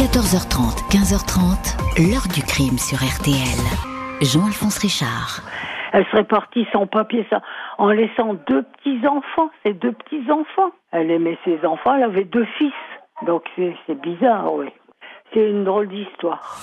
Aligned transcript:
14h30, 0.00 0.88
15h30, 0.88 1.76
l'heure 1.98 2.26
du 2.34 2.42
crime 2.42 2.78
sur 2.78 2.96
RTL. 2.96 3.60
Jean-Alphonse 4.22 4.78
Richard. 4.78 5.42
Elle 5.92 6.06
serait 6.06 6.24
partie 6.24 6.66
sans 6.72 6.86
papier, 6.86 7.26
ça, 7.28 7.42
en 7.76 7.90
laissant 7.90 8.32
deux 8.48 8.62
petits-enfants, 8.62 9.50
ses 9.62 9.74
deux 9.74 9.92
petits-enfants. 9.92 10.70
Elle 10.92 11.10
aimait 11.10 11.36
ses 11.44 11.66
enfants, 11.66 11.96
elle 11.96 12.04
avait 12.04 12.24
deux 12.24 12.46
fils. 12.56 12.72
Donc 13.26 13.42
c'est 13.56 14.00
bizarre, 14.00 14.54
oui. 14.54 14.68
C'est 15.34 15.50
une 15.50 15.64
drôle 15.64 15.88
d'histoire. 15.88 16.56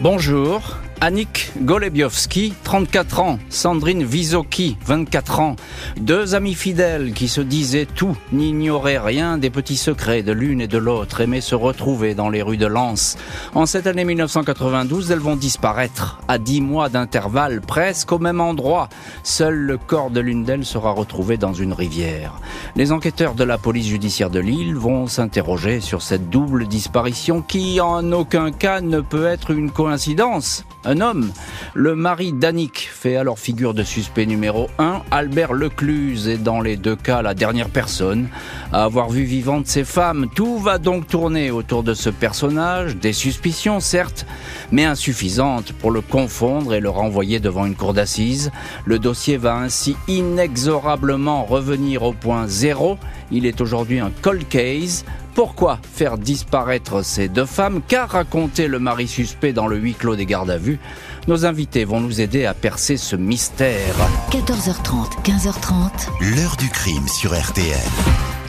Bonjour, 0.00 0.62
Annick 1.00 1.52
Golebiowski, 1.60 2.54
34 2.62 3.20
ans, 3.20 3.38
Sandrine 3.48 4.04
Visoki, 4.04 4.76
24 4.86 5.40
ans, 5.40 5.56
deux 5.98 6.34
amis 6.34 6.54
fidèles 6.54 7.12
qui 7.12 7.28
se 7.28 7.40
disaient 7.40 7.86
tout, 7.86 8.16
n'ignoraient 8.32 8.98
rien 8.98 9.36
des 9.36 9.50
petits 9.50 9.76
secrets 9.76 10.22
de 10.22 10.32
l'une 10.32 10.60
et 10.60 10.66
de 10.66 10.78
l'autre, 10.78 11.20
aimaient 11.20 11.40
se 11.40 11.54
retrouver 11.54 12.14
dans 12.14 12.30
les 12.30 12.42
rues 12.42 12.56
de 12.56 12.66
Lens. 12.66 13.16
En 13.54 13.66
cette 13.66 13.86
année 13.86 14.04
1992, 14.04 15.10
elles 15.10 15.18
vont 15.18 15.36
disparaître, 15.36 16.20
à 16.28 16.38
dix 16.38 16.60
mois 16.60 16.88
d'intervalle, 16.88 17.60
presque 17.60 18.12
au 18.12 18.18
même 18.18 18.40
endroit. 18.40 18.88
Seul 19.22 19.54
le 19.54 19.78
corps 19.78 20.10
de 20.10 20.20
l'une 20.20 20.44
d'elles 20.44 20.64
sera 20.64 20.92
retrouvé 20.92 21.36
dans 21.36 21.52
une 21.52 21.72
rivière. 21.72 22.40
Les 22.76 22.92
enquêteurs 22.92 23.34
de 23.34 23.44
la 23.44 23.58
police 23.58 23.88
judiciaire 23.88 24.30
de 24.30 24.40
Lille 24.40 24.74
vont 24.74 25.06
s'interroger 25.06 25.80
sur 25.80 26.02
cette 26.02 26.30
double 26.30 26.66
disparition 26.66 27.42
qui, 27.42 27.80
en 27.80 28.10
aucun 28.12 28.52
cas, 28.52 28.80
ne 28.80 29.00
peut 29.00 29.26
être 29.26 29.50
une 29.50 29.70
coïncidence 29.70 30.64
un 30.84 31.00
homme. 31.00 31.30
Le 31.74 31.94
mari 31.94 32.32
d'Annick 32.32 32.88
fait 32.92 33.16
alors 33.16 33.38
figure 33.38 33.74
de 33.74 33.82
suspect 33.82 34.26
numéro 34.26 34.68
1. 34.78 35.02
Albert 35.10 35.52
Lecluse 35.52 36.28
est 36.28 36.38
dans 36.38 36.60
les 36.60 36.76
deux 36.76 36.96
cas 36.96 37.22
la 37.22 37.34
dernière 37.34 37.68
personne 37.68 38.28
à 38.72 38.84
avoir 38.84 39.08
vu 39.08 39.24
vivante 39.24 39.66
ses 39.66 39.84
femmes. 39.84 40.28
Tout 40.34 40.58
va 40.58 40.78
donc 40.78 41.06
tourner 41.06 41.50
autour 41.50 41.82
de 41.82 41.94
ce 41.94 42.10
personnage, 42.10 42.96
des 42.96 43.12
suspicions 43.12 43.80
certes, 43.80 44.26
mais 44.72 44.84
insuffisantes 44.84 45.72
pour 45.72 45.90
le 45.90 46.00
confondre 46.00 46.74
et 46.74 46.80
le 46.80 46.90
renvoyer 46.90 47.40
devant 47.40 47.66
une 47.66 47.76
cour 47.76 47.94
d'assises. 47.94 48.50
Le 48.84 48.98
dossier 48.98 49.36
va 49.36 49.56
ainsi 49.56 49.96
inexorablement 50.08 51.44
revenir 51.44 52.02
au 52.02 52.12
point 52.12 52.46
zéro. 52.46 52.98
Il 53.30 53.46
est 53.46 53.60
aujourd'hui 53.60 53.98
un 53.98 54.12
cold 54.22 54.46
case 54.48 55.04
pourquoi 55.34 55.78
faire 55.82 56.16
disparaître 56.16 57.04
ces 57.04 57.28
deux 57.28 57.46
femmes 57.46 57.80
Qu'a 57.86 58.06
raconté 58.06 58.68
le 58.68 58.78
mari 58.78 59.08
suspect 59.08 59.52
dans 59.52 59.66
le 59.66 59.76
huis 59.76 59.94
clos 59.94 60.16
des 60.16 60.26
gardes 60.26 60.50
à 60.50 60.58
vue 60.58 60.78
Nos 61.26 61.44
invités 61.44 61.84
vont 61.84 62.00
nous 62.00 62.20
aider 62.20 62.46
à 62.46 62.54
percer 62.54 62.96
ce 62.96 63.16
mystère. 63.16 63.94
14h30, 64.30 65.22
15h30. 65.24 66.36
L'heure 66.36 66.56
du 66.56 66.68
crime 66.68 67.08
sur 67.08 67.38
RTL. 67.38 67.76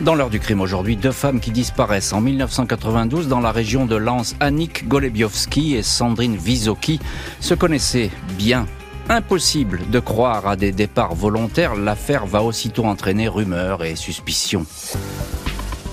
Dans 0.01 0.13
l'heure 0.13 0.29
du 0.29 0.39
crime 0.39 0.61
aujourd'hui, 0.61 0.95
deux 0.95 1.11
femmes 1.11 1.39
qui 1.39 1.51
disparaissent 1.51 2.13
en 2.13 2.21
1992 2.21 3.27
dans 3.27 3.39
la 3.39 3.51
région 3.51 3.85
de 3.85 3.95
Lens. 3.95 4.35
Annick 4.39 4.87
Golebiowski 4.87 5.75
et 5.75 5.83
Sandrine 5.83 6.35
Visoki 6.35 6.99
se 7.39 7.53
connaissaient 7.53 8.11
bien 8.37 8.67
Impossible 9.07 9.81
de 9.91 9.99
croire 9.99 10.47
à 10.47 10.55
des 10.55 10.71
départs 10.71 11.13
volontaires, 11.13 11.75
l'affaire 11.75 12.25
va 12.25 12.41
aussitôt 12.41 12.85
entraîner 12.85 13.27
rumeurs 13.27 13.83
et 13.83 13.95
suspicions. 13.95 14.65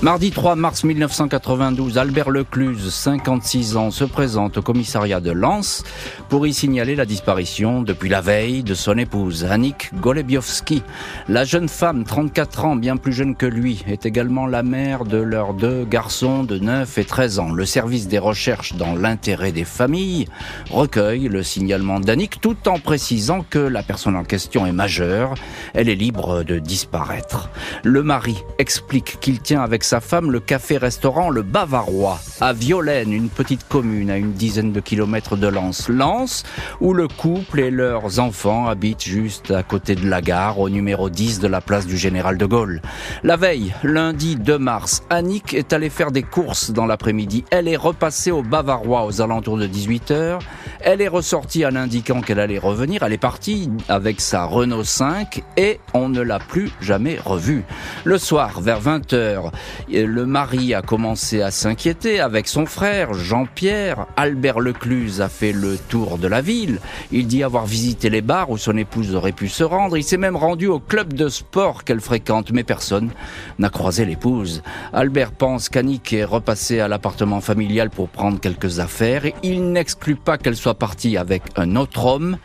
Mardi 0.02 0.32
3 0.32 0.56
mars 0.56 0.82
1992, 0.82 1.96
Albert 1.96 2.30
Lecluse, 2.30 2.92
56 2.92 3.76
ans, 3.76 3.92
se 3.92 4.02
présente 4.02 4.58
au 4.58 4.62
commissariat 4.62 5.20
de 5.20 5.30
Lens 5.30 5.84
pour 6.28 6.44
y 6.44 6.52
signaler 6.52 6.96
la 6.96 7.04
disparition 7.04 7.82
depuis 7.82 8.08
la 8.08 8.20
veille 8.20 8.64
de 8.64 8.74
son 8.74 8.98
épouse, 8.98 9.44
Annick 9.44 9.94
Golebiowski. 10.00 10.82
La 11.28 11.44
jeune 11.44 11.68
femme, 11.68 12.02
34 12.02 12.64
ans, 12.64 12.74
bien 12.74 12.96
plus 12.96 13.12
jeune 13.12 13.36
que 13.36 13.46
lui, 13.46 13.84
est 13.86 14.04
également 14.04 14.48
la 14.48 14.64
mère 14.64 15.04
de 15.04 15.18
leurs 15.18 15.54
deux 15.54 15.84
garçons 15.84 16.42
de 16.42 16.58
9 16.58 16.98
et 16.98 17.04
13 17.04 17.38
ans. 17.38 17.52
Le 17.52 17.64
service 17.64 18.08
des 18.08 18.18
recherches 18.18 18.74
dans 18.74 18.96
l'intérêt 18.96 19.52
des 19.52 19.64
familles 19.64 20.26
recueille 20.72 21.28
le 21.28 21.44
signalement 21.44 22.00
d'Annick 22.00 22.40
tout 22.40 22.56
en 22.66 22.80
précisant 22.80 23.46
que 23.48 23.60
la 23.60 23.84
personne 23.84 24.16
en 24.16 24.24
question 24.24 24.66
est 24.66 24.72
majeure, 24.72 25.34
elle 25.74 25.88
est 25.88 25.94
libre 25.94 26.42
de 26.42 26.58
disparaître. 26.58 27.50
Le 27.84 28.02
mari 28.02 28.42
explique 28.58 29.20
qu'il 29.20 29.40
tient 29.40 29.62
avec 29.62 29.84
sa 29.92 30.00
femme 30.00 30.30
le 30.30 30.40
café-restaurant 30.40 31.28
Le 31.28 31.42
Bavarois 31.42 32.18
à 32.40 32.54
Violaine, 32.54 33.12
une 33.12 33.28
petite 33.28 33.68
commune 33.68 34.10
à 34.10 34.16
une 34.16 34.32
dizaine 34.32 34.72
de 34.72 34.80
kilomètres 34.80 35.36
de 35.36 35.46
Lens. 35.46 35.90
Lens, 35.90 36.44
où 36.80 36.94
le 36.94 37.08
couple 37.08 37.60
et 37.60 37.70
leurs 37.70 38.18
enfants 38.18 38.68
habitent 38.68 39.04
juste 39.04 39.50
à 39.50 39.62
côté 39.62 39.94
de 39.94 40.08
la 40.08 40.22
gare, 40.22 40.58
au 40.58 40.70
numéro 40.70 41.10
10 41.10 41.40
de 41.40 41.46
la 41.46 41.60
place 41.60 41.86
du 41.86 41.98
Général 41.98 42.38
de 42.38 42.46
Gaulle. 42.46 42.80
La 43.22 43.36
veille, 43.36 43.74
lundi 43.82 44.36
2 44.36 44.56
mars, 44.56 45.02
Annick 45.10 45.52
est 45.52 45.74
allée 45.74 45.90
faire 45.90 46.10
des 46.10 46.22
courses 46.22 46.70
dans 46.70 46.86
l'après-midi. 46.86 47.44
Elle 47.50 47.68
est 47.68 47.76
repassée 47.76 48.30
au 48.30 48.42
Bavarois 48.42 49.04
aux 49.04 49.20
alentours 49.20 49.58
de 49.58 49.66
18h. 49.66 50.38
Elle 50.80 51.02
est 51.02 51.08
ressortie 51.08 51.66
en 51.66 51.76
indiquant 51.76 52.22
qu'elle 52.22 52.40
allait 52.40 52.58
revenir. 52.58 53.02
Elle 53.02 53.12
est 53.12 53.18
partie 53.18 53.70
avec 53.88 54.20
sa 54.20 54.46
Renault 54.46 54.84
5 54.84 55.44
et 55.56 55.78
on 55.92 56.08
ne 56.08 56.22
l'a 56.22 56.38
plus 56.38 56.70
jamais 56.80 57.18
revue. 57.24 57.64
Le 58.04 58.18
soir, 58.18 58.60
vers 58.60 58.80
20h, 58.80 59.52
le 59.88 60.26
mari 60.26 60.74
a 60.74 60.82
commencé 60.82 61.42
à 61.42 61.50
s'inquiéter 61.50 62.20
avec 62.20 62.48
son 62.48 62.66
frère 62.66 63.14
Jean-Pierre. 63.14 64.06
Albert 64.16 64.60
Lecluse 64.60 65.20
a 65.20 65.28
fait 65.28 65.52
le 65.52 65.76
tour 65.76 66.18
de 66.18 66.28
la 66.28 66.40
ville. 66.40 66.80
Il 67.10 67.26
dit 67.26 67.42
avoir 67.42 67.66
visité 67.66 68.10
les 68.10 68.22
bars 68.22 68.50
où 68.50 68.58
son 68.58 68.76
épouse 68.76 69.14
aurait 69.14 69.32
pu 69.32 69.48
se 69.48 69.64
rendre. 69.64 69.96
Il 69.96 70.04
s'est 70.04 70.16
même 70.16 70.36
rendu 70.36 70.66
au 70.66 70.78
club 70.78 71.12
de 71.12 71.28
sport 71.28 71.84
qu'elle 71.84 72.00
fréquente, 72.00 72.52
mais 72.52 72.64
personne 72.64 73.10
n'a 73.58 73.70
croisé 73.70 74.04
l'épouse. 74.04 74.62
Albert 74.92 75.32
pense 75.32 75.68
qu'Annick 75.68 76.12
est 76.12 76.24
repassée 76.24 76.80
à 76.80 76.88
l'appartement 76.88 77.40
familial 77.40 77.90
pour 77.90 78.08
prendre 78.08 78.40
quelques 78.40 78.78
affaires. 78.80 79.24
Il 79.42 79.72
n'exclut 79.72 80.16
pas 80.16 80.38
qu'elle 80.38 80.56
soit 80.56 80.78
partie 80.78 81.16
avec 81.16 81.42
un 81.56 81.76
autre 81.76 82.06
homme. 82.06 82.38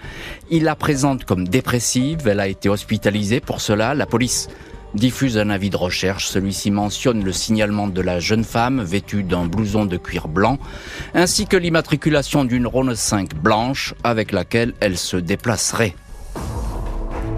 Il 0.49 0.63
la 0.63 0.75
présente 0.75 1.25
comme 1.25 1.47
dépressive. 1.47 2.27
Elle 2.27 2.39
a 2.39 2.47
été 2.47 2.69
hospitalisée 2.69 3.39
pour 3.39 3.61
cela. 3.61 3.93
La 3.93 4.05
police 4.05 4.49
diffuse 4.97 5.37
un 5.37 5.49
avis 5.49 5.69
de 5.69 5.77
recherche. 5.77 6.27
Celui-ci 6.27 6.71
mentionne 6.71 7.23
le 7.23 7.31
signalement 7.31 7.87
de 7.87 8.01
la 8.01 8.19
jeune 8.19 8.43
femme 8.43 8.83
vêtue 8.83 9.23
d'un 9.23 9.45
blouson 9.45 9.85
de 9.85 9.97
cuir 9.97 10.27
blanc, 10.27 10.57
ainsi 11.13 11.45
que 11.45 11.55
l'immatriculation 11.55 12.43
d'une 12.43 12.67
Rhône 12.67 12.95
5 12.95 13.35
blanche 13.35 13.93
avec 14.03 14.31
laquelle 14.31 14.73
elle 14.81 14.97
se 14.97 15.17
déplacerait 15.17 15.95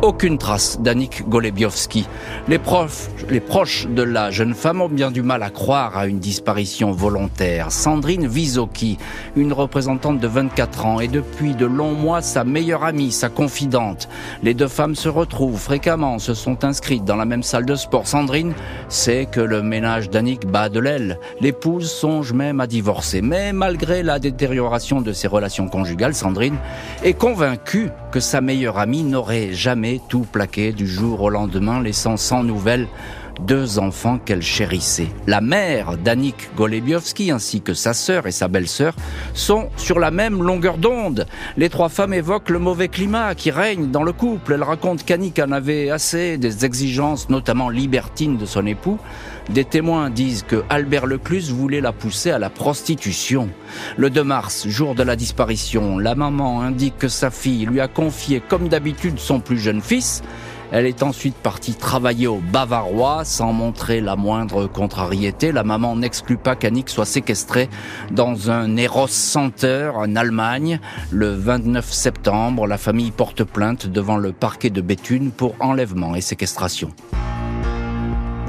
aucune 0.01 0.37
trace 0.37 0.79
d'Annick 0.79 1.27
Golebiowski. 1.27 2.07
Les, 2.47 2.57
proches 2.57 3.87
de 3.87 4.01
la 4.01 4.31
jeune 4.31 4.53
femme 4.53 4.81
ont 4.81 4.89
bien 4.89 5.11
du 5.11 5.21
mal 5.21 5.43
à 5.43 5.49
croire 5.49 5.97
à 5.97 6.07
une 6.07 6.19
disparition 6.19 6.91
volontaire. 6.91 7.71
Sandrine 7.71 8.27
Visoki, 8.27 8.97
une 9.35 9.51
représentante 9.51 10.19
de 10.19 10.27
24 10.27 10.85
ans, 10.85 10.99
est 10.99 11.07
depuis 11.07 11.53
de 11.53 11.65
longs 11.65 11.93
mois 11.93 12.21
sa 12.21 12.43
meilleure 12.43 12.83
amie, 12.83 13.11
sa 13.11 13.29
confidente. 13.29 14.07
Les 14.41 14.53
deux 14.53 14.67
femmes 14.67 14.95
se 14.95 15.09
retrouvent 15.09 15.59
fréquemment, 15.59 16.19
se 16.19 16.33
sont 16.33 16.63
inscrites 16.63 17.05
dans 17.05 17.17
la 17.17 17.25
même 17.25 17.43
salle 17.43 17.65
de 17.65 17.75
sport. 17.75 18.07
Sandrine 18.07 18.53
sait 18.87 19.27
que 19.29 19.41
le 19.41 19.61
ménage 19.61 20.09
d'Annick 20.09 20.45
bat 20.45 20.69
de 20.69 20.79
l'aile. 20.79 21.19
L'épouse 21.41 21.91
songe 21.91 22.31
même 22.31 22.61
à 22.61 22.67
divorcer. 22.67 23.21
Mais 23.21 23.51
malgré 23.53 24.03
la 24.03 24.19
détérioration 24.19 25.01
de 25.01 25.11
ses 25.11 25.27
relations 25.27 25.67
conjugales, 25.67 26.15
Sandrine 26.15 26.57
est 27.03 27.13
convaincue 27.13 27.89
que 28.11 28.19
sa 28.19 28.41
meilleure 28.41 28.79
amie 28.79 29.03
n'aurait 29.03 29.53
jamais 29.53 29.88
tout 29.97 30.25
plaqué 30.31 30.71
du 30.71 30.85
jour 30.85 31.21
au 31.21 31.29
lendemain, 31.29 31.81
laissant 31.81 32.17
sans 32.17 32.43
nouvelles 32.43 32.87
deux 33.39 33.79
enfants 33.79 34.19
qu'elle 34.19 34.41
chérissait. 34.41 35.07
La 35.27 35.41
mère 35.41 35.97
d'Annick 35.97 36.49
Golebiowski 36.55 37.31
ainsi 37.31 37.61
que 37.61 37.73
sa 37.73 37.93
sœur 37.93 38.27
et 38.27 38.31
sa 38.31 38.47
belle-sœur 38.47 38.93
sont 39.33 39.69
sur 39.77 39.99
la 39.99 40.11
même 40.11 40.43
longueur 40.43 40.77
d'onde. 40.77 41.25
Les 41.57 41.69
trois 41.69 41.89
femmes 41.89 42.13
évoquent 42.13 42.49
le 42.49 42.59
mauvais 42.59 42.89
climat 42.89 43.35
qui 43.35 43.51
règne 43.51 43.91
dans 43.91 44.03
le 44.03 44.11
couple. 44.11 44.53
Elles 44.53 44.63
racontent 44.63 45.03
qu'Annick 45.05 45.39
en 45.39 45.51
avait 45.51 45.89
assez 45.89 46.37
des 46.37 46.65
exigences, 46.65 47.29
notamment 47.29 47.69
libertines, 47.69 48.37
de 48.37 48.45
son 48.45 48.65
époux. 48.65 48.99
Des 49.49 49.65
témoins 49.65 50.11
disent 50.11 50.43
que 50.43 50.63
Albert 50.69 51.07
Lecluse 51.07 51.51
voulait 51.51 51.81
la 51.81 51.91
pousser 51.91 52.29
à 52.29 52.37
la 52.37 52.51
prostitution. 52.51 53.49
Le 53.97 54.11
2 54.11 54.23
mars, 54.23 54.67
jour 54.67 54.93
de 54.93 55.01
la 55.01 55.15
disparition, 55.15 55.97
la 55.97 56.13
maman 56.13 56.61
indique 56.61 56.99
que 56.99 57.07
sa 57.07 57.31
fille 57.31 57.65
lui 57.65 57.79
a 57.79 57.87
confié 57.87 58.43
comme 58.47 58.67
d'habitude 58.67 59.17
son 59.17 59.39
plus 59.39 59.57
jeune 59.57 59.81
fils. 59.81 60.21
Elle 60.71 60.85
est 60.85 61.01
ensuite 61.01 61.33
partie 61.33 61.73
travailler 61.73 62.27
au 62.27 62.37
Bavarois 62.37 63.25
sans 63.25 63.51
montrer 63.51 64.01
la 64.01 64.15
moindre 64.15 64.67
contrariété. 64.67 65.51
La 65.51 65.63
maman 65.63 65.95
n'exclut 65.95 66.37
pas 66.37 66.55
qu'Annick 66.55 66.87
soit 66.87 67.05
séquestrée 67.05 67.69
dans 68.11 68.51
un 68.51 68.77
Eros 68.77 69.07
Center 69.07 69.89
en 69.95 70.15
Allemagne. 70.15 70.79
Le 71.09 71.33
29 71.33 71.91
septembre, 71.91 72.67
la 72.67 72.77
famille 72.77 73.09
porte 73.09 73.43
plainte 73.43 73.87
devant 73.87 74.17
le 74.17 74.31
parquet 74.31 74.69
de 74.69 74.81
Béthune 74.81 75.31
pour 75.31 75.55
enlèvement 75.59 76.15
et 76.15 76.21
séquestration. 76.21 76.91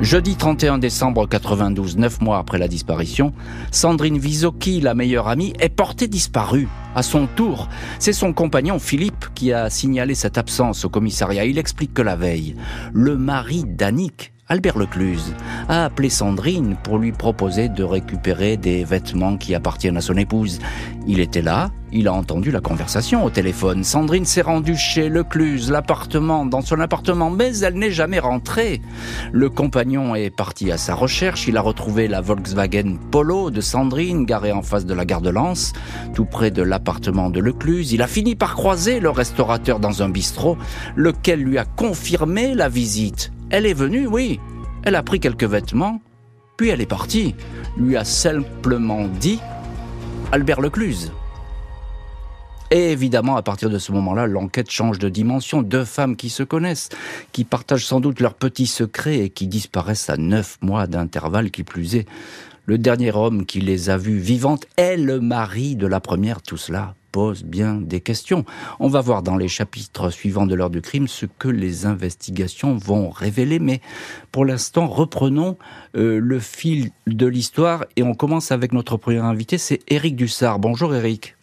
Jeudi 0.03 0.35
31 0.35 0.79
décembre 0.79 1.27
92, 1.29 1.99
neuf 1.99 2.23
mois 2.23 2.39
après 2.39 2.57
la 2.57 2.69
disparition, 2.69 3.35
Sandrine 3.71 4.19
Visoki, 4.19 4.81
la 4.81 4.95
meilleure 4.95 5.29
amie, 5.29 5.53
est 5.61 5.69
portée 5.69 6.09
disparue. 6.09 6.69
À 6.95 7.03
son 7.03 7.27
tour, 7.27 7.69
c'est 7.99 8.15
son 8.15 8.33
compagnon 8.33 8.79
Philippe 8.79 9.27
qui 9.35 9.53
a 9.53 9.69
signalé 9.69 10.15
cette 10.15 10.39
absence 10.39 10.87
au 10.87 10.89
commissariat. 10.89 11.45
Il 11.45 11.59
explique 11.59 11.93
que 11.93 12.01
la 12.01 12.17
veille, 12.17 12.57
le 12.95 13.19
mari 13.19 13.65
d'Annick 13.67 14.33
Albert 14.51 14.79
Lecluse, 14.79 15.33
a 15.69 15.85
appelé 15.85 16.11
Sandrine 16.11 16.77
pour 16.83 16.99
lui 16.99 17.13
proposer 17.13 17.69
de 17.69 17.85
récupérer 17.85 18.57
des 18.57 18.83
vêtements 18.83 19.37
qui 19.37 19.55
appartiennent 19.55 19.97
à 19.97 20.01
son 20.01 20.17
épouse. 20.17 20.59
Il 21.07 21.21
était 21.21 21.41
là, 21.41 21.71
il 21.93 22.09
a 22.09 22.13
entendu 22.13 22.51
la 22.51 22.61
conversation 22.61 23.25
au 23.25 23.31
téléphone. 23.31 23.85
Sandrine 23.85 24.25
s'est 24.25 24.43
rendue 24.43 24.75
chez 24.75 25.09
Lecluse, 25.09 25.71
l'appartement, 25.71 26.45
dans 26.47 26.63
son 26.63 26.81
appartement, 26.81 27.31
mais 27.31 27.59
elle 27.59 27.75
n'est 27.75 27.93
jamais 27.93 28.19
rentrée. 28.19 28.83
Le 29.31 29.49
compagnon 29.51 30.17
est 30.17 30.31
parti 30.31 30.73
à 30.73 30.79
sa 30.79 30.97
recherche. 30.97 31.47
Il 31.47 31.57
a 31.57 31.61
retrouvé 31.61 32.09
la 32.09 32.21
Volkswagen 32.21 32.97
Polo 33.13 33.53
de 33.53 33.61
Sandrine, 33.61 34.27
garée 34.27 34.51
en 34.51 34.63
face 34.63 34.85
de 34.85 34.95
la 34.95 35.05
gare 35.05 35.23
de 35.23 35.31
Lens, 35.31 35.75
tout 36.13 36.25
près 36.25 36.51
de 36.51 36.63
l'appartement 36.63 37.31
de 37.31 37.39
Lecluse. 37.39 37.93
Il 37.93 38.03
a 38.03 38.09
fini 38.09 38.35
par 38.35 38.57
croiser 38.57 38.99
le 38.99 39.11
restaurateur 39.11 39.79
dans 39.79 40.03
un 40.03 40.09
bistrot, 40.09 40.59
lequel 40.97 41.41
lui 41.41 41.57
a 41.57 41.65
confirmé 41.65 42.57
la 42.57 42.69
visite. 42.69 43.31
Elle 43.51 43.67
est 43.67 43.75
venue, 43.75 44.07
oui. 44.07 44.39
Elle 44.85 44.95
a 44.95 45.03
pris 45.03 45.19
quelques 45.19 45.45
vêtements, 45.45 46.01
puis 46.57 46.69
elle 46.69 46.81
est 46.81 46.87
partie. 46.87 47.35
Lui 47.77 47.97
a 47.97 48.05
simplement 48.05 49.07
dit 49.07 49.41
Albert 50.31 50.61
Lecluse. 50.61 51.11
Et 52.71 52.93
évidemment, 52.93 53.35
à 53.35 53.43
partir 53.43 53.69
de 53.69 53.79
ce 53.79 53.91
moment-là, 53.91 54.29
l'enquête 54.29 54.71
change 54.71 55.01
de 55.01 55.09
dimension. 55.09 55.63
Deux 55.63 55.85
femmes 55.85 56.15
qui 56.15 56.31
se 56.31 56.45
connaissent, 56.45 56.91
qui 57.33 57.43
partagent 57.43 57.87
sans 57.87 57.99
doute 57.99 58.21
leurs 58.21 58.35
petits 58.35 58.69
secrets 58.69 59.19
et 59.19 59.31
qui 59.31 59.49
disparaissent 59.49 60.09
à 60.09 60.17
neuf 60.17 60.57
mois 60.63 60.87
d'intervalle, 60.87 61.51
qui 61.51 61.65
plus 61.65 61.97
est. 61.97 62.07
Le 62.67 62.79
dernier 62.79 63.11
homme 63.11 63.47
qui 63.47 63.61
les 63.61 63.91
a 63.91 63.97
vues 63.97 64.19
vivantes 64.19 64.67
est 64.77 64.97
le 64.97 65.19
mari 65.19 65.75
de 65.75 65.89
la 65.89 65.99
première. 65.99 66.41
Tout 66.41 66.57
cela 66.57 66.95
pose 67.13 67.43
bien 67.45 67.75
des 67.75 68.01
questions. 68.01 68.45
On 68.79 68.89
va 68.89 69.01
voir 69.01 69.23
dans 69.23 69.37
les 69.37 69.49
chapitres 69.49 70.11
suivants 70.11 70.47
de 70.47 70.55
l'heure 70.55 70.71
du 70.71 70.81
crime 70.81 71.09
ce 71.09 71.27
que 71.27 71.49
les 71.49 71.87
investigations 71.87 72.77
vont 72.77 73.11
révéler, 73.11 73.59
mais 73.59 73.81
pour 74.33 74.45
l'instant, 74.45 74.87
reprenons 74.87 75.57
euh, 75.97 76.19
le 76.21 76.39
fil 76.39 76.91
de 77.07 77.27
l'histoire 77.27 77.85
et 77.97 78.03
on 78.03 78.15
commence 78.15 78.53
avec 78.53 78.73
notre 78.73 78.97
premier 78.97 79.19
invité, 79.19 79.59
c'est 79.59 79.81
Éric 79.89 80.17
Dussard. 80.17 80.59
Bonjour 80.59 80.95
Éric. 80.95 81.37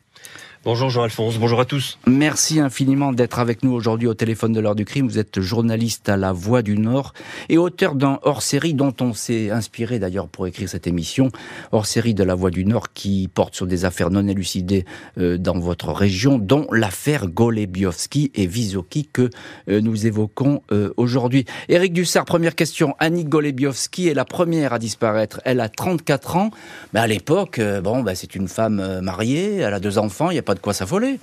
Bonjour 0.64 0.90
Jean-Alphonse, 0.90 1.38
bonjour 1.38 1.62
à 1.62 1.66
tous. 1.66 2.00
Merci 2.08 2.60
infiniment 2.60 3.14
d'être 3.14 3.40
avec 3.40 3.64
nous 3.64 3.72
aujourd'hui 3.72 4.08
au 4.08 4.16
téléphone 4.16 4.54
de 4.54 4.60
l'heure 4.60 4.76
du 4.76 4.86
crime. 4.86 5.08
Vous 5.08 5.20
êtes 5.20 5.40
journaliste 5.40 6.10
à 6.10 6.18
La 6.18 6.34
Voix 6.34 6.64
du 6.64 6.78
Nord 6.78 7.14
et 7.48 7.58
auteur 7.58 7.94
d'un 7.94 8.20
hors-série 8.24 8.74
dont 8.74 8.94
on 9.00 9.14
s'est 9.14 9.52
inspiré 9.52 10.00
d'ailleurs 10.00 10.28
pour 10.28 10.48
écrire 10.48 10.68
cette 10.68 10.88
émission. 10.88 11.30
Hors-série 11.72 12.16
de 12.16 12.24
La 12.24 12.34
Voix 12.34 12.50
du 12.50 12.66
Nord 12.66 12.92
qui 12.94 13.30
porte 13.34 13.56
sur 13.56 13.68
des 13.68 13.86
affaires 13.86 14.10
non 14.10 14.28
élucidées 14.28 14.86
euh, 15.20 15.38
dans 15.38 15.60
votre 15.60 15.94
région, 15.94 16.40
dont 16.40 16.68
l'affaire 16.72 17.28
Golebiowski 17.28 18.32
et 18.34 18.48
Visoki 18.48 19.08
que 19.14 19.30
euh, 19.70 19.80
nous 19.80 20.08
évoquons 20.08 20.64
euh, 20.72 20.92
aujourd'hui. 20.98 21.46
Éric 21.70 21.94
Dussard, 21.94 22.26
première 22.26 22.56
question. 22.56 22.96
Annie 23.00 23.26
Golebiowski 23.26 24.08
est 24.08 24.16
la 24.16 24.26
première 24.26 24.74
à 24.74 24.80
disparaître. 24.80 25.40
Elle 25.46 25.60
a 25.60 25.70
34 25.70 26.36
ans. 26.36 26.52
Mais 26.94 27.00
à 27.00 27.08
l'époque, 27.08 27.62
bon, 27.84 28.02
bah, 28.02 28.16
c'est 28.16 28.36
une 28.36 28.48
femme 28.48 29.02
mariée, 29.02 29.58
elle 29.58 29.74
a 29.74 29.80
deux 29.80 30.00
enfants, 30.00 30.32
pas 30.48 30.56
de 30.56 30.62
quoi 30.62 30.74
s'affoler. 30.74 31.20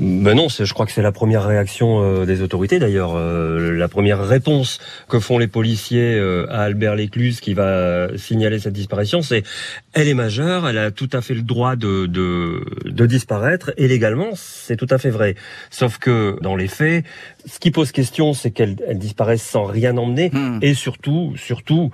Ben 0.00 0.34
non, 0.34 0.48
je 0.48 0.74
crois 0.74 0.86
que 0.86 0.92
c'est 0.92 1.02
la 1.02 1.12
première 1.12 1.46
réaction 1.46 2.02
euh, 2.02 2.26
des 2.26 2.42
autorités 2.42 2.80
d'ailleurs. 2.80 3.12
Euh, 3.14 3.70
la 3.72 3.86
première 3.86 4.26
réponse 4.26 4.80
que 5.08 5.20
font 5.20 5.38
les 5.38 5.46
policiers 5.46 6.16
euh, 6.16 6.46
à 6.50 6.62
Albert 6.62 6.96
Lécluse 6.96 7.38
qui 7.38 7.54
va 7.54 8.08
signaler 8.16 8.58
cette 8.58 8.72
disparition, 8.72 9.22
c'est 9.22 9.44
elle 9.92 10.08
est 10.08 10.14
majeure, 10.14 10.68
elle 10.68 10.78
a 10.78 10.90
tout 10.90 11.08
à 11.12 11.20
fait 11.20 11.34
le 11.34 11.42
droit 11.42 11.76
de, 11.76 12.06
de, 12.06 12.64
de 12.84 13.06
disparaître 13.06 13.72
et 13.76 13.86
légalement 13.86 14.30
c'est 14.34 14.76
tout 14.76 14.88
à 14.90 14.98
fait 14.98 15.10
vrai. 15.10 15.36
Sauf 15.70 15.98
que 15.98 16.36
dans 16.42 16.56
les 16.56 16.68
faits, 16.68 17.04
ce 17.46 17.60
qui 17.60 17.70
pose 17.70 17.92
question, 17.92 18.34
c'est 18.34 18.50
qu'elle 18.50 18.76
elle 18.88 18.98
disparaisse 18.98 19.42
sans 19.42 19.64
rien 19.64 19.96
emmener 19.96 20.30
hmm. 20.30 20.58
et 20.60 20.74
surtout, 20.74 21.34
surtout 21.36 21.92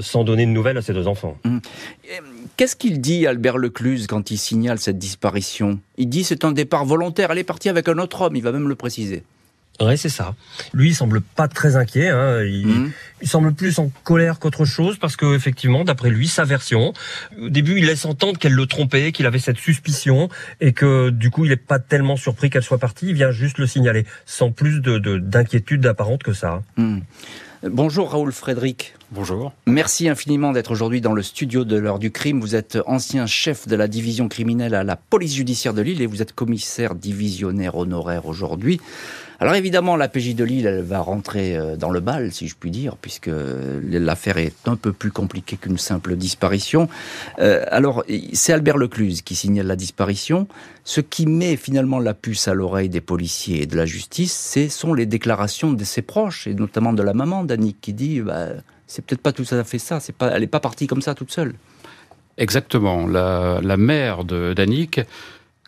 sans 0.00 0.24
donner 0.24 0.46
de 0.46 0.50
nouvelles 0.50 0.78
à 0.78 0.82
ses 0.82 0.94
deux 0.94 1.06
enfants. 1.06 1.38
Hmm. 1.44 1.58
Qu'est-ce 2.60 2.76
qu'il 2.76 3.00
dit 3.00 3.26
Albert 3.26 3.56
Lecluse 3.56 4.06
quand 4.06 4.30
il 4.30 4.36
signale 4.36 4.78
cette 4.78 4.98
disparition? 4.98 5.80
Il 5.96 6.10
dit 6.10 6.24
c'est 6.24 6.44
un 6.44 6.52
départ 6.52 6.84
volontaire. 6.84 7.30
Elle 7.30 7.38
est 7.38 7.42
partie 7.42 7.70
avec 7.70 7.88
un 7.88 7.96
autre 7.96 8.20
homme. 8.20 8.36
Il 8.36 8.42
va 8.42 8.52
même 8.52 8.68
le 8.68 8.74
préciser. 8.74 9.22
Ouais, 9.80 9.96
c'est 9.96 10.10
ça. 10.10 10.34
Lui, 10.74 10.90
il 10.90 10.94
semble 10.94 11.22
pas 11.22 11.48
très 11.48 11.76
inquiet. 11.76 12.08
Hein. 12.08 12.44
Mhm. 12.44 12.92
Il, 13.22 13.28
semble 13.28 13.54
plus 13.54 13.78
en 13.78 13.90
colère 14.04 14.38
qu'autre 14.38 14.66
chose 14.66 14.98
parce 14.98 15.16
que, 15.16 15.34
effectivement, 15.34 15.84
d'après 15.84 16.10
lui, 16.10 16.28
sa 16.28 16.44
version, 16.44 16.92
au 17.40 17.48
début, 17.48 17.78
il 17.78 17.86
laisse 17.86 18.04
entendre 18.04 18.38
qu'elle 18.38 18.52
le 18.52 18.66
trompait, 18.66 19.10
qu'il 19.12 19.24
avait 19.24 19.38
cette 19.38 19.56
suspicion 19.56 20.28
et 20.60 20.74
que, 20.74 21.08
du 21.08 21.30
coup, 21.30 21.46
il 21.46 21.52
est 21.52 21.56
pas 21.56 21.78
tellement 21.78 22.16
surpris 22.16 22.50
qu'elle 22.50 22.62
soit 22.62 22.76
partie. 22.76 23.06
Il 23.06 23.14
vient 23.14 23.30
juste 23.30 23.56
le 23.56 23.66
signaler, 23.66 24.04
sans 24.26 24.50
plus 24.50 24.82
de 24.82 24.98
d'inquiétude 25.16 25.86
apparente 25.86 26.22
que 26.22 26.34
ça. 26.34 26.62
Mhm. 26.76 27.00
Bonjour 27.62 28.10
Raoul 28.10 28.32
Frédéric. 28.32 28.94
Bonjour. 29.10 29.52
Merci 29.66 30.08
infiniment 30.08 30.52
d'être 30.52 30.70
aujourd'hui 30.70 31.02
dans 31.02 31.12
le 31.12 31.22
studio 31.22 31.66
de 31.66 31.76
l'heure 31.76 31.98
du 31.98 32.10
crime. 32.10 32.40
Vous 32.40 32.56
êtes 32.56 32.78
ancien 32.86 33.26
chef 33.26 33.68
de 33.68 33.76
la 33.76 33.86
division 33.86 34.28
criminelle 34.28 34.74
à 34.74 34.82
la 34.82 34.96
police 34.96 35.34
judiciaire 35.34 35.74
de 35.74 35.82
Lille 35.82 36.00
et 36.00 36.06
vous 36.06 36.22
êtes 36.22 36.32
commissaire 36.32 36.94
divisionnaire 36.94 37.76
honoraire 37.76 38.24
aujourd'hui. 38.24 38.80
Alors 39.42 39.54
évidemment, 39.54 39.96
la 39.96 40.08
PJ 40.08 40.34
de 40.34 40.44
Lille, 40.44 40.66
elle 40.66 40.82
va 40.82 41.00
rentrer 41.00 41.56
euh, 41.56 41.74
dans 41.74 41.88
le 41.88 42.00
bal, 42.00 42.30
si 42.30 42.46
je 42.46 42.54
puis 42.54 42.70
dire, 42.70 42.98
puisque 42.98 43.30
l'affaire 43.90 44.36
est 44.36 44.68
un 44.68 44.76
peu 44.76 44.92
plus 44.92 45.10
compliquée 45.10 45.56
qu'une 45.56 45.78
simple 45.78 46.14
disparition. 46.16 46.90
Euh, 47.38 47.64
alors, 47.70 48.04
c'est 48.34 48.52
Albert 48.52 48.76
Lecluse 48.76 49.22
qui 49.22 49.34
signale 49.34 49.66
la 49.66 49.76
disparition. 49.76 50.46
Ce 50.84 51.00
qui 51.00 51.24
met 51.24 51.56
finalement 51.56 52.00
la 52.00 52.12
puce 52.12 52.48
à 52.48 52.54
l'oreille 52.54 52.90
des 52.90 53.00
policiers 53.00 53.62
et 53.62 53.66
de 53.66 53.76
la 53.76 53.86
justice, 53.86 54.52
ce 54.52 54.68
sont 54.68 54.92
les 54.92 55.06
déclarations 55.06 55.72
de 55.72 55.84
ses 55.84 56.02
proches, 56.02 56.46
et 56.46 56.52
notamment 56.52 56.92
de 56.92 57.02
la 57.02 57.14
maman 57.14 57.42
d'Annick, 57.42 57.80
qui 57.80 57.94
dit 57.94 58.20
bah, 58.20 58.48
c'est 58.86 59.02
peut-être 59.02 59.22
pas 59.22 59.32
tout 59.32 59.46
à 59.52 59.64
fait 59.64 59.78
ça, 59.78 60.00
c'est 60.00 60.14
pas, 60.14 60.32
elle 60.32 60.42
n'est 60.42 60.48
pas 60.48 60.60
partie 60.60 60.86
comme 60.86 61.00
ça 61.00 61.14
toute 61.14 61.32
seule. 61.32 61.54
Exactement. 62.36 63.06
La, 63.06 63.76
mère 63.78 64.24
d'Annick, 64.24 65.00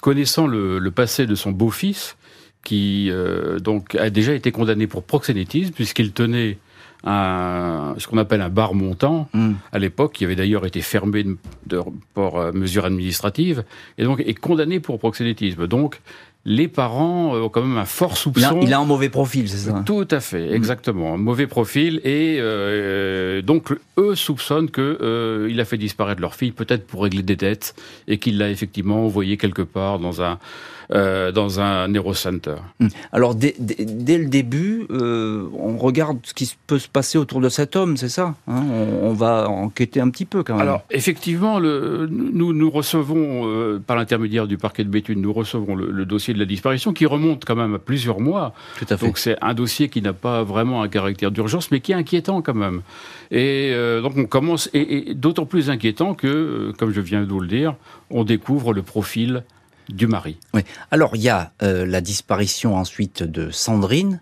connaissant 0.03 0.47
le 0.47 0.91
passé 0.91 1.27
de 1.27 1.35
son 1.35 1.53
beau-fils, 1.53 2.17
qui 2.65 3.11
euh, 3.11 3.59
donc 3.59 3.95
a 3.95 4.11
déjà 4.11 4.35
été 4.35 4.53
condamné 4.53 4.87
pour 4.87 5.03
proxénétisme 5.03 5.73
puisqu'il 5.73 6.13
tenait 6.13 6.59
un, 7.05 7.95
ce 7.99 8.07
qu'on 8.07 8.19
appelle 8.19 8.41
un 8.41 8.49
bar 8.49 8.75
montant 8.75 9.29
hmm. 9.33 9.53
à 9.73 9.79
l'époque, 9.79 10.13
qui 10.13 10.25
avait 10.25 10.37
d'ailleurs 10.37 10.67
été 10.67 10.81
fermé 10.81 11.25
de, 11.25 11.37
de, 11.67 11.81
pour 12.15 12.39
euh, 12.39 12.53
mesure 12.53 12.85
administrative, 12.85 13.65
et 13.99 14.05
donc 14.05 14.21
est 14.21 14.35
condamné 14.35 14.81
pour 14.81 14.99
proxénétisme. 14.99 15.67
Donc 15.67 16.01
les 16.45 16.67
parents 16.67 17.37
ont 17.37 17.49
quand 17.49 17.63
même 17.63 17.79
un 17.79 17.85
fort 17.85 18.17
soupçon. 18.17 18.61
Il 18.63 18.75
a, 18.75 18.81
un 18.81 18.85
mauvais 18.85 19.09
profil, 19.09 19.49
c'est 19.49 19.71
ça? 19.71 19.83
Tout 19.87 20.09
à 20.11 20.19
fait, 20.19 20.51
hmm. 20.51 20.55
exactement. 20.55 21.15
Un 21.15 21.19
mauvais 21.19 21.47
profil. 21.47 22.01
Et 22.05 22.39
euh, 22.41 23.43
donc, 23.43 23.73
eux 23.97 24.17
soupçonnent 24.17 24.71
qu'il 24.71 24.83
euh, 24.83 25.49
il 25.51 25.61
a 25.61 25.65
fait 25.65 25.79
disparaître 25.79 26.21
leur 26.21 26.35
fille, 26.35 26.51
peut-être 26.51 26.85
pour 26.87 27.05
régler 27.05 27.23
des 27.23 27.37
dettes, 27.37 27.77
et 28.09 28.19
qu'il 28.19 28.39
l'a 28.39 28.51
effectivement 28.51 29.05
envoyée 29.05 29.37
quelque 29.37 29.63
part 29.63 30.01
dans 30.01 30.21
un, 30.21 30.39
euh, 30.95 31.33
dans 31.33 31.59
un 31.59 31.89
neurocenter. 31.89 32.57
Hmm. 32.79 32.89
Alors 33.13 33.35
dès, 33.35 33.55
dès, 33.59 34.19
le 34.19 34.27
début, 34.27 34.87
euh, 34.91 35.49
on 35.59 35.79
regarde 35.79 36.19
ce 36.23 36.35
qui 36.35 36.55
peut 36.67 36.79
se 36.79 36.89
passer 36.89 37.17
autour 37.17 37.41
de 37.41 37.49
cet 37.49 37.77
homme, 37.77 37.97
c'est 37.97 38.11
ça 38.11 38.35
hein? 38.47 38.63
On, 39.03 39.15
va 39.15 39.49
enquêter 39.49 40.01
un 40.01 40.11
petit 40.11 40.27
peu 40.27 40.43
quand 40.43 40.53
même. 40.53 40.61
Alors 40.61 40.83
effectivement, 40.91 41.59
le, 41.59 42.07
nous, 42.11 42.53
nous 42.53 42.71
recevons, 42.71 43.47
euh, 43.47 43.79
par 43.79 43.97
l'intermédiaire 43.97 44.47
du 44.47 44.59
parquet 44.59 44.85
de 44.85 44.91
Béthune, 44.91 45.23
nous 45.23 45.33
recevons 45.33 45.75
le, 45.75 46.05
dossier 46.05 46.35
de 46.35 46.39
la 46.39 46.45
disparition 46.45 46.93
qui 46.93 47.07
remonte 47.07 47.47
quand 47.47 47.57
même 47.57 47.75
à 47.75 47.79
plusieurs 47.79 48.21
mois. 48.21 48.53
Tout 48.79 48.85
à 48.91 48.99
fait. 48.99 49.07
Donc 49.07 49.17
c'est 49.17 49.39
un 49.41 49.55
dossier 49.55 49.89
qui 49.89 50.03
n'a 50.03 50.13
pas 50.13 50.43
vraiment 50.43 50.83
un 50.83 50.89
caractère 50.89 51.31
d'urgence, 51.31 51.71
mais 51.71 51.81
qui 51.81 51.93
est 51.93 51.97
inquiétant 51.97 52.43
quand 52.43 52.55
même. 52.55 52.83
Et 53.31 53.75
donc 54.03 54.13
on 54.19 54.27
commence, 54.27 54.69
et, 54.75 55.11
et 55.11 55.15
d'autant 55.15 55.47
plus 55.47 55.71
inquiétant 55.71 56.13
que, 56.13 56.75
comme 56.77 56.93
je 56.93 57.01
viens 57.01 57.23
de 57.23 57.31
vous 57.31 57.41
le 57.41 57.49
dire, 57.49 57.77
on 58.11 58.25
découvre 58.25 58.75
le 58.75 58.83
profil 58.83 59.43
du 59.89 60.07
mari. 60.07 60.39
Oui. 60.55 60.63
Alors 60.91 61.17
il 61.17 61.23
y 61.23 61.29
a 61.29 61.53
euh, 61.63 61.87
la 61.87 62.01
disparition 62.01 62.77
ensuite 62.77 63.23
de 63.23 63.51
Sandrine, 63.51 64.21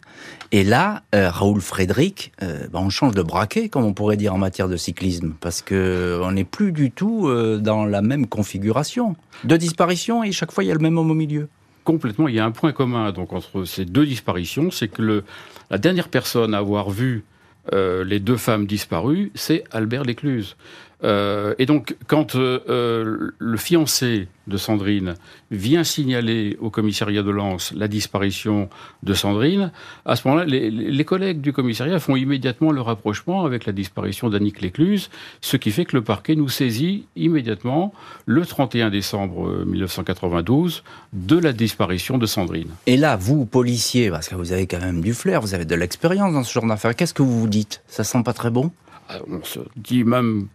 et 0.52 0.64
là, 0.64 1.02
euh, 1.14 1.30
Raoul 1.30 1.60
Frédéric, 1.60 2.32
euh, 2.42 2.66
bah, 2.72 2.80
on 2.82 2.90
change 2.90 3.14
de 3.14 3.22
braquet, 3.22 3.68
comme 3.68 3.84
on 3.84 3.92
pourrait 3.92 4.16
dire 4.16 4.34
en 4.34 4.38
matière 4.38 4.68
de 4.68 4.76
cyclisme, 4.76 5.34
parce 5.40 5.62
que 5.62 6.20
on 6.22 6.32
n'est 6.32 6.44
plus 6.44 6.72
du 6.72 6.90
tout 6.90 7.30
dans 7.60 7.84
la 7.84 8.02
même 8.02 8.26
configuration. 8.26 9.16
Deux 9.44 9.58
disparitions 9.58 10.24
et 10.24 10.32
chaque 10.32 10.52
fois 10.52 10.64
il 10.64 10.68
y 10.68 10.70
a 10.70 10.74
le 10.74 10.80
même 10.80 10.98
homme 10.98 11.10
au 11.10 11.14
milieu. 11.14 11.48
Complètement, 11.84 12.28
il 12.28 12.34
y 12.34 12.40
a 12.40 12.44
un 12.44 12.50
point 12.50 12.72
commun 12.72 13.10
donc 13.12 13.32
entre 13.32 13.64
ces 13.64 13.84
deux 13.84 14.06
disparitions, 14.06 14.70
c'est 14.70 14.88
que 14.88 15.02
le, 15.02 15.24
la 15.70 15.78
dernière 15.78 16.08
personne 16.08 16.54
à 16.54 16.58
avoir 16.58 16.90
vu 16.90 17.24
les 17.72 18.18
deux 18.18 18.36
femmes 18.36 18.66
disparues, 18.66 19.30
c'est 19.36 19.62
Albert 19.70 20.02
Lécluse. 20.02 20.56
Euh, 21.02 21.54
et 21.59 21.66
donc, 21.66 21.97
quand 22.07 22.35
euh, 22.35 22.61
euh, 22.69 23.30
le 23.38 23.57
fiancé 23.57 24.28
de 24.47 24.57
Sandrine 24.57 25.14
vient 25.50 25.85
signaler 25.85 26.57
au 26.61 26.71
commissariat 26.71 27.23
de 27.23 27.30
Lens 27.30 27.73
la 27.75 27.88
disparition 27.88 28.69
de 29.02 29.14
Sandrine, 29.14 29.73
à 30.04 30.16
ce 30.16 30.26
moment-là, 30.28 30.47
les, 30.47 31.04
collègues 31.04 31.40
du 31.40 31.52
commissariat 31.52 31.99
font 32.00 32.16
immédiatement 32.16 32.73
le 32.73 32.80
rapprochement 32.80 33.45
avec 33.45 33.64
la 33.64 33.73
disparition 33.73 34.28
d'Annick 34.28 34.61
Lécluse, 34.61 35.11
ce 35.40 35.57
qui 35.57 35.71
fait 35.71 35.85
que 35.85 35.97
le 35.97 36.02
parquet 36.02 36.35
nous 36.35 36.49
saisit 36.49 37.07
immédiatement, 37.16 37.95
le 38.26 38.45
31 38.45 38.90
décembre 38.90 39.64
1992, 39.64 40.83
de 41.12 41.38
la 41.38 41.52
disparition 41.52 42.19
de 42.19 42.26
Sandrine. 42.26 42.71
Et 42.87 42.97
là, 42.97 43.16
vous, 43.16 43.47
policier, 43.47 44.11
parce 44.11 44.28
que 44.28 44.35
vous 44.35 44.52
avez 44.52 44.66
quand 44.66 44.80
même 44.80 45.00
du 45.00 45.14
flair, 45.14 45.40
vous 45.40 45.54
avez 45.54 45.64
de 45.64 45.75
l'expérience 45.75 46.33
dans 46.33 46.42
ce 46.42 46.52
genre 46.52 46.66
d'affaires, 46.66 46.95
qu'est-ce 46.95 47.14
que 47.14 47.23
vous 47.23 47.40
vous 47.40 47.49
dites? 47.49 47.83
Ça 47.87 48.04
sent 48.04 48.23
pas 48.25 48.33
très 48.33 48.50
bon? 48.50 48.73
Ah, 49.09 49.19
On 49.28 49.42
se 49.42 49.61
dit 49.76 50.04
même 50.04 50.49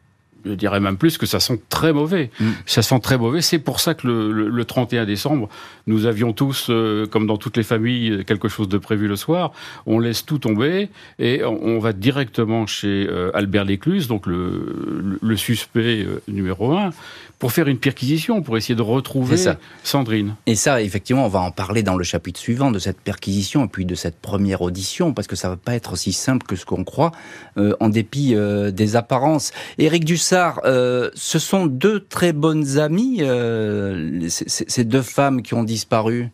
je 0.45 0.53
dirais 0.53 0.79
même 0.79 0.97
plus 0.97 1.17
que 1.17 1.25
ça 1.25 1.39
sent 1.39 1.59
très 1.69 1.91
mauvais. 1.91 2.29
Mm. 2.39 2.49
Ça 2.65 2.81
sent 2.81 2.99
très 2.99 3.17
mauvais. 3.17 3.41
C'est 3.41 3.59
pour 3.59 3.79
ça 3.79 3.93
que 3.93 4.07
le, 4.07 4.65
31 4.65 5.05
décembre, 5.05 5.49
nous 5.87 6.05
avions 6.05 6.33
tous, 6.33 6.67
euh, 6.69 7.05
comme 7.07 7.27
dans 7.27 7.37
toutes 7.37 7.57
les 7.57 7.63
familles, 7.63 8.23
quelque 8.25 8.47
chose 8.47 8.69
de 8.69 8.77
prévu 8.77 9.07
le 9.07 9.15
soir. 9.15 9.51
On 9.85 9.99
laisse 9.99 10.25
tout 10.25 10.39
tomber 10.39 10.89
et 11.19 11.43
on, 11.43 11.79
va 11.79 11.93
directement 11.93 12.65
chez 12.65 13.07
euh, 13.09 13.31
Albert 13.33 13.65
Lécluse, 13.65 14.07
donc 14.07 14.27
le, 14.27 15.19
le 15.21 15.37
suspect 15.37 16.03
euh, 16.03 16.21
numéro 16.27 16.71
un, 16.71 16.91
pour 17.37 17.51
faire 17.51 17.67
une 17.67 17.77
perquisition, 17.77 18.41
pour 18.41 18.57
essayer 18.57 18.75
de 18.75 18.81
retrouver 18.81 19.37
Sandrine. 19.83 20.35
Et 20.45 20.55
ça, 20.55 20.81
effectivement, 20.81 21.25
on 21.25 21.29
va 21.29 21.41
en 21.41 21.51
parler 21.51 21.83
dans 21.83 21.97
le 21.97 22.03
chapitre 22.03 22.39
suivant 22.39 22.71
de 22.71 22.79
cette 22.79 22.99
perquisition 22.99 23.65
et 23.65 23.67
puis 23.67 23.85
de 23.85 23.95
cette 23.95 24.19
première 24.19 24.61
audition, 24.61 25.13
parce 25.13 25.27
que 25.27 25.35
ça 25.35 25.49
va 25.49 25.57
pas 25.57 25.75
être 25.75 25.93
aussi 25.93 26.13
simple 26.13 26.45
que 26.45 26.55
ce 26.55 26.65
qu'on 26.65 26.83
croit, 26.83 27.11
en 27.79 27.89
dépit 27.89 28.35
des 28.73 28.95
apparences. 28.95 29.51
Éric 29.77 30.05
Dussard, 30.05 30.34
euh, 30.65 31.09
ce 31.13 31.39
sont 31.39 31.65
deux 31.65 31.99
très 31.99 32.33
bonnes 32.33 32.77
amies, 32.77 33.21
ces 34.29 34.83
deux 34.83 35.01
femmes 35.01 35.41
qui 35.41 35.53
ont 35.53 35.63
disparu. 35.63 36.31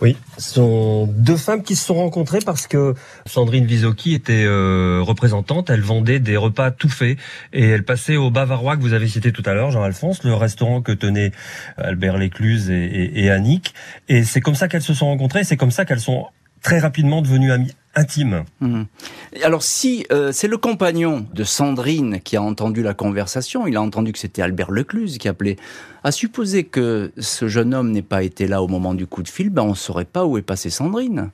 Oui, 0.00 0.16
ce 0.38 0.54
sont 0.54 1.06
deux 1.08 1.36
femmes 1.36 1.64
qui 1.64 1.74
se 1.74 1.84
sont 1.84 1.96
rencontrées 1.96 2.38
parce 2.38 2.68
que 2.68 2.94
Sandrine 3.26 3.66
Visocchi 3.66 4.14
était 4.14 4.44
euh, 4.44 5.00
représentante, 5.02 5.70
elle 5.70 5.80
vendait 5.80 6.20
des 6.20 6.36
repas 6.36 6.70
tout 6.70 6.88
faits 6.88 7.18
et 7.52 7.68
elle 7.68 7.84
passait 7.84 8.16
au 8.16 8.30
Bavarois 8.30 8.76
que 8.76 8.82
vous 8.82 8.92
avez 8.92 9.08
cité 9.08 9.32
tout 9.32 9.42
à 9.44 9.54
l'heure, 9.54 9.72
Jean-Alphonse, 9.72 10.22
le 10.22 10.34
restaurant 10.34 10.82
que 10.82 10.92
tenaient 10.92 11.32
Albert 11.78 12.16
Lécluse 12.16 12.70
et, 12.70 13.24
et 13.24 13.30
Annick. 13.30 13.74
Et 14.08 14.22
c'est 14.22 14.40
comme 14.40 14.54
ça 14.54 14.68
qu'elles 14.68 14.82
se 14.82 14.94
sont 14.94 15.06
rencontrées, 15.06 15.42
c'est 15.42 15.56
comme 15.56 15.72
ça 15.72 15.84
qu'elles 15.84 16.00
sont 16.00 16.26
très 16.62 16.78
rapidement 16.78 17.20
devenues 17.20 17.50
amies 17.50 17.74
intime. 17.98 18.44
Mhm. 18.60 18.86
Alors 19.42 19.62
si 19.62 20.06
euh, 20.12 20.32
c'est 20.32 20.48
le 20.48 20.56
compagnon 20.56 21.26
de 21.34 21.44
Sandrine 21.44 22.20
qui 22.20 22.36
a 22.36 22.42
entendu 22.42 22.82
la 22.82 22.94
conversation, 22.94 23.66
il 23.66 23.76
a 23.76 23.82
entendu 23.82 24.12
que 24.12 24.18
c'était 24.18 24.42
Albert 24.42 24.70
Lecluse 24.70 25.18
qui 25.18 25.28
appelait, 25.28 25.56
à 26.04 26.12
supposer 26.12 26.64
que 26.64 27.12
ce 27.18 27.48
jeune 27.48 27.74
homme 27.74 27.90
n'ait 27.90 28.02
pas 28.02 28.22
été 28.22 28.46
là 28.46 28.62
au 28.62 28.68
moment 28.68 28.94
du 28.94 29.06
coup 29.06 29.22
de 29.22 29.28
fil, 29.28 29.50
ben 29.50 29.62
on 29.62 29.70
ne 29.70 29.74
saurait 29.74 30.04
pas 30.04 30.24
où 30.24 30.38
est 30.38 30.42
passée 30.42 30.70
Sandrine. 30.70 31.30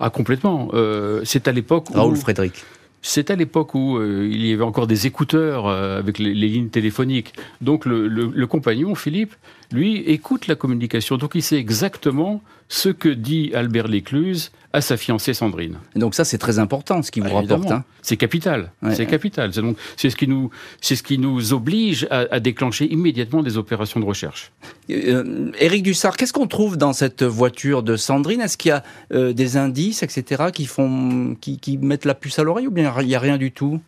Ah 0.00 0.10
complètement. 0.10 0.68
Euh, 0.72 1.20
c'est 1.24 1.46
à 1.46 1.52
l'époque 1.52 1.90
où... 1.90 1.94
Raoul 1.94 2.16
Frédéric. 2.16 2.64
C'est 3.04 3.30
à 3.30 3.36
l'époque 3.36 3.74
où 3.74 3.98
euh, 3.98 4.28
il 4.30 4.46
y 4.46 4.52
avait 4.52 4.62
encore 4.62 4.86
des 4.86 5.06
écouteurs 5.06 5.68
avec 5.68 6.18
les, 6.18 6.34
lignes 6.34 6.68
téléphoniques. 6.68 7.34
Donc 7.60 7.84
le 7.84 8.44
compagnon, 8.46 8.94
Philippe, 8.94 9.34
lui, 9.72 9.98
écoute 9.98 10.46
la 10.46 10.54
communication. 10.54 11.16
Donc 11.16 11.32
il 11.34 11.42
sait 11.42 11.56
exactement 11.56 12.42
ce 12.68 12.88
que 12.88 13.08
dit 13.08 13.52
Albert 13.54 13.88
Lécluse 13.88 14.50
à 14.72 14.80
sa 14.80 14.96
fiancée 14.96 15.34
Sandrine. 15.34 15.78
donc 15.94 16.14
ça, 16.14 16.24
c'est 16.24 16.38
très 16.38 16.58
important, 16.58 17.02
ce 17.02 17.10
qui 17.10 17.20
vous 17.20 17.28
ah, 17.30 17.40
rapporte. 17.40 17.70
Hein. 17.70 17.84
C'est 18.00 18.16
capital. 18.16 18.72
c'est 18.92 19.04
capital. 19.04 19.50
Donc 19.50 19.76
c'est 19.96 20.08
ce 20.08 20.16
qui 20.16 20.26
nous, 20.26 20.50
c'est 20.80 20.96
ce 20.96 21.02
qui 21.02 21.18
nous 21.18 21.52
oblige 21.52 22.06
à, 22.10 22.40
déclencher 22.40 22.90
immédiatement 22.90 23.42
des 23.42 23.58
opérations 23.58 24.00
de 24.00 24.06
recherche. 24.06 24.52
Euh, 24.90 25.52
Éric 25.58 25.82
Dussard, 25.82 26.16
qu'est-ce 26.16 26.32
qu'on 26.32 26.46
trouve 26.46 26.78
dans 26.78 26.94
cette 26.94 27.22
voiture 27.22 27.82
de 27.82 27.96
Sandrine? 27.96 28.40
Est-ce 28.40 28.56
qu'il 28.56 28.70
y 28.70 28.72
a 28.72 28.82
euh, 29.12 29.32
des 29.34 29.58
indices, 29.58 30.02
etc., 30.02 30.44
qui 30.52 30.64
font, 30.64 31.36
qui, 31.40 31.58
qui 31.58 31.76
mettent 31.76 32.06
la 32.06 32.14
puce 32.14 32.38
à 32.38 32.42
l'oreille, 32.42 32.66
ou 32.66 32.70
bien 32.70 32.94
il 33.00 33.06
n'y 33.06 33.14
a 33.14 33.20
rien 33.20 33.36
du 33.36 33.52
tout? 33.52 33.80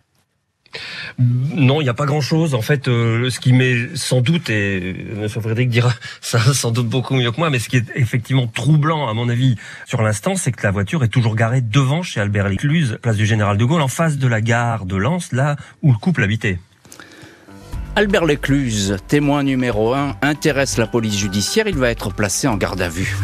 Non, 1.18 1.80
il 1.80 1.84
n'y 1.84 1.90
a 1.90 1.94
pas 1.94 2.06
grand-chose. 2.06 2.54
En 2.54 2.62
fait, 2.62 2.88
euh, 2.88 3.30
ce 3.30 3.40
qui 3.40 3.52
met 3.52 3.88
sans 3.94 4.20
doute, 4.20 4.50
et 4.50 4.96
M. 5.16 5.28
Frédéric 5.28 5.68
dira 5.68 5.92
ça 6.20 6.38
sans 6.52 6.70
doute 6.70 6.88
beaucoup 6.88 7.14
mieux 7.14 7.30
que 7.30 7.38
moi, 7.38 7.50
mais 7.50 7.58
ce 7.58 7.68
qui 7.68 7.76
est 7.76 7.86
effectivement 7.94 8.46
troublant, 8.46 9.08
à 9.08 9.14
mon 9.14 9.28
avis, 9.28 9.56
sur 9.86 10.02
l'instant, 10.02 10.36
c'est 10.36 10.52
que 10.52 10.62
la 10.62 10.70
voiture 10.70 11.04
est 11.04 11.08
toujours 11.08 11.36
garée 11.36 11.60
devant 11.60 12.02
chez 12.02 12.20
Albert 12.20 12.48
Lécluse, 12.48 12.98
place 13.02 13.16
du 13.16 13.26
Général 13.26 13.58
de 13.58 13.64
Gaulle, 13.64 13.82
en 13.82 13.88
face 13.88 14.18
de 14.18 14.28
la 14.28 14.40
gare 14.40 14.86
de 14.86 14.96
Lens, 14.96 15.32
là 15.32 15.56
où 15.82 15.92
le 15.92 15.98
couple 15.98 16.22
habitait. 16.22 16.58
Albert 17.96 18.24
Lécluse, 18.24 18.96
témoin 19.06 19.44
numéro 19.44 19.94
un, 19.94 20.16
intéresse 20.20 20.78
la 20.78 20.88
police 20.88 21.16
judiciaire. 21.16 21.68
Il 21.68 21.76
va 21.76 21.90
être 21.90 22.12
placé 22.12 22.48
en 22.48 22.56
garde 22.56 22.82
à 22.82 22.88
vue. 22.88 23.16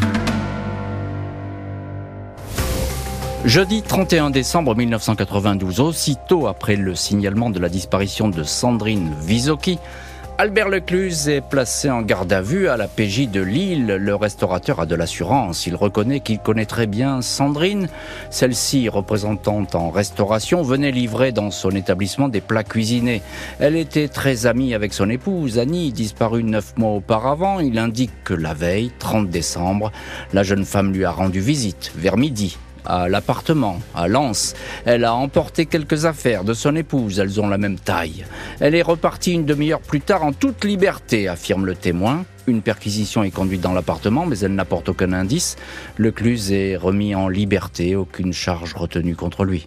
Jeudi 3.47 3.80
31 3.80 4.28
décembre 4.28 4.76
1992, 4.76 5.80
aussitôt 5.80 6.47
après 6.47 6.76
le 6.76 6.94
signalement 6.94 7.49
de 7.49 7.59
la 7.59 7.70
disparition 7.70 8.28
de 8.28 8.42
Sandrine 8.42 9.14
Visocchi, 9.23 9.78
Albert 10.37 10.68
Lecluse 10.68 11.28
est 11.28 11.40
placé 11.40 11.90
en 11.90 12.02
garde 12.02 12.32
à 12.32 12.42
vue 12.42 12.68
à 12.68 12.76
la 12.76 12.87
PJ 12.87 13.28
de 13.28 13.40
Lille. 13.40 13.87
Le 13.87 14.14
restaurateur 14.14 14.80
a 14.80 14.87
de 14.87 14.94
l'assurance. 14.94 15.66
Il 15.66 15.75
reconnaît 15.75 16.20
qu'il 16.20 16.38
connaît 16.38 16.66
très 16.66 16.87
bien 16.87 17.23
Sandrine. 17.23 17.88
Celle-ci, 18.30 18.88
représentante 18.88 19.75
en 19.75 19.90
restauration, 19.90 20.62
venait 20.62 20.92
livrer 20.92 21.32
dans 21.32 21.50
son 21.50 21.70
établissement 21.70 22.28
des 22.28 22.40
plats 22.40 22.64
cuisinés. 22.64 23.20
Elle 23.59 23.76
était 23.76 24.09
très 24.09 24.47
amie 24.47 24.75
avec 24.75 24.94
son 24.94 25.11
épouse, 25.11 25.59
Annie, 25.59 25.92
disparue 25.92 26.44
neuf 26.44 26.75
mois 26.76 26.92
auparavant. 26.92 27.61
Il 27.61 27.78
indique 27.78 28.25
que 28.25 28.35
la 28.35 28.54
veille, 28.54 28.92
30 28.99 29.28
décembre, 29.28 29.92
la 30.32 30.42
jeune 30.42 30.64
femme 30.64 30.92
lui 30.92 31.04
a 31.04 31.11
rendu 31.11 31.40
visite 31.40 31.92
vers 31.97 32.16
midi 32.16 32.56
à 32.84 33.08
l'appartement, 33.08 33.80
à 33.94 34.08
Lens. 34.08 34.54
Elle 34.84 35.04
a 35.04 35.14
emporté 35.14 35.66
quelques 35.66 36.04
affaires 36.04 36.44
de 36.44 36.54
son 36.54 36.76
épouse, 36.76 37.18
elles 37.18 37.40
ont 37.40 37.49
la 37.49 37.58
même 37.58 37.78
taille. 37.78 38.25
Elle 38.60 38.75
est 38.75 38.82
repartie 38.82 39.32
une 39.32 39.44
demi-heure 39.44 39.80
plus 39.80 40.00
tard 40.00 40.25
en 40.25 40.32
toute 40.32 40.64
liberté, 40.64 41.28
affirme 41.28 41.66
le 41.66 41.75
témoin. 41.75 42.25
Une 42.46 42.62
perquisition 42.62 43.22
est 43.22 43.30
conduite 43.30 43.60
dans 43.60 43.72
l'appartement, 43.72 44.26
mais 44.26 44.38
elle 44.38 44.54
n'apporte 44.54 44.88
aucun 44.88 45.12
indice. 45.12 45.56
Le 45.96 46.10
Cluse 46.10 46.52
est 46.52 46.76
remis 46.76 47.14
en 47.14 47.28
liberté, 47.28 47.96
aucune 47.96 48.32
charge 48.32 48.75
retenue 48.75 49.14
contre 49.14 49.44
lui. 49.44 49.66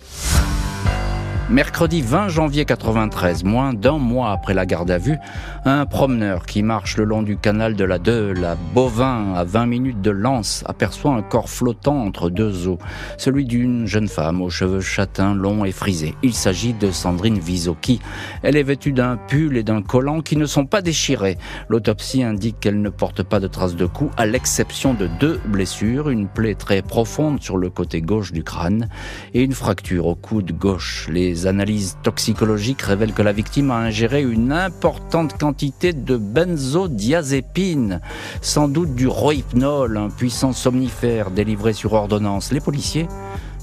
Mercredi 1.50 2.02
20 2.02 2.30
janvier 2.30 2.64
93, 2.64 3.44
moins 3.44 3.74
d'un 3.74 3.98
mois 3.98 4.32
après 4.32 4.54
la 4.54 4.66
garde 4.66 4.90
à 4.90 4.98
vue, 4.98 5.18
un 5.66 5.86
promeneur 5.86 6.46
qui 6.46 6.64
marche 6.64 6.96
le 6.96 7.04
long 7.04 7.22
du 7.22 7.38
canal 7.38 7.76
de 7.76 7.84
la 7.84 8.00
Deule 8.00 8.46
à 8.46 8.56
Bovin, 8.74 9.34
à 9.36 9.44
20 9.44 9.66
minutes 9.66 10.02
de 10.02 10.10
Lens, 10.10 10.64
aperçoit 10.68 11.12
un 11.12 11.22
corps 11.22 11.50
flottant 11.50 12.02
entre 12.02 12.30
deux 12.30 12.68
eaux, 12.70 12.80
celui 13.18 13.44
d'une 13.44 13.86
jeune 13.86 14.08
femme 14.08 14.42
aux 14.42 14.50
cheveux 14.50 14.80
châtains 14.80 15.36
longs 15.36 15.66
et 15.66 15.74
frisés. 15.74 16.16
Il 16.24 16.34
s'agit 16.34 16.74
de 16.74 16.92
Sandrine 16.92 17.40
Visocchi. 17.40 18.00
Elle 18.42 18.56
est 18.56 18.64
vêtue 18.64 18.94
d'un 18.94 19.18
pull 19.18 19.58
et 19.58 19.64
d'un 19.64 19.82
collant 19.82 20.22
qui 20.22 20.38
ne 20.38 20.46
sont 20.46 20.66
pas 20.66 20.82
déchirés. 20.82 21.38
L'autopsie 21.68 22.24
indique 22.24 22.62
qu'elle 22.62 22.82
ne 22.82 22.90
porte 22.90 23.22
pas 23.22 23.42
de 23.42 23.48
traces 23.48 23.76
de 23.76 23.86
coups, 23.86 24.14
à 24.16 24.26
l'exception 24.26 24.94
de 24.94 25.08
deux 25.20 25.42
blessures, 25.46 26.10
une 26.10 26.30
plaie 26.30 26.56
très 26.56 26.82
profonde 26.82 27.44
sur 27.44 27.58
le 27.58 27.70
côté 27.70 28.02
gauche 28.02 28.32
du 28.32 28.44
crâne 28.44 28.88
et 29.34 29.44
une 29.44 29.54
fracture 29.54 30.08
au 30.08 30.16
coude 30.16 30.58
gauche. 30.58 31.10
Les 31.34 31.48
analyses 31.48 31.98
toxicologiques 32.04 32.84
révèlent 32.84 33.16
que 33.16 33.24
la 33.24 33.32
victime 33.32 33.72
a 33.72 33.78
ingéré 33.78 34.22
une 34.22 34.52
importante 34.52 35.36
quantité 35.36 35.92
de 35.92 36.16
benzodiazépine, 36.16 38.02
sans 38.40 38.68
doute 38.68 38.94
du 38.94 39.08
rohypnol, 39.08 39.98
un 39.98 40.12
puissant 40.12 40.54
somnifère 40.54 41.32
délivré 41.32 41.74
sur 41.74 41.94
ordonnance. 41.94 42.52
Les 42.52 42.60
policiers 42.60 43.08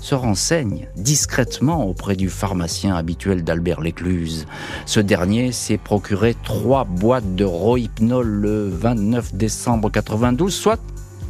se 0.00 0.16
renseignent 0.16 0.88
discrètement 0.96 1.86
auprès 1.86 2.16
du 2.16 2.28
pharmacien 2.28 2.96
habituel 2.96 3.44
d'Albert 3.44 3.82
Lécluse. 3.82 4.48
Ce 4.84 4.98
dernier 4.98 5.52
s'est 5.52 5.78
procuré 5.78 6.34
trois 6.42 6.82
boîtes 6.82 7.36
de 7.36 7.44
rohypnol 7.44 8.26
le 8.26 8.68
29 8.68 9.34
décembre 9.34 9.92
92, 9.92 10.52
soit 10.52 10.80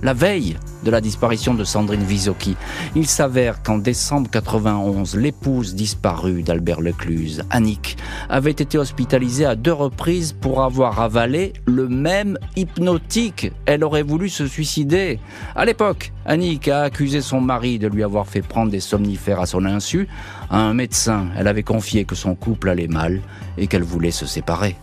la 0.02 0.14
veille 0.14 0.56
de 0.84 0.90
la 0.90 1.00
disparition 1.00 1.54
de 1.54 1.64
Sandrine 1.64 2.02
Visocchi. 2.02 2.56
Il 2.94 3.06
s'avère 3.06 3.62
qu'en 3.62 3.78
décembre 3.78 4.30
91, 4.30 5.16
l'épouse 5.16 5.74
disparue 5.74 6.42
d'Albert 6.42 6.80
Lecluse, 6.80 7.42
Annick, 7.50 7.96
avait 8.28 8.50
été 8.50 8.78
hospitalisée 8.78 9.44
à 9.44 9.56
deux 9.56 9.72
reprises 9.72 10.32
pour 10.32 10.62
avoir 10.62 11.00
avalé 11.00 11.52
le 11.66 11.88
même 11.88 12.38
hypnotique. 12.56 13.52
Elle 13.66 13.84
aurait 13.84 14.02
voulu 14.02 14.28
se 14.28 14.46
suicider. 14.46 15.18
À 15.54 15.64
l'époque, 15.64 16.12
Annick 16.24 16.68
a 16.68 16.82
accusé 16.82 17.20
son 17.20 17.40
mari 17.40 17.78
de 17.78 17.88
lui 17.88 18.02
avoir 18.02 18.26
fait 18.26 18.42
prendre 18.42 18.70
des 18.70 18.80
somnifères 18.80 19.40
à 19.40 19.46
son 19.46 19.64
insu. 19.64 20.08
À 20.50 20.58
un 20.58 20.74
médecin, 20.74 21.26
elle 21.36 21.48
avait 21.48 21.62
confié 21.62 22.04
que 22.04 22.14
son 22.14 22.34
couple 22.34 22.68
allait 22.70 22.88
mal 22.88 23.20
et 23.58 23.66
qu'elle 23.66 23.82
voulait 23.82 24.10
se 24.10 24.26
séparer. 24.26 24.76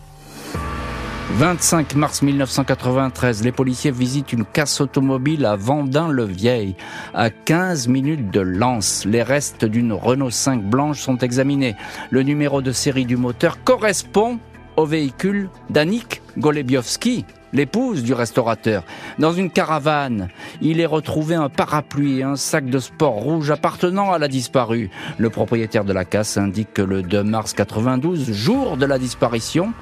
25 1.34 1.94
mars 1.94 2.22
1993, 2.22 3.44
les 3.44 3.52
policiers 3.52 3.90
visitent 3.90 4.32
une 4.32 4.44
casse 4.44 4.80
automobile 4.80 5.44
à 5.44 5.56
Vendin-le-Vieil. 5.56 6.74
À 7.14 7.30
15 7.30 7.86
minutes 7.86 8.30
de 8.30 8.40
Lens, 8.40 9.04
les 9.04 9.22
restes 9.22 9.64
d'une 9.64 9.92
Renault 9.92 10.30
5 10.30 10.62
blanche 10.62 11.00
sont 11.00 11.18
examinés. 11.18 11.76
Le 12.10 12.22
numéro 12.22 12.62
de 12.62 12.72
série 12.72 13.04
du 13.04 13.16
moteur 13.16 13.62
correspond 13.62 14.38
au 14.76 14.86
véhicule 14.86 15.50
d'Annick 15.70 16.22
Golebiowski, 16.38 17.24
l'épouse 17.52 18.02
du 18.02 18.14
restaurateur. 18.14 18.82
Dans 19.18 19.32
une 19.32 19.50
caravane, 19.50 20.28
il 20.60 20.80
est 20.80 20.86
retrouvé 20.86 21.34
un 21.34 21.50
parapluie 21.50 22.20
et 22.20 22.22
un 22.22 22.36
sac 22.36 22.66
de 22.66 22.78
sport 22.78 23.14
rouge 23.14 23.50
appartenant 23.50 24.12
à 24.12 24.18
la 24.18 24.28
disparue. 24.28 24.90
Le 25.18 25.30
propriétaire 25.30 25.84
de 25.84 25.92
la 25.92 26.04
casse 26.04 26.36
indique 26.36 26.72
que 26.72 26.82
le 26.82 27.02
2 27.02 27.22
mars 27.22 27.52
92, 27.52 28.32
jour 28.32 28.76
de 28.76 28.86
la 28.86 28.98
disparition, 28.98 29.72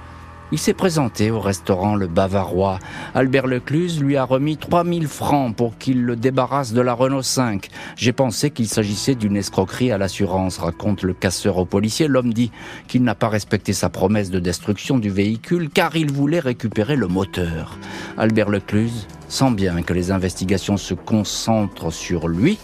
il 0.52 0.58
s'est 0.58 0.74
présenté 0.74 1.30
au 1.30 1.40
restaurant 1.40 1.96
Le 1.96 2.06
Bavarois. 2.06 2.78
Albert 3.14 3.46
Lecluse 3.46 4.00
lui 4.00 4.16
a 4.16 4.24
remis 4.24 4.56
3000 4.56 5.08
francs 5.08 5.54
pour 5.54 5.76
qu'il 5.78 6.04
le 6.04 6.16
débarrasse 6.16 6.72
de 6.72 6.80
la 6.80 6.94
Renault 6.94 7.22
5. 7.22 7.68
J'ai 7.96 8.12
pensé 8.12 8.50
qu'il 8.50 8.68
s'agissait 8.68 9.14
d'une 9.14 9.36
escroquerie 9.36 9.92
à 9.92 9.98
l'assurance, 9.98 10.58
raconte 10.58 11.02
le 11.02 11.14
casseur 11.14 11.58
au 11.58 11.64
policier. 11.64 12.08
L'homme 12.08 12.32
dit 12.32 12.52
qu'il 12.86 13.02
n'a 13.02 13.14
pas 13.14 13.28
respecté 13.28 13.72
sa 13.72 13.88
promesse 13.88 14.30
de 14.30 14.38
destruction 14.38 14.98
du 14.98 15.10
véhicule 15.10 15.68
car 15.70 15.96
il 15.96 16.12
voulait 16.12 16.40
récupérer 16.40 16.96
le 16.96 17.08
moteur. 17.08 17.78
Albert 18.16 18.50
Lecluse 18.50 19.06
sent 19.28 19.50
bien 19.50 19.82
que 19.82 19.92
les 19.92 20.10
investigations 20.10 20.76
se 20.76 20.94
concentrent 20.94 21.92
sur 21.92 22.28
lui 22.28 22.58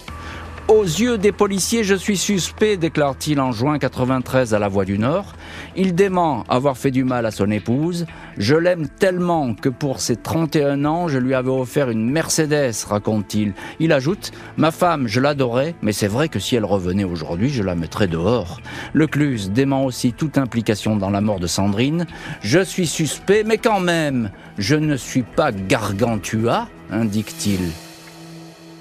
aux 0.68 0.82
yeux 0.84 1.18
des 1.18 1.32
policiers, 1.32 1.84
je 1.84 1.94
suis 1.94 2.16
suspect, 2.16 2.76
déclare-t-il 2.76 3.40
en 3.40 3.52
juin 3.52 3.78
93 3.78 4.54
à 4.54 4.58
La 4.58 4.68
Voix 4.68 4.84
du 4.84 4.98
Nord. 4.98 5.34
Il 5.76 5.94
dément 5.94 6.44
avoir 6.48 6.76
fait 6.76 6.90
du 6.90 7.04
mal 7.04 7.26
à 7.26 7.30
son 7.30 7.50
épouse. 7.50 8.06
Je 8.38 8.54
l'aime 8.54 8.88
tellement 8.88 9.54
que 9.54 9.68
pour 9.68 10.00
ses 10.00 10.16
31 10.16 10.84
ans, 10.84 11.08
je 11.08 11.18
lui 11.18 11.34
avais 11.34 11.50
offert 11.50 11.90
une 11.90 12.10
Mercedes, 12.10 12.74
raconte-t-il. 12.88 13.54
Il 13.80 13.92
ajoute, 13.92 14.32
ma 14.56 14.70
femme, 14.70 15.08
je 15.08 15.20
l'adorais, 15.20 15.74
mais 15.82 15.92
c'est 15.92 16.08
vrai 16.08 16.28
que 16.28 16.38
si 16.38 16.56
elle 16.56 16.64
revenait 16.64 17.04
aujourd'hui, 17.04 17.50
je 17.50 17.62
la 17.62 17.74
mettrais 17.74 18.08
dehors. 18.08 18.60
Lecluse 18.94 19.50
dément 19.50 19.84
aussi 19.84 20.12
toute 20.12 20.38
implication 20.38 20.96
dans 20.96 21.10
la 21.10 21.20
mort 21.20 21.40
de 21.40 21.46
Sandrine. 21.46 22.06
Je 22.40 22.60
suis 22.60 22.86
suspect, 22.86 23.44
mais 23.44 23.58
quand 23.58 23.80
même, 23.80 24.30
je 24.58 24.76
ne 24.76 24.96
suis 24.96 25.22
pas 25.22 25.52
Gargantua, 25.52 26.68
indique-t-il. 26.90 27.91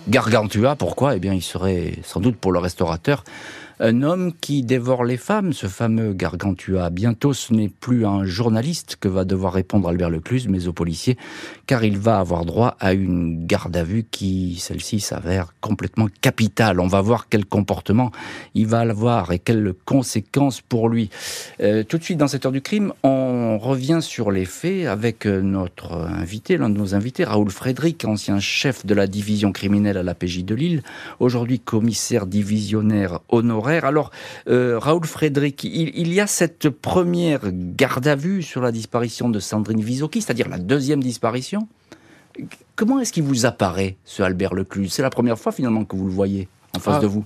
Gargantua, 0.07 0.75
pourquoi? 0.75 1.15
Eh 1.15 1.19
bien, 1.19 1.33
il 1.33 1.41
serait 1.41 1.93
sans 2.03 2.19
doute 2.19 2.37
pour 2.37 2.51
le 2.51 2.59
restaurateur 2.59 3.23
un 3.81 4.03
homme 4.03 4.31
qui 4.39 4.61
dévore 4.61 5.03
les 5.03 5.17
femmes, 5.17 5.53
ce 5.53 5.65
fameux 5.65 6.13
Gargantua. 6.13 6.91
Bientôt, 6.91 7.33
ce 7.33 7.51
n'est 7.51 7.67
plus 7.67 8.05
un 8.05 8.25
journaliste 8.25 8.97
que 8.99 9.07
va 9.07 9.25
devoir 9.25 9.53
répondre 9.53 9.89
Albert 9.89 10.11
Lecluse, 10.11 10.47
mais 10.47 10.67
au 10.67 10.73
policier, 10.73 11.17
car 11.65 11.83
il 11.83 11.97
va 11.97 12.19
avoir 12.19 12.45
droit 12.45 12.77
à 12.79 12.93
une 12.93 13.47
garde 13.47 13.75
à 13.75 13.83
vue 13.83 14.05
qui, 14.09 14.57
celle-ci, 14.59 14.99
s'avère 14.99 15.55
complètement 15.61 16.07
capitale. 16.21 16.79
On 16.79 16.85
va 16.85 17.01
voir 17.01 17.27
quel 17.27 17.43
comportement 17.43 18.11
il 18.53 18.67
va 18.67 18.81
avoir 18.81 19.31
et 19.31 19.39
quelles 19.39 19.73
conséquences 19.83 20.61
pour 20.61 20.87
lui. 20.87 21.09
Euh, 21.59 21.83
tout 21.83 21.97
de 21.97 22.03
suite, 22.03 22.19
dans 22.19 22.27
cette 22.27 22.45
heure 22.45 22.51
du 22.51 22.61
crime, 22.61 22.93
on 23.01 23.57
revient 23.57 23.99
sur 24.01 24.29
les 24.29 24.45
faits 24.45 24.85
avec 24.85 25.25
notre 25.25 25.93
invité, 25.93 26.57
l'un 26.57 26.69
de 26.69 26.77
nos 26.77 26.93
invités, 26.93 27.23
Raoul 27.23 27.49
Frédéric, 27.49 28.05
ancien 28.05 28.39
chef 28.39 28.85
de 28.85 28.93
la 28.93 29.07
division 29.07 29.51
criminelle 29.51 29.97
à 29.97 30.03
la 30.03 30.13
PJ 30.13 30.45
de 30.45 30.53
Lille, 30.53 30.83
aujourd'hui 31.19 31.59
commissaire 31.59 32.27
divisionnaire 32.27 33.21
honoraire 33.29 33.70
alors, 33.79 34.11
euh, 34.47 34.77
Raoul 34.79 35.05
Frédéric, 35.05 35.63
il, 35.63 36.13
y 36.13 36.19
a 36.19 36.27
cette 36.27 36.69
première 36.69 37.41
garde 37.51 38.07
à 38.07 38.15
vue 38.15 38.41
sur 38.41 38.61
la 38.61 38.71
disparition 38.71 39.29
de 39.29 39.39
Sandrine 39.39 39.81
Visoki, 39.81 40.21
c'est-à-dire 40.21 40.49
la 40.49 40.57
deuxième 40.57 41.01
disparition. 41.01 41.67
Comment 42.75 42.99
est-ce 42.99 43.11
qu'il 43.11 43.23
vous 43.23 43.45
apparaît, 43.45 43.97
ce 44.05 44.23
Albert 44.23 44.53
Lecluse 44.53 44.91
C'est 44.93 45.01
la 45.01 45.09
première 45.09 45.37
fois 45.37 45.51
finalement 45.51 45.85
que 45.85 45.95
vous 45.95 46.05
le 46.05 46.13
voyez 46.13 46.47
en 46.75 46.79
face 46.79 46.95
ah, 46.97 47.01
de 47.01 47.07
vous 47.07 47.25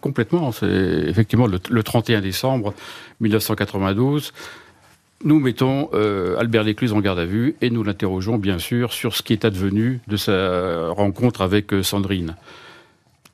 Complètement. 0.00 0.52
C'est 0.52 0.66
effectivement 0.66 1.46
le, 1.46 1.82
31 1.82 2.20
décembre 2.20 2.74
1992. 3.20 4.32
Nous 5.22 5.38
mettons 5.38 5.90
euh, 5.92 6.38
Albert 6.38 6.64
Lecluse 6.64 6.94
en 6.94 7.00
garde 7.00 7.18
à 7.18 7.26
vue 7.26 7.56
et 7.60 7.68
nous 7.68 7.82
l'interrogeons 7.82 8.38
bien 8.38 8.58
sûr 8.58 8.92
sur 8.92 9.14
ce 9.14 9.22
qui 9.22 9.34
est 9.34 9.44
advenu 9.44 10.00
de 10.08 10.16
sa 10.16 10.88
rencontre 10.88 11.42
avec 11.42 11.74
euh, 11.74 11.82
Sandrine 11.82 12.36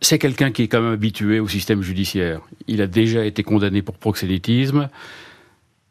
c'est 0.00 0.18
quelqu'un 0.18 0.50
qui 0.50 0.62
est 0.62 0.68
quand 0.68 0.82
même 0.82 0.92
habitué 0.92 1.40
au 1.40 1.48
système 1.48 1.82
judiciaire. 1.82 2.40
Il 2.66 2.82
a 2.82 2.86
déjà 2.86 3.24
été 3.24 3.42
condamné 3.42 3.82
pour 3.82 3.96
proxénétisme. 3.96 4.88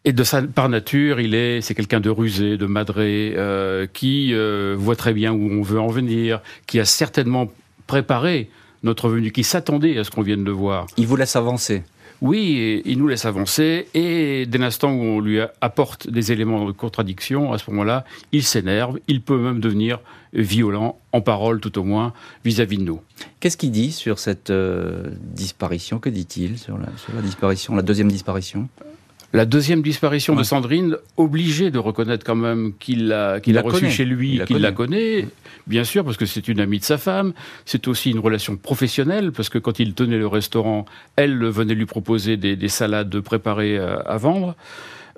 Et 0.07 0.13
de 0.13 0.23
par 0.45 0.69
nature, 0.69 1.19
il 1.19 1.33
est, 1.33 1.61
c'est 1.61 1.73
quelqu'un 1.73 1.99
de 1.99 2.11
rusé, 2.11 2.57
de 2.57 2.67
madré, 2.67 3.33
euh, 3.35 3.87
qui 3.91 4.33
euh, 4.33 4.75
voit 4.77 4.95
très 4.95 5.13
bien 5.13 5.33
où 5.33 5.49
on 5.51 5.63
veut 5.63 5.79
en 5.79 5.87
venir, 5.87 6.41
qui 6.67 6.79
a 6.79 6.85
certainement 6.85 7.51
préparé 7.87 8.49
notre 8.85 9.09
venue, 9.09 9.31
qui 9.31 9.43
s'attendait 9.43 9.97
à 9.97 10.03
ce 10.03 10.11
qu'on 10.11 10.21
vienne 10.21 10.43
de 10.43 10.51
voir. 10.51 10.87
Il 10.97 11.07
vous 11.07 11.15
laisse 11.15 11.35
avancer. 11.35 11.83
Oui, 12.21 12.81
il 12.85 12.97
nous 12.97 13.07
laisse 13.07 13.25
avancer 13.25 13.87
et 13.93 14.45
dès 14.45 14.57
l'instant 14.57 14.93
où 14.93 15.01
on 15.01 15.19
lui 15.19 15.39
apporte 15.59 16.09
des 16.09 16.31
éléments 16.31 16.65
de 16.65 16.71
contradiction, 16.71 17.51
à 17.51 17.57
ce 17.57 17.69
moment-là, 17.71 18.05
il 18.31 18.43
s'énerve, 18.43 18.99
il 19.09 19.21
peut 19.21 19.37
même 19.37 19.59
devenir 19.59 19.99
violent, 20.33 20.97
en 21.11 21.21
parole 21.21 21.59
tout 21.59 21.77
au 21.77 21.83
moins, 21.83 22.13
vis-à-vis 22.45 22.77
de 22.77 22.83
nous. 22.83 23.01
Qu'est-ce 23.39 23.57
qu'il 23.57 23.71
dit 23.71 23.91
sur 23.91 24.19
cette 24.19 24.49
euh, 24.49 25.11
disparition? 25.21 25.99
Que 25.99 26.09
dit-il 26.09 26.57
sur 26.57 26.77
la, 26.77 27.21
disparition, 27.21 27.75
la 27.75 27.81
deuxième 27.81 28.11
disparition? 28.11 28.69
La 29.35 29.45
deuxième 29.45 29.81
disparition 29.81 30.35
de 30.35 30.43
Sandrine, 30.43 30.97
obligé 31.17 31.71
de 31.71 31.79
reconnaître 31.79 32.25
quand 32.25 32.35
même 32.35 32.73
qu'il 32.79 33.07
l'a 33.07 33.39
qu'il 33.39 33.57
a 33.57 33.61
reçu 33.61 33.89
chez 33.89 34.05
lui, 34.05 34.41
qu'il 34.47 34.57
la 34.57 34.71
connaît, 34.71 35.27
bien 35.67 35.83
sûr, 35.83 36.03
parce 36.03 36.17
que 36.17 36.25
c'est 36.25 36.47
une 36.47 36.59
amie 36.59 36.79
de 36.79 36.83
sa 36.83 36.97
femme. 36.97 37.33
C'est 37.65 37.87
aussi 37.87 38.11
une 38.11 38.19
relation 38.19 38.55
professionnelle, 38.55 39.31
parce 39.31 39.49
que 39.49 39.57
quand 39.57 39.79
il 39.79 39.93
tenait 39.93 40.17
le 40.17 40.27
restaurant, 40.27 40.85
elle 41.15 41.43
venait 41.45 41.75
lui 41.75 41.85
proposer 41.85 42.37
des, 42.37 42.69
salades 42.69 43.19
préparées 43.19 43.77
à, 43.77 43.95
à 43.95 44.17
vendre. 44.17 44.55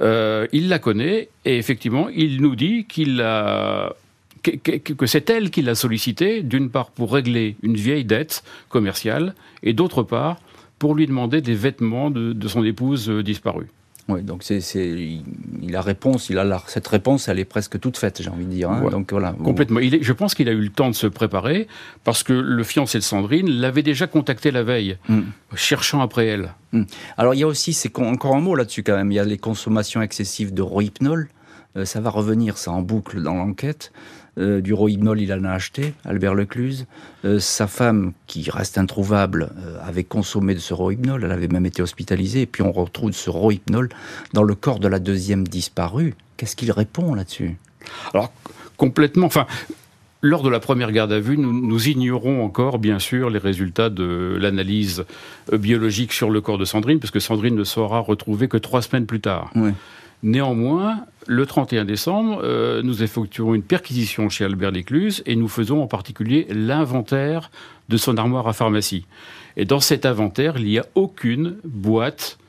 Euh, 0.01 0.47
il 0.51 0.69
la 0.69 0.79
connaît, 0.79 1.29
et 1.45 1.57
effectivement, 1.57 2.09
il 2.09 2.41
nous 2.41 2.55
dit 2.55 2.85
qu'il 2.85 3.21
a 3.21 3.93
que, 4.41 5.05
c'est 5.05 5.29
elle 5.29 5.49
qui 5.49 5.61
l'a 5.61 5.75
sollicité, 5.75 6.41
d'une 6.41 6.69
part 6.69 6.91
pour 6.91 7.13
régler 7.13 7.55
une 7.63 7.75
vieille 7.75 8.05
dette 8.05 8.43
commerciale, 8.69 9.33
et 9.63 9.73
d'autre 9.73 10.03
part 10.03 10.37
pour 10.79 10.95
lui 10.95 11.07
demander 11.07 11.41
des 11.41 11.55
vêtements 11.55 12.11
de, 12.11 12.47
son 12.47 12.63
épouse 12.63 13.09
euh, 13.09 13.23
disparue. 13.23 13.67
Oui, 14.09 14.21
donc 14.21 14.43
c'est, 14.43 14.61
il, 14.79 15.75
a 15.75 15.81
réponse, 15.81 16.29
il 16.29 16.39
a 16.39 16.63
cette 16.67 16.87
réponse, 16.87 17.27
elle 17.27 17.39
est 17.39 17.45
presque 17.45 17.77
toute 17.77 17.97
faite, 17.97 18.21
j'ai 18.21 18.29
envie 18.29 18.45
de 18.45 18.51
dire. 18.51 18.71
Hein. 18.71 18.89
Donc 18.89 19.11
voilà. 19.11 19.33
Complètement. 19.33 19.81
Il 19.81 19.95
est, 19.95 20.03
je 20.03 20.13
pense 20.13 20.33
qu'il 20.33 20.47
a 20.47 20.53
eu 20.53 20.61
le 20.61 20.69
temps 20.69 20.89
de 20.89 20.95
se 20.95 21.07
préparer 21.07 21.67
parce 22.05 22.23
que 22.23 22.31
le 22.31 22.63
fiancé 22.63 22.99
de 22.99 23.03
Sandrine 23.03 23.49
l'avait 23.49 23.83
déjà 23.83 24.07
contacté 24.07 24.51
la 24.51 24.63
veille, 24.63 24.97
mm. 25.09 25.21
cherchant 25.55 26.01
après 26.01 26.25
elle. 26.25 26.53
Mm. 26.71 26.83
Alors 27.17 27.33
il 27.33 27.39
y 27.39 27.43
a 27.43 27.47
aussi, 27.47 27.73
c'est 27.73 27.97
encore 27.99 28.35
un 28.35 28.41
mot 28.41 28.55
là-dessus 28.55 28.83
quand 28.83 28.95
même. 28.95 29.11
Il 29.11 29.15
y 29.15 29.19
a 29.19 29.25
les 29.25 29.37
consommations 29.37 30.01
excessives 30.01 30.53
de 30.53 30.61
rohypnol. 30.61 31.27
Euh, 31.75 31.83
ça 31.83 31.99
va 31.99 32.09
revenir, 32.09 32.57
ça 32.57 32.71
en 32.71 32.81
boucle 32.81 33.21
dans 33.21 33.33
l'enquête. 33.33 33.91
Euh, 34.37 34.61
du 34.61 34.73
rohypnol, 34.73 35.19
il 35.19 35.33
en 35.33 35.43
a 35.43 35.51
acheté, 35.51 35.93
Albert 36.05 36.35
Lecluse. 36.35 36.85
Euh, 37.25 37.39
sa 37.39 37.67
femme, 37.67 38.13
qui 38.27 38.49
reste 38.49 38.77
introuvable, 38.77 39.49
euh, 39.59 39.77
avait 39.83 40.03
consommé 40.03 40.53
de 40.53 40.59
ce 40.59 40.73
rohypnol. 40.73 41.23
Elle 41.23 41.31
avait 41.31 41.47
même 41.47 41.65
été 41.65 41.81
hospitalisée. 41.81 42.41
Et 42.41 42.45
puis 42.45 42.61
on 42.61 42.71
retrouve 42.71 43.11
ce 43.13 43.29
rohypnol 43.29 43.89
dans 44.33 44.43
le 44.43 44.55
corps 44.55 44.79
de 44.79 44.87
la 44.87 44.99
deuxième 44.99 45.47
disparue. 45.47 46.15
Qu'est-ce 46.37 46.55
qu'il 46.55 46.71
répond 46.71 47.15
là-dessus? 47.15 47.57
Alors, 48.13 48.31
complètement. 48.77 49.25
Enfin, 49.25 49.47
lors 50.21 50.43
de 50.43 50.49
la 50.49 50.59
première 50.59 50.91
garde 50.91 51.11
à 51.11 51.19
vue, 51.19 51.37
nous, 51.37 51.87
ignorons 51.87 52.43
encore, 52.43 52.77
bien 52.77 52.99
sûr, 52.99 53.29
les 53.31 53.39
résultats 53.39 53.89
de 53.89 54.37
l'analyse 54.39 55.05
biologique 55.51 56.13
sur 56.13 56.29
le 56.29 56.41
corps 56.41 56.57
de 56.57 56.65
Sandrine, 56.65 56.99
parce 56.99 57.11
que 57.11 57.19
Sandrine 57.19 57.55
ne 57.55 57.63
sera 57.63 57.99
retrouvée 57.99 58.47
que 58.47 58.57
trois 58.57 58.81
semaines 58.81 59.05
plus 59.05 59.21
tard. 59.21 59.51
Néanmoins, 60.23 61.05
le 61.27 61.45
31 61.45 61.85
décembre, 61.85 62.41
euh, 62.43 62.81
nous 62.81 63.03
effectuons 63.03 63.53
une 63.53 63.61
perquisition 63.61 64.29
chez 64.29 64.45
Albert 64.45 64.71
Lécluse 64.71 65.21
et 65.25 65.35
nous 65.35 65.47
faisons 65.47 65.81
en 65.81 65.87
particulier 65.87 66.47
l'inventaire 66.49 67.51
de 67.89 67.97
son 67.97 68.17
armoire 68.17 68.47
à 68.47 68.53
pharmacie. 68.53 69.05
Et 69.57 69.65
dans 69.65 69.79
cet 69.79 70.05
inventaire, 70.05 70.55
il 70.57 70.65
n'y 70.65 70.79
a 70.79 70.85
aucune 70.95 71.57
boîte 71.63 72.39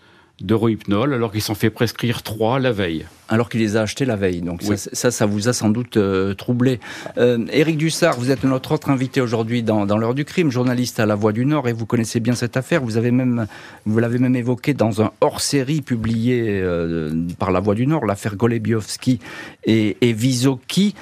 de 0.41 0.55
rohypnol 0.55 1.15
alors 1.15 1.33
qu'il 1.33 1.43
s'en 1.43 1.55
fait 1.55 1.71
prescrire 1.71 2.23
trois 2.23 2.59
la 2.59 2.73
veille. 2.73 3.07
Alors 3.29 3.49
qu'il 3.51 3.61
les 3.61 3.77
a 3.77 3.83
achetés 3.83 4.05
la 4.05 4.17
veille. 4.17 4.41
Donc 4.41 4.63
ça, 4.63 5.11
ça, 5.11 5.27
vous 5.27 5.49
a 5.49 5.53
sans 5.53 5.69
doute 5.69 5.97
euh, 5.97 6.33
troublé. 6.35 6.81
Euh, 7.19 7.45
Éric 7.53 7.77
Dussard, 7.77 8.19
vous 8.19 8.31
êtes 8.31 8.45
notre 8.45 8.73
autre 8.73 8.89
invité 8.89 9.21
aujourd'hui 9.21 9.63
dans, 9.63 9.85
dans 9.85 9.99
l'heure 9.99 10.15
du 10.15 10.25
crime, 10.25 10.51
journaliste 10.51 10.99
à 11.01 11.07
La 11.07 11.15
Voix 11.15 11.33
du 11.33 11.45
Nord, 11.45 11.69
et 11.69 11.73
vous 11.73 11.85
connaissez 11.85 12.21
bien 12.21 12.35
cette 12.35 12.57
affaire. 12.57 12.83
Vous 12.83 12.97
avez 12.97 13.11
même, 13.11 13.47
vous 13.85 13.99
l'avez 13.99 14.19
même 14.19 14.37
évoqué 14.37 14.73
dans 14.73 15.03
un 15.03 15.11
hors-série 15.21 15.83
publié 15.83 16.61
euh, 16.63 17.13
par 17.39 17.51
La 17.51 17.61
Voix 17.61 17.75
du 17.75 17.87
Nord, 17.87 18.07
l'affaire 18.07 18.37
Golebiowski 18.37 19.19
et, 19.65 19.97
et 20.01 20.13
Visoki 20.13 20.95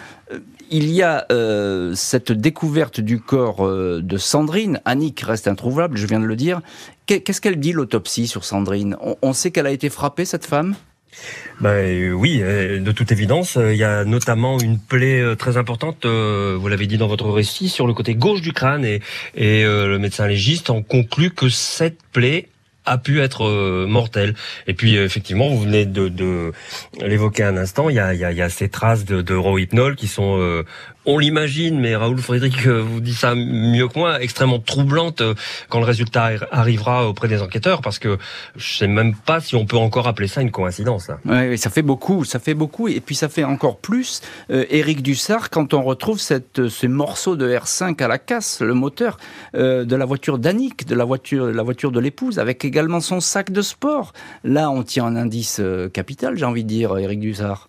il 0.70 0.90
y 0.90 1.02
a 1.02 1.26
euh, 1.30 1.94
cette 1.94 2.32
découverte 2.32 3.00
du 3.00 3.20
corps 3.20 3.66
euh, 3.66 4.00
de 4.02 4.16
Sandrine. 4.16 4.80
Annick 4.84 5.20
reste 5.20 5.48
introuvable, 5.48 5.96
je 5.96 6.06
viens 6.06 6.20
de 6.20 6.24
le 6.24 6.36
dire. 6.36 6.60
Qu'est-ce 7.06 7.40
qu'elle 7.40 7.60
dit 7.60 7.72
l'autopsie 7.72 8.26
sur 8.26 8.44
Sandrine? 8.44 8.96
On, 9.22 9.32
sait 9.32 9.50
qu'elle 9.50 9.66
a 9.66 9.70
été 9.70 9.90
frappée, 9.90 10.24
cette 10.24 10.44
femme? 10.44 10.74
Ben 11.60 12.12
oui, 12.12 12.40
euh, 12.42 12.80
de 12.80 12.92
toute 12.92 13.12
évidence, 13.12 13.56
il 13.56 13.76
y 13.76 13.84
a 13.84 14.04
notamment 14.04 14.58
une 14.58 14.78
plaie 14.78 15.36
très 15.36 15.56
importante, 15.56 16.04
vous 16.04 16.68
l'avez 16.68 16.86
dit 16.86 16.98
dans 16.98 17.06
votre 17.06 17.30
récit, 17.30 17.68
sur 17.68 17.86
le 17.86 17.94
côté 17.94 18.14
gauche 18.16 18.40
du 18.40 18.52
crâne 18.52 18.84
et, 18.84 19.00
et 19.36 19.62
le 19.64 19.98
médecin 19.98 20.26
légiste 20.26 20.68
en 20.68 20.82
conclut 20.82 21.30
que 21.30 21.48
cette 21.48 21.98
plaie 22.12 22.48
a 22.86 22.98
pu 22.98 23.20
être 23.20 23.86
mortelle. 23.86 24.34
Et 24.66 24.74
puis 24.74 24.96
effectivement, 24.96 25.48
vous 25.48 25.60
venez 25.60 25.86
de, 25.86 26.52
l'évoquer 27.00 27.42
un 27.44 27.56
instant, 27.56 27.88
il 27.88 27.96
y 27.96 28.00
a, 28.00 28.14
il 28.14 28.20
y 28.20 28.42
a, 28.42 28.48
ces 28.48 28.68
traces 28.68 29.04
de, 29.04 29.22
de 29.22 29.34
rohypnol 29.34 29.96
qui 29.96 30.06
sont 30.06 30.64
on 31.06 31.18
l'imagine, 31.18 31.78
mais 31.80 31.94
Raoul 31.94 32.18
Frédéric 32.18 32.66
euh, 32.66 32.82
vous 32.82 33.00
dit 33.00 33.14
ça 33.14 33.34
mieux 33.34 33.88
que 33.88 33.98
moi, 33.98 34.20
extrêmement 34.20 34.58
troublante 34.58 35.20
euh, 35.20 35.34
quand 35.68 35.78
le 35.78 35.84
résultat 35.84 36.32
arrivera 36.50 37.08
auprès 37.08 37.28
des 37.28 37.40
enquêteurs, 37.40 37.80
parce 37.80 37.98
que 37.98 38.18
je 38.56 38.78
sais 38.78 38.88
même 38.88 39.14
pas 39.14 39.40
si 39.40 39.54
on 39.54 39.66
peut 39.66 39.76
encore 39.76 40.08
appeler 40.08 40.26
ça 40.26 40.42
une 40.42 40.50
coïncidence. 40.50 41.10
Oui, 41.24 41.56
ça 41.56 41.70
fait 41.70 41.82
beaucoup, 41.82 42.24
ça 42.24 42.40
fait 42.40 42.54
beaucoup, 42.54 42.88
et 42.88 43.00
puis 43.00 43.14
ça 43.14 43.28
fait 43.28 43.44
encore 43.44 43.78
plus. 43.78 44.20
Euh, 44.50 44.64
Éric 44.68 45.02
Dussard, 45.02 45.50
quand 45.50 45.74
on 45.74 45.82
retrouve 45.82 46.18
cette, 46.18 46.68
ce 46.68 46.86
morceau 46.86 47.36
de 47.36 47.48
R5 47.48 48.02
à 48.02 48.08
la 48.08 48.18
casse, 48.18 48.60
le 48.60 48.74
moteur 48.74 49.18
de 49.54 49.96
la 49.96 50.04
voiture 50.04 50.38
d'Annick, 50.38 50.86
de 50.86 50.94
la 50.94 51.04
voiture, 51.04 51.46
la 51.46 51.62
voiture 51.62 51.92
de 51.92 52.00
l'épouse, 52.00 52.38
avec 52.38 52.64
également 52.64 53.00
son 53.00 53.20
sac 53.20 53.50
de 53.50 53.62
sport. 53.62 54.12
Là, 54.44 54.70
on 54.70 54.82
tient 54.82 55.04
un 55.04 55.16
indice 55.16 55.60
capital, 55.92 56.36
j'ai 56.36 56.44
envie 56.44 56.64
de 56.64 56.68
dire, 56.68 56.96
Éric 56.98 57.20
Dussard. 57.20 57.68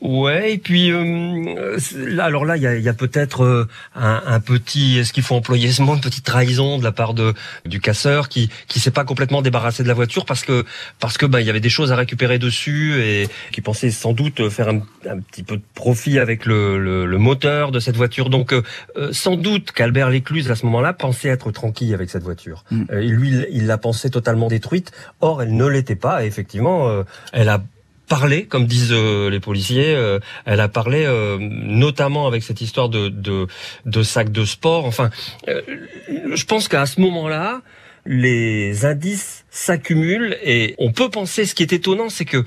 Ouais, 0.00 0.52
et 0.52 0.58
puis 0.58 0.92
euh, 0.92 1.76
là, 1.96 2.24
alors 2.26 2.44
là, 2.44 2.56
il 2.56 2.62
y 2.62 2.68
a, 2.68 2.76
y 2.76 2.88
a 2.88 2.94
peut-être 2.94 3.42
euh, 3.42 3.68
un, 3.96 4.22
un, 4.26 4.38
petit, 4.38 4.96
est-ce 4.98 5.12
qu'il 5.12 5.24
faut 5.24 5.34
employer 5.34 5.72
ce 5.72 5.82
mot, 5.82 5.96
une 5.96 6.00
petite 6.00 6.24
trahison 6.24 6.78
de 6.78 6.84
la 6.84 6.92
part 6.92 7.14
de 7.14 7.34
du 7.66 7.80
casseur 7.80 8.28
qui 8.28 8.48
qui 8.68 8.78
s'est 8.78 8.92
pas 8.92 9.04
complètement 9.04 9.42
débarrassé 9.42 9.82
de 9.82 9.88
la 9.88 9.94
voiture 9.94 10.24
parce 10.24 10.44
que 10.44 10.64
parce 11.00 11.18
que 11.18 11.26
bah 11.26 11.40
il 11.40 11.48
y 11.48 11.50
avait 11.50 11.58
des 11.58 11.68
choses 11.68 11.90
à 11.90 11.96
récupérer 11.96 12.38
dessus 12.38 13.02
et 13.02 13.28
qui 13.50 13.60
pensait 13.60 13.90
sans 13.90 14.12
doute 14.12 14.48
faire 14.50 14.68
un, 14.68 14.82
un 15.08 15.18
petit 15.18 15.42
peu 15.42 15.56
de 15.56 15.62
profit 15.74 16.20
avec 16.20 16.46
le, 16.46 16.78
le, 16.78 17.04
le 17.04 17.18
moteur 17.18 17.72
de 17.72 17.80
cette 17.80 17.96
voiture. 17.96 18.30
Donc 18.30 18.52
euh, 18.52 18.62
sans 19.10 19.34
doute 19.34 19.72
qu'Albert 19.72 20.10
Lécluse 20.10 20.48
à 20.48 20.54
ce 20.54 20.64
moment-là 20.66 20.92
pensait 20.92 21.28
être 21.28 21.50
tranquille 21.50 21.92
avec 21.92 22.08
cette 22.08 22.22
voiture. 22.22 22.64
Mm. 22.70 22.84
lui, 22.92 23.32
il 23.50 23.66
l'a 23.66 23.78
pensé 23.78 24.10
totalement 24.10 24.46
détruite. 24.46 24.92
Or, 25.20 25.42
elle 25.42 25.56
ne 25.56 25.66
l'était 25.66 25.96
pas. 25.96 26.22
Et 26.22 26.28
effectivement, 26.28 27.04
elle 27.32 27.48
a 27.48 27.62
parlé, 28.08 28.46
comme 28.46 28.66
disent 28.66 28.92
euh, 28.92 29.30
les 29.30 29.40
policiers. 29.40 29.94
Euh, 29.94 30.18
elle 30.44 30.60
a 30.60 30.68
parlé 30.68 31.04
euh, 31.04 31.38
notamment 31.40 32.26
avec 32.26 32.42
cette 32.42 32.60
histoire 32.60 32.88
de, 32.88 33.08
de, 33.08 33.46
de 33.86 34.02
sac 34.02 34.32
de 34.32 34.44
sport. 34.44 34.84
Enfin, 34.86 35.10
je 35.46 36.44
pense 36.44 36.68
qu'à 36.68 36.86
ce 36.86 37.00
moment-là, 37.00 37.62
les 38.06 38.84
indices 38.84 39.44
s'accumulent 39.50 40.36
et 40.42 40.74
on 40.78 40.92
peut 40.92 41.10
penser. 41.10 41.44
Ce 41.44 41.54
qui 41.54 41.62
est 41.62 41.72
étonnant, 41.72 42.08
c'est 42.08 42.24
que 42.24 42.44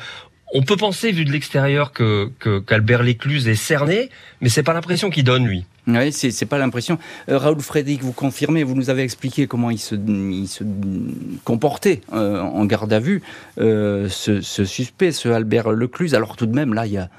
on 0.54 0.63
peut 0.63 0.76
penser, 0.76 1.13
vu 1.13 1.24
de 1.24 1.32
l'extérieur, 1.32 1.93
que 1.93 2.30
qu'Albert 2.67 3.04
Lécluse 3.04 3.47
est 3.47 3.56
cerné, 3.56 4.10
mais 4.41 4.50
c'est 4.50 4.63
pas 4.63 4.74
l'impression 4.74 5.10
qu'il 5.10 5.24
donne 5.24 5.47
lui. 5.47 5.63
Oui, 5.88 6.12
c'est 6.12 6.46
pas 6.46 6.60
l'impression. 6.60 7.00
Euh, 7.30 7.38
Raoul 7.38 7.60
Frédéric, 7.60 8.04
vous 8.04 8.12
confirmez, 8.12 8.63
vous 8.63 8.76
nous 8.76 8.89
avez 8.89 9.02
expliqué 9.02 9.48
comment 9.48 9.72
il 9.72 9.80
se, 9.80 9.96
comportait 11.44 12.02
euh, 12.13 12.39
en 12.39 12.65
garde 12.65 12.94
à 12.94 13.00
vue, 13.00 13.22
euh, 13.60 14.08
ce, 14.10 14.41
suspect, 14.41 15.12
ce 15.12 15.30
Albert 15.30 15.72
Lecluse. 15.72 16.13
Alors 16.13 16.36
tout 16.36 16.46
de 16.46 16.56
même, 16.56 16.74
là, 16.74 16.86
il 16.86 16.94
y 16.94 16.98
a, 16.98 17.10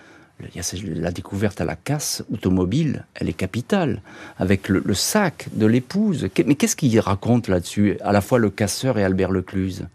il 0.54 0.56
y 0.56 0.60
a 0.60 0.94
la 0.94 1.10
découverte 1.10 1.60
à 1.60 1.64
la 1.64 1.74
casse 1.74 2.24
automobile, 2.32 3.04
elle 3.14 3.28
est 3.28 3.34
capitale, 3.34 4.00
avec 4.38 4.68
le, 4.68 4.82
le 4.84 4.94
sac 4.94 5.48
de 5.52 5.66
l'épouse. 5.66 6.28
Mais 6.46 6.54
qu'est-ce 6.54 6.76
qu'il 6.76 6.98
raconte 7.00 7.48
là-dessus, 7.48 7.96
à 8.02 8.12
la 8.12 8.20
fois 8.20 8.38
le 8.38 8.50
casseur 8.50 8.96
et 8.96 9.04
Albert 9.04 9.32
Lecluse? 9.32 9.86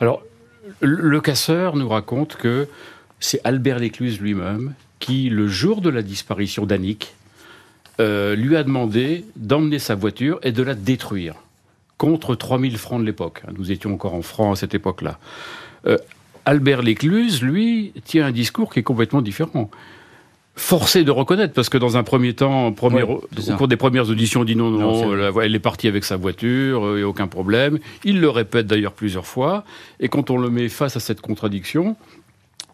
Alors, 0.00 0.22
le 0.80 1.20
casseur 1.20 1.76
nous 1.76 1.88
raconte 1.88 2.36
que 2.36 2.66
c'est 3.20 3.40
Albert 3.44 3.78
Lecluse 3.78 4.20
lui-même 4.20 4.74
qui, 4.98 5.30
le 5.30 5.48
jour 5.48 5.80
de 5.80 5.90
la 5.90 6.02
disparition 6.02 6.66
d'Annick, 6.66 7.14
euh, 8.00 8.34
lui 8.34 8.56
a 8.56 8.62
demandé 8.62 9.26
d'emmener 9.36 9.78
sa 9.78 9.94
voiture 9.94 10.40
et 10.42 10.52
de 10.52 10.62
la 10.62 10.74
détruire, 10.74 11.34
contre 11.98 12.34
3000 12.34 12.78
francs 12.78 13.00
de 13.00 13.04
l'époque. 13.04 13.42
Nous 13.58 13.70
étions 13.70 13.92
encore 13.92 14.14
en 14.14 14.22
francs 14.22 14.56
à 14.56 14.56
cette 14.58 14.74
époque-là. 14.74 15.18
Euh, 15.86 15.98
Albert 16.46 16.80
Lécluse, 16.80 17.42
lui, 17.42 17.92
tient 18.04 18.24
un 18.24 18.32
discours 18.32 18.72
qui 18.72 18.80
est 18.80 18.82
complètement 18.82 19.20
différent. 19.20 19.70
Forcé 20.56 21.04
de 21.04 21.10
reconnaître, 21.10 21.52
parce 21.52 21.68
que 21.68 21.76
dans 21.76 21.98
un 21.98 22.02
premier 22.02 22.32
temps, 22.32 22.68
au 22.68 23.56
cours 23.56 23.68
des 23.68 23.76
premières 23.76 24.08
auditions, 24.08 24.44
dit 24.44 24.56
non, 24.56 24.70
non, 24.70 25.40
elle 25.40 25.54
est 25.54 25.60
partie 25.60 25.86
avec 25.86 26.04
sa 26.04 26.16
voiture, 26.16 26.92
il 26.92 26.96
n'y 26.96 27.02
a 27.02 27.08
aucun 27.08 27.28
problème. 27.28 27.78
Il 28.04 28.20
le 28.20 28.30
répète 28.30 28.66
d'ailleurs 28.66 28.92
plusieurs 28.92 29.26
fois, 29.26 29.64
et 30.00 30.08
quand 30.08 30.30
on 30.30 30.38
le 30.38 30.48
met 30.48 30.68
face 30.70 30.96
à 30.96 31.00
cette 31.00 31.20
contradiction, 31.20 31.96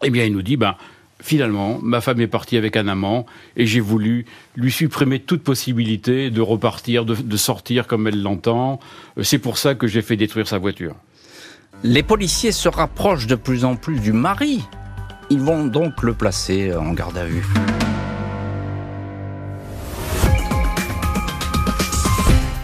eh 0.03 0.09
bien, 0.09 0.23
il 0.25 0.31
nous 0.31 0.41
dit, 0.41 0.57
ben, 0.57 0.75
finalement, 1.21 1.79
ma 1.81 2.01
femme 2.01 2.21
est 2.21 2.27
partie 2.27 2.57
avec 2.57 2.77
un 2.77 2.87
amant 2.87 3.25
et 3.55 3.65
j'ai 3.65 3.79
voulu 3.79 4.25
lui 4.55 4.71
supprimer 4.71 5.19
toute 5.19 5.43
possibilité 5.43 6.29
de 6.29 6.41
repartir, 6.41 7.05
de, 7.05 7.37
sortir 7.37 7.87
comme 7.87 8.07
elle 8.07 8.21
l'entend. 8.21 8.79
C'est 9.21 9.39
pour 9.39 9.57
ça 9.57 9.75
que 9.75 9.87
j'ai 9.87 10.01
fait 10.01 10.17
détruire 10.17 10.47
sa 10.47 10.57
voiture. 10.57 10.95
Les 11.83 12.03
policiers 12.03 12.51
se 12.51 12.69
rapprochent 12.69 13.27
de 13.27 13.35
plus 13.35 13.65
en 13.65 13.75
plus 13.75 13.99
du 13.99 14.13
mari. 14.13 14.63
Ils 15.29 15.41
vont 15.41 15.65
donc 15.65 16.03
le 16.03 16.13
placer 16.13 16.73
en 16.73 16.93
garde 16.93 17.17
à 17.17 17.25
vue. 17.25 17.45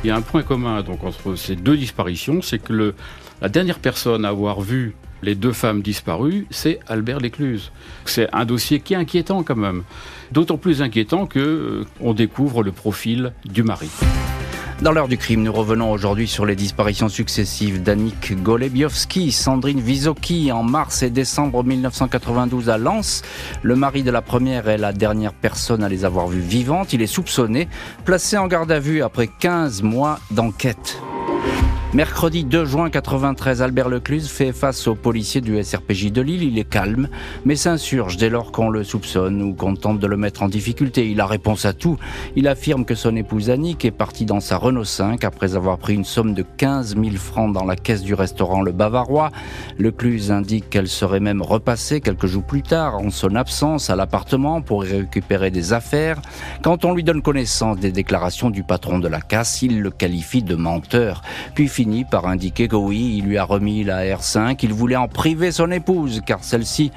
Il 0.04 0.08
y 0.08 0.12
a 0.12 0.16
un 0.16 0.22
point 0.22 0.44
commun 0.44 0.82
donc 0.82 1.04
entre 1.04 1.36
ces 1.36 1.56
deux 1.56 1.78
disparitions, 1.78 2.42
c'est 2.42 2.60
que 2.60 2.74
le, 2.74 2.96
la 3.42 3.50
dernière 3.50 3.80
personne 3.80 4.26
à 4.26 4.30
avoir 4.30 4.60
vu 4.62 4.96
les 5.24 5.36
deux 5.36 5.54
femmes 5.54 5.82
disparues, 5.82 6.46
c'est 6.52 6.80
Albert 6.88 7.20
Lécluse. 7.20 7.72
C'est 8.06 8.28
un 8.34 8.46
dossier 8.46 8.82
qui 8.82 8.94
est 8.94 8.98
inquiétant 8.98 9.44
quand 9.44 9.56
même. 9.56 9.84
D'autant 10.32 10.58
plus 10.58 10.82
inquiétant 10.82 11.26
que 11.26 11.40
euh, 11.40 11.86
on 12.02 12.14
découvre 12.14 12.62
le 12.62 12.72
profil 12.72 13.34
du 13.46 13.64
mari. 13.64 13.90
Dans 14.82 14.92
l'heure 14.92 15.08
du 15.08 15.18
crime, 15.18 15.44
nous 15.44 15.54
revenons 15.54 15.92
aujourd'hui 15.92 16.28
sur 16.28 16.46
les 16.46 16.58
disparitions 16.58 17.08
successives 17.08 17.82
d'Annick 17.82 18.42
Golebiowski, 18.44 19.32
Sandrine 19.32 19.80
Visoki 19.80 20.52
en 20.52 20.64
mars 20.64 21.04
et 21.04 21.10
décembre 21.10 21.64
1992 21.64 22.70
à 22.70 22.78
Lens. 22.78 23.22
Le 23.62 23.78
mari 23.78 24.04
de 24.04 24.12
la 24.12 24.22
première 24.22 24.68
est 24.68 24.78
la 24.78 24.92
dernière 24.92 25.34
personne 25.34 25.84
à 25.84 25.90
les 25.90 26.04
avoir 26.04 26.28
vues 26.28 26.42
vivantes. 26.42 26.92
Il 26.92 27.02
est 27.02 27.08
soupçonné, 27.08 27.70
placé 28.04 28.38
en 28.38 28.48
garde 28.48 28.72
à 28.74 28.80
vue 28.80 29.04
après 29.04 29.28
15 29.28 29.84
mois 29.84 30.20
d'enquête. 30.32 31.00
Mercredi 31.94 32.44
2 32.44 32.66
juin 32.66 32.90
93, 32.90 33.62
Albert 33.62 33.88
Lecluse 33.88 34.28
fait 34.28 34.52
face 34.52 34.88
aux 34.88 34.96
policiers 34.96 35.42
du 35.42 35.64
SRPJ 35.64 36.12
de 36.12 36.24
Lille. 36.24 36.42
Il 36.42 36.58
est 36.58 36.68
calme, 36.68 37.08
mais 37.46 37.56
s'insurge 37.56 38.18
dès 38.18 38.30
lors 38.30 38.52
qu'on 38.52 38.72
le 38.72 38.84
soupçonne 38.84 39.44
ou 39.44 39.54
qu'on 39.54 39.76
tente 39.76 40.00
de 40.00 40.08
le 40.08 40.18
mettre 40.18 40.42
en 40.42 40.48
difficulté. 40.48 41.08
Il 41.12 41.22
a 41.22 41.28
réponse 41.28 41.66
à 41.66 41.74
tout. 41.74 42.00
Il 42.36 42.48
affirme 42.48 42.84
que 42.84 42.96
son 42.96 43.16
épouse 43.16 43.52
Annick 43.52 43.86
est 43.86 43.92
partie 43.92 44.26
dans 44.26 44.40
sa 44.40 44.58
Renault 44.58 44.86
5 44.86 45.24
après 45.24 45.56
avoir 45.56 45.78
pris 45.78 45.94
une 45.94 46.04
somme 46.04 46.34
de 46.34 46.44
15 46.58 46.96
000 46.96 47.12
francs 47.18 47.54
dans 47.54 47.64
la 47.64 47.76
caisse 47.76 48.02
du 48.02 48.16
restaurant 48.16 48.64
Le 48.64 48.72
Bavarois. 48.72 49.30
Lecluse 49.78 50.32
indique 50.32 50.72
qu'elle 50.72 50.88
serait 50.88 51.20
même 51.20 51.44
repassée 51.44 52.02
quelques 52.02 52.26
jours 52.26 52.44
plus 52.44 52.64
tard, 52.64 52.98
en 52.98 53.12
son 53.12 53.36
absence, 53.36 53.92
à 53.92 53.96
l'appartement 53.96 54.62
pour 54.64 54.84
y 54.84 54.94
récupérer 54.94 55.52
des 55.52 55.74
affaires. 55.74 56.20
Quand 56.64 56.86
on 56.86 56.96
lui 56.96 57.04
donne 57.04 57.22
connaissance 57.22 57.78
des 57.78 57.92
déclarations 57.92 58.50
du 58.50 58.64
patron 58.64 58.98
de 58.98 59.08
la 59.08 59.22
casse, 59.22 59.62
il 59.62 59.82
le 59.82 59.92
qualifie 59.92 60.42
de 60.42 60.56
menteur. 60.56 61.22
Puis 61.54 61.68
finit 61.84 62.06
par 62.06 62.28
indiquer 62.28 62.70
que 62.70 62.78
oui, 62.78 63.16
il 63.18 63.26
lui 63.26 63.38
a 63.38 63.44
remis 63.44 63.84
la 63.84 64.06
R5, 64.06 64.58
il 64.64 64.72
voulait 64.72 64.96
en 64.96 65.10
priver 65.10 65.52
son 65.52 65.70
épouse, 65.70 66.22
car 66.26 66.42
celle-ci 66.42 66.92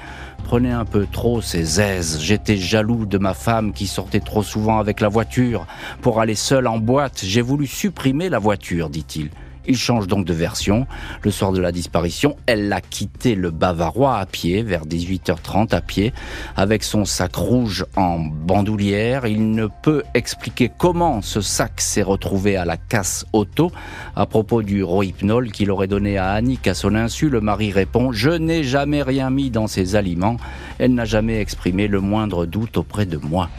prenait 0.45 0.71
un 0.71 0.85
peu 0.85 1.05
trop 1.11 1.41
ses 1.41 1.81
aises. 1.81 2.19
J'étais 2.21 2.55
jaloux 2.55 3.05
de 3.05 3.17
ma 3.17 3.33
femme 3.33 3.73
qui 3.73 3.85
sortait 3.85 4.21
trop 4.21 4.43
souvent 4.43 4.79
avec 4.79 5.01
la 5.01 5.09
voiture. 5.09 5.67
Pour 6.01 6.21
aller 6.21 6.35
seule 6.35 6.67
en 6.67 6.77
boîte, 6.77 7.19
j'ai 7.21 7.41
voulu 7.41 7.67
supprimer 7.67 8.29
la 8.29 8.39
voiture, 8.39 8.89
dit-il. 8.89 9.29
Il 9.67 9.77
change 9.77 10.07
donc 10.07 10.25
de 10.25 10.33
version. 10.33 10.87
Le 11.23 11.31
soir 11.31 11.51
de 11.51 11.59
la 11.59 11.71
disparition, 11.71 12.37
elle 12.45 12.71
a 12.71 12.81
quitté 12.81 13.35
le 13.35 13.51
Bavarois 13.51 14.17
à 14.17 14.25
pied, 14.25 14.63
vers 14.63 14.85
18h30 14.85 15.75
à 15.75 15.81
pied, 15.81 16.13
avec 16.55 16.83
son 16.83 17.03
sac 17.05 17.35
rouge 17.35 17.85
en 17.95 18.19
bandoulière. 18.19 19.27
Il 19.27 19.51
ne 19.51 19.67
peut 19.67 20.03
expliquer 20.13 20.71
comment 20.77 21.21
ce 21.21 21.41
sac 21.41 21.81
s'est 21.81 22.01
retrouvé 22.01 22.55
à 22.55 22.65
la 22.65 22.77
casse 22.77 23.25
auto. 23.33 23.71
À 24.15 24.25
propos 24.25 24.63
du 24.63 24.83
rohypnol 24.83 25.51
qu'il 25.51 25.69
aurait 25.69 25.87
donné 25.87 26.17
à 26.17 26.31
Annick 26.31 26.67
à 26.67 26.73
son 26.73 26.95
insu, 26.95 27.29
le 27.29 27.41
mari 27.41 27.71
répond 27.71 28.11
«Je 28.13 28.29
n'ai 28.29 28.63
jamais 28.63 29.03
rien 29.03 29.29
mis 29.29 29.51
dans 29.51 29.67
ses 29.67 29.95
aliments. 29.95 30.37
Elle 30.79 30.93
n'a 30.93 31.05
jamais 31.05 31.41
exprimé 31.41 31.87
le 31.87 31.99
moindre 31.99 32.45
doute 32.45 32.77
auprès 32.77 33.05
de 33.05 33.17
moi.» 33.17 33.49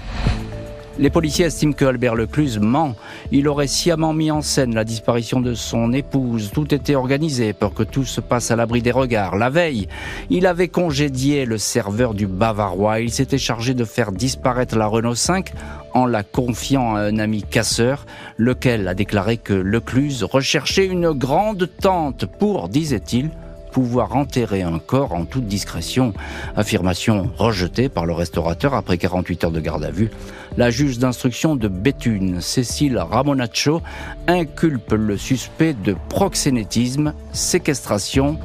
Les 1.00 1.10
policiers 1.10 1.44
estiment 1.44 1.74
que 1.74 1.84
Albert 1.84 2.16
Lecluse 2.16 2.58
ment. 2.58 2.96
Il 3.30 3.46
aurait 3.46 3.68
sciemment 3.68 4.12
mis 4.12 4.32
en 4.32 4.42
scène 4.42 4.74
la 4.74 4.82
disparition 4.82 5.40
de 5.40 5.54
son 5.54 5.92
épouse. 5.92 6.50
Tout 6.52 6.74
était 6.74 6.96
organisé 6.96 7.52
pour 7.52 7.72
que 7.72 7.84
tout 7.84 8.04
se 8.04 8.20
passe 8.20 8.50
à 8.50 8.56
l'abri 8.56 8.82
des 8.82 8.90
regards. 8.90 9.36
La 9.36 9.48
veille, 9.48 9.86
il 10.28 10.44
avait 10.44 10.66
congédié 10.66 11.44
le 11.44 11.56
serveur 11.56 12.14
du 12.14 12.26
Bavarois. 12.26 12.98
Il 12.98 13.12
s'était 13.12 13.38
chargé 13.38 13.74
de 13.74 13.84
faire 13.84 14.10
disparaître 14.10 14.76
la 14.76 14.88
Renault 14.88 15.14
5 15.14 15.52
en 15.94 16.04
la 16.04 16.24
confiant 16.24 16.96
à 16.96 17.02
un 17.02 17.20
ami 17.20 17.44
casseur, 17.44 18.04
lequel 18.36 18.88
a 18.88 18.94
déclaré 18.94 19.36
que 19.36 19.54
Lecluse 19.54 20.24
recherchait 20.24 20.86
une 20.86 21.12
grande 21.12 21.70
tente 21.80 22.26
pour, 22.26 22.68
disait-il, 22.68 23.30
pouvoir 23.70 24.16
enterrer 24.16 24.62
un 24.62 24.78
corps 24.78 25.12
en 25.12 25.24
toute 25.24 25.46
discrétion. 25.46 26.12
Affirmation 26.56 27.30
rejetée 27.36 27.88
par 27.88 28.06
le 28.06 28.12
restaurateur 28.12 28.74
après 28.74 28.98
48 28.98 29.44
heures 29.44 29.50
de 29.50 29.60
garde 29.60 29.84
à 29.84 29.90
vue. 29.90 30.10
La 30.56 30.70
juge 30.70 30.98
d'instruction 30.98 31.56
de 31.56 31.68
Béthune, 31.68 32.40
Cécile 32.40 32.98
Ramonaccio, 32.98 33.82
inculpe 34.26 34.92
le 34.92 35.16
suspect 35.16 35.74
de 35.74 35.96
proxénétisme, 36.08 37.14
séquestration 37.32 38.38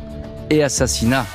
et 0.50 0.64
assassinat 0.64 1.26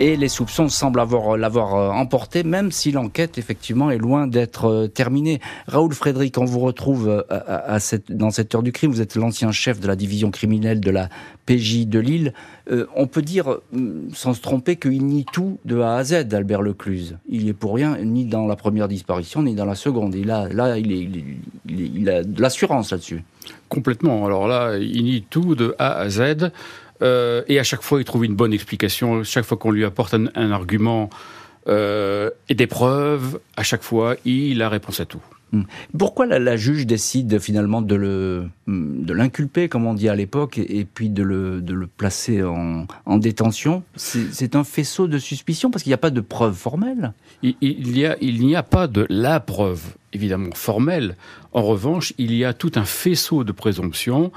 et 0.00 0.16
les 0.16 0.28
soupçons 0.28 0.68
semblent 0.68 1.00
avoir 1.00 1.36
l'avoir 1.36 1.74
euh, 1.74 1.90
emporté, 1.90 2.42
même 2.42 2.72
si 2.72 2.90
l'enquête 2.90 3.38
effectivement 3.38 3.90
est 3.90 3.98
loin 3.98 4.26
d'être 4.26 4.66
euh, 4.66 4.86
terminée. 4.88 5.40
Raoul 5.66 5.92
Frédéric, 5.92 6.36
on 6.38 6.44
vous 6.44 6.60
retrouve 6.60 7.24
euh, 7.30 7.78
dans 8.08 8.30
cette 8.30 8.54
heure 8.54 8.62
du 8.62 8.72
crime. 8.72 8.90
Vous 8.90 9.00
êtes 9.00 9.14
l'ancien 9.14 9.52
chef 9.52 9.80
de 9.80 9.86
la 9.86 9.96
division 9.96 10.30
criminelle 10.30 10.80
de 10.80 10.90
la 10.90 11.08
PJ 11.46 11.86
de 11.86 11.98
Lille. 11.98 12.32
on 12.96 13.06
peut 13.06 13.20
dire, 13.20 13.58
sans 14.14 14.32
se 14.32 14.40
tromper, 14.40 14.76
qu'il 14.76 15.04
nie 15.04 15.26
tout 15.30 15.58
de 15.66 15.80
A 15.80 15.96
à 15.96 16.04
Z, 16.04 16.32
Albert 16.32 16.62
Lecluse. 16.62 17.18
Il 17.28 17.48
est 17.48 17.52
pour 17.52 17.74
rien 17.74 17.98
ni 18.02 18.24
dans 18.24 18.46
la 18.46 18.56
première 18.56 18.88
disparition 18.88 19.42
ni 19.42 19.54
dans 19.54 19.66
la 19.66 19.74
seconde. 19.74 20.14
A, 20.14 20.48
là, 20.48 20.78
est, 20.78 20.82
il 21.68 22.08
a 22.08 22.24
de 22.24 22.40
l'assurance 22.40 22.92
là-dessus. 22.92 23.22
Complètement. 23.68 24.24
Alors 24.24 24.48
là, 24.48 24.78
il 24.78 25.04
nie 25.04 25.22
tout 25.28 25.54
de 25.54 25.74
A 25.78 25.98
à 25.98 26.08
Z. 26.08 26.50
Euh, 27.02 27.42
et 27.48 27.58
à 27.58 27.62
chaque 27.62 27.82
fois, 27.82 28.00
il 28.00 28.04
trouve 28.04 28.24
une 28.24 28.34
bonne 28.34 28.52
explication. 28.52 29.24
Chaque 29.24 29.44
fois 29.44 29.56
qu'on 29.56 29.70
lui 29.70 29.84
apporte 29.84 30.14
un, 30.14 30.50
argument 30.50 31.10
euh, 31.68 32.30
et 32.48 32.54
des 32.54 32.66
preuves, 32.66 33.40
à 33.56 33.62
chaque 33.62 33.82
fois, 33.82 34.16
il 34.24 34.62
a 34.62 34.68
réponse 34.68 35.00
à 35.00 35.06
tout. 35.06 35.22
Hmm. 35.54 35.62
Pourquoi 35.96 36.26
la, 36.26 36.56
juge 36.56 36.84
décide 36.84 37.38
finalement 37.38 37.80
de 37.80 37.94
le 37.94 38.48
de 38.66 39.12
l'inculper, 39.12 39.68
comme 39.68 39.86
on 39.86 39.94
dit 39.94 40.08
à 40.08 40.16
l'époque, 40.16 40.58
et, 40.58 40.84
puis 40.84 41.10
de 41.10 41.22
le, 41.22 41.86
placer 41.96 42.42
en, 42.42 42.86
en 43.06 43.18
détention? 43.18 43.84
C'est 43.94 44.56
un 44.56 44.64
faisceau 44.64 45.06
de 45.06 45.18
suspicion 45.18 45.70
parce 45.70 45.84
qu'il 45.84 45.90
n'y 45.90 45.94
a 45.94 45.98
pas 45.98 46.10
de 46.10 46.20
preuve 46.20 46.54
formelle. 46.54 47.12
Il 47.42 47.54
n'y 47.60 48.56
a 48.56 48.62
pas 48.64 48.88
de 48.88 49.06
la 49.08 49.38
preuve 49.38 49.94
évidemment 50.14 50.54
formelle. 50.54 51.16
En 51.52 51.62
revanche, 51.62 52.14
il 52.18 52.34
y 52.34 52.44
a 52.44 52.54
tout 52.54 52.72
un 52.76 52.84
faisceau 52.84 53.44
de 53.44 53.52
présomptions 53.52 54.32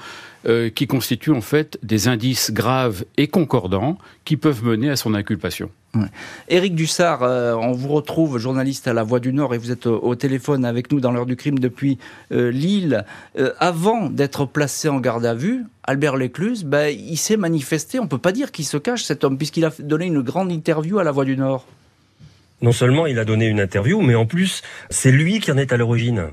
euh, 0.48 0.70
qui 0.70 0.88
constituent 0.88 1.32
en 1.32 1.42
fait 1.42 1.80
des 1.84 2.08
indices 2.08 2.52
graves 2.52 3.06
et 3.16 3.28
concordants 3.28 3.98
qui 4.26 4.38
peuvent 4.38 4.64
mener 4.64 4.90
à 4.90 4.96
son 4.96 5.14
inculpation. 5.14 5.70
Éric 6.50 6.76
Dussard, 6.76 7.24
euh, 7.24 7.54
on 7.54 7.72
vous 7.72 7.90
retrouve 7.90 8.38
journaliste 8.38 8.88
à 8.88 8.94
La 8.94 9.04
Voix 9.04 9.20
du 9.20 9.34
Nord 9.34 9.54
et 9.54 9.58
vous 9.58 9.72
êtes 9.72 9.88
au, 9.88 10.16
téléphone 10.16 10.66
avec 10.66 10.92
nous 10.92 11.00
dans 11.00 11.12
l'heure 11.12 11.26
du 11.26 11.36
crime 11.36 11.60
depuis 11.60 11.98
euh, 12.32 12.52
Lille. 12.52 13.06
avant 13.60 14.10
d'être 14.10 14.46
placé 14.46 14.90
en 14.90 15.00
garde 15.00 15.26
à 15.26 15.34
vue, 15.34 15.66
Albert 15.84 16.18
Lécluse, 16.18 16.64
ben, 16.64 16.88
il 16.88 17.18
s'est 17.18 17.38
manifesté. 17.38 18.00
On 18.00 18.04
ne 18.04 18.10
peut 18.10 18.18
pas 18.18 18.32
dire 18.32 18.52
qu'il 18.52 18.66
se 18.66 18.78
cache 18.78 19.04
cet 19.04 19.24
homme 19.24 19.38
puisqu'il 19.38 19.66
a 19.66 19.72
donné 19.80 20.06
une 20.06 20.22
grande 20.22 20.52
interview 20.52 21.00
à 21.00 21.04
La 21.04 21.12
Voix 21.12 21.26
du 21.26 21.38
Nord. 21.38 21.66
Non 22.62 22.72
seulement 22.72 23.06
il 23.06 23.20
a 23.20 23.26
donné 23.26 23.46
une 23.48 23.60
interview, 23.60 24.02
mais 24.02 24.16
en 24.16 24.26
plus 24.26 24.64
c'est 24.90 25.12
lui 25.12 25.40
qui 25.40 25.52
en 25.52 25.58
est 25.58 25.72
à 25.74 25.78
l'origine. 25.78 26.30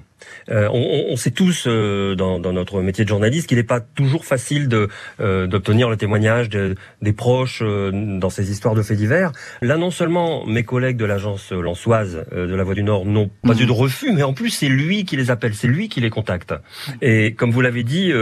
Euh, 0.50 0.68
on, 0.72 1.12
on, 1.12 1.16
sait 1.16 1.30
tous 1.30 1.64
euh, 1.66 2.14
dans, 2.14 2.38
dans, 2.38 2.52
notre 2.52 2.82
métier 2.82 3.04
de 3.04 3.08
journaliste 3.08 3.48
qu'il 3.48 3.56
n'est 3.56 3.62
pas 3.62 3.80
toujours 3.80 4.24
facile 4.24 4.68
de 4.68 4.88
euh, 5.20 5.46
d'obtenir 5.46 5.88
le 5.88 5.96
témoignage 5.96 6.48
de, 6.48 6.74
des 7.02 7.12
proches 7.12 7.62
dans 7.62 8.30
ces 8.30 8.50
histoires 8.50 8.74
de 8.74 8.82
faits 8.82 8.98
divers. 8.98 9.32
Là, 9.62 9.76
non 9.76 9.90
seulement 9.90 10.44
mes 10.46 10.64
collègues 10.64 10.96
de 10.96 11.04
l'agence 11.04 11.52
lançoise 11.52 12.24
de 12.32 12.54
la 12.54 12.64
Voix 12.64 12.74
du 12.74 12.82
Nord 12.82 13.04
n'ont 13.06 13.30
pas 13.42 13.54
eu 13.54 13.66
de 13.66 13.72
refus, 13.72 14.12
mais 14.12 14.22
en 14.22 14.34
plus 14.34 14.50
c'est 14.50 14.68
lui 14.68 15.04
qui 15.04 15.16
les 15.16 15.30
appelle, 15.30 15.54
c'est 15.54 15.68
lui 15.68 15.88
qui 15.88 16.00
les 16.00 16.10
contacte. 16.10 16.54
Et 17.02 17.34
comme 17.34 17.50
vous 17.50 17.60
l'avez 17.60 17.84
dit 17.84 18.12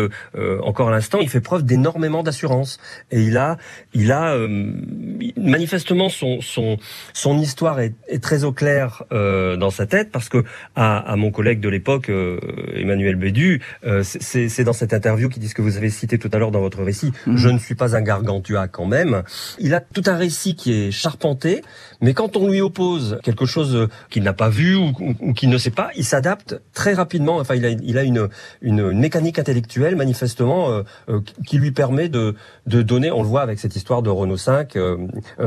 encore 0.63 0.89
à 0.89 0.91
l'instant, 0.91 1.19
il 1.21 1.29
fait 1.29 1.41
preuve 1.41 1.65
d'énormément 1.65 2.23
d'assurance. 2.23 2.79
Et 3.11 3.23
il 3.23 3.37
a, 3.37 3.59
il 3.95 4.13
a 4.13 4.37
manifestement 5.37 6.09
son 6.09 6.41
son 6.41 6.77
son 7.13 7.39
histoire 7.39 7.81
est, 7.81 7.95
est 8.09 8.23
très 8.23 8.45
au 8.45 8.53
clair 8.53 9.05
dans 9.11 9.71
sa 9.71 9.87
tête 9.87 10.11
parce 10.11 10.29
que 10.29 10.45
à, 10.77 10.99
à 10.99 11.17
mon 11.17 11.31
collègue 11.31 11.61
de 11.61 11.69
l'époque 11.69 11.92
euh, 12.09 12.39
Emmanuel 12.75 13.17
Bédu, 13.17 13.63
euh, 13.85 14.03
c'est 14.05 14.65
dans 14.65 14.73
cette 14.73 14.93
interview 14.93 15.29
qui 15.29 15.41
dit 15.41 15.49
ce 15.49 15.55
que 15.55 15.63
vous 15.63 15.77
avez 15.77 15.91
cité 15.91 16.19
tout 16.19 16.31
à 16.33 16.39
l'heure 16.39 16.51
dans 16.51 16.61
votre 16.61 16.83
récit. 16.83 17.13
Mhm. 17.27 17.37
Je 17.37 17.49
ne 17.49 17.59
suis 17.59 17.75
pas 17.75 17.97
un 17.97 18.03
gargantua 18.03 18.69
quand 18.69 18.87
même. 18.87 19.23
Il 19.59 19.75
a 19.75 19.81
tout 19.81 20.03
un 20.07 20.17
récit 20.17 20.55
qui 20.55 20.73
est 20.73 20.91
charpenté, 20.91 21.63
mais 22.03 22.15
quand 22.15 22.37
on 22.37 22.49
lui 22.49 22.61
oppose 22.61 23.19
quelque 23.23 23.47
chose 23.47 23.89
qu'il 24.11 24.23
n'a 24.23 24.33
pas 24.33 24.49
vu 24.49 24.77
ou, 24.77 24.93
qu'il 25.35 25.51
ne 25.51 25.59
sait 25.59 25.71
pas, 25.71 25.91
il 25.97 26.05
s'adapte 26.05 26.61
très 26.73 26.95
rapidement. 26.95 27.39
Enfin, 27.39 27.55
il 27.55 27.99
a, 27.99 28.03
une, 28.03 28.29
une, 28.61 28.93
mécanique 28.93 29.39
intellectuelle 29.39 29.97
manifestement 29.97 30.83
euh, 31.09 31.21
qui 31.47 31.59
lui 31.59 31.73
permet 31.73 32.09
de, 32.09 32.35
de 32.67 32.83
donner. 32.83 33.11
On 33.11 33.23
le 33.23 33.29
voit 33.29 33.43
avec 33.43 33.59
cette 33.59 33.77
histoire 33.77 34.03
de 34.03 34.11
Renault 34.11 34.37
5. 34.37 34.77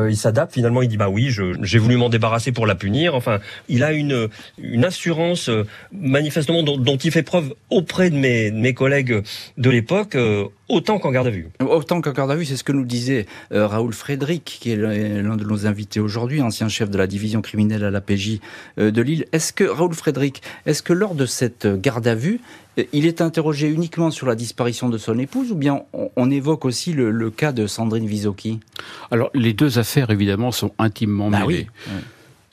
il 0.09 0.17
s'adapte. 0.17 0.53
Finalement, 0.53 0.81
il 0.81 0.87
dit 0.87 0.97
bah 0.97 1.09
oui, 1.09 1.33
j'ai 1.61 1.79
voulu 1.79 1.97
m'en 1.97 2.09
débarrasser 2.09 2.51
pour 2.51 2.65
la 2.65 2.75
punir. 2.75 3.15
Enfin, 3.15 3.39
il 3.69 3.83
a 3.83 3.93
une, 3.93 4.29
une 4.57 4.85
assurance 4.85 5.49
manifestement 5.91 6.25
manifestement 6.25 6.63
dont, 6.63 6.97
il 6.97 7.11
fait 7.11 7.23
preuve 7.23 7.53
auprès 7.69 8.09
de 8.09 8.17
mes, 8.17 8.51
mes 8.51 8.73
collègues 8.73 9.21
de 9.57 9.69
l'époque, 9.69 10.15
euh, 10.15 10.45
autant 10.69 10.99
qu'en 10.99 11.11
garde 11.11 11.27
à 11.27 11.31
vue. 11.31 11.49
Autant 11.59 12.01
qu'en 12.01 12.11
garde 12.11 12.31
à 12.31 12.35
vue, 12.35 12.45
c'est 12.45 12.57
ce 12.57 12.63
que 12.63 12.71
nous 12.71 12.85
disait 12.85 13.25
euh, 13.51 13.67
Raoul 13.67 13.93
Frédéric, 13.93 14.57
qui 14.61 14.71
est 14.71 14.75
l'un 14.75 15.35
de 15.35 15.43
nos 15.43 15.67
invités 15.67 15.99
aujourd'hui, 15.99 16.41
ancien 16.41 16.69
chef 16.69 16.89
de 16.89 16.97
la 16.97 17.07
division 17.07 17.41
criminelle 17.41 17.83
à 17.83 17.91
la 17.91 18.01
PJ 18.01 18.39
euh, 18.79 18.91
de 18.91 19.01
Lille. 19.01 19.25
Est-ce 19.31 19.53
que, 19.53 19.63
Raoul 19.63 19.93
Frédéric, 19.93 20.41
est-ce 20.65 20.81
que 20.83 20.93
lors 20.93 21.15
de 21.15 21.25
cette 21.25 21.67
garde 21.67 22.07
à 22.07 22.15
vue, 22.15 22.39
il 22.91 23.05
est 23.05 23.21
interrogé 23.21 23.69
uniquement 23.69 24.11
sur 24.11 24.27
la 24.27 24.35
disparition 24.35 24.89
de 24.89 24.97
son 24.97 25.17
épouse 25.17 25.51
ou 25.51 25.55
bien 25.55 25.83
on, 25.93 26.29
évoque 26.29 26.65
aussi 26.65 26.93
le, 26.93 27.31
cas 27.31 27.51
de 27.51 27.67
Sandrine 27.67 28.05
Visocchi 28.05 28.59
Alors, 29.11 29.29
les 29.33 29.53
deux 29.53 29.79
affaires, 29.79 30.09
évidemment, 30.09 30.51
sont 30.51 30.71
intimement 30.77 31.29
bah 31.29 31.45
mêlées. 31.45 31.67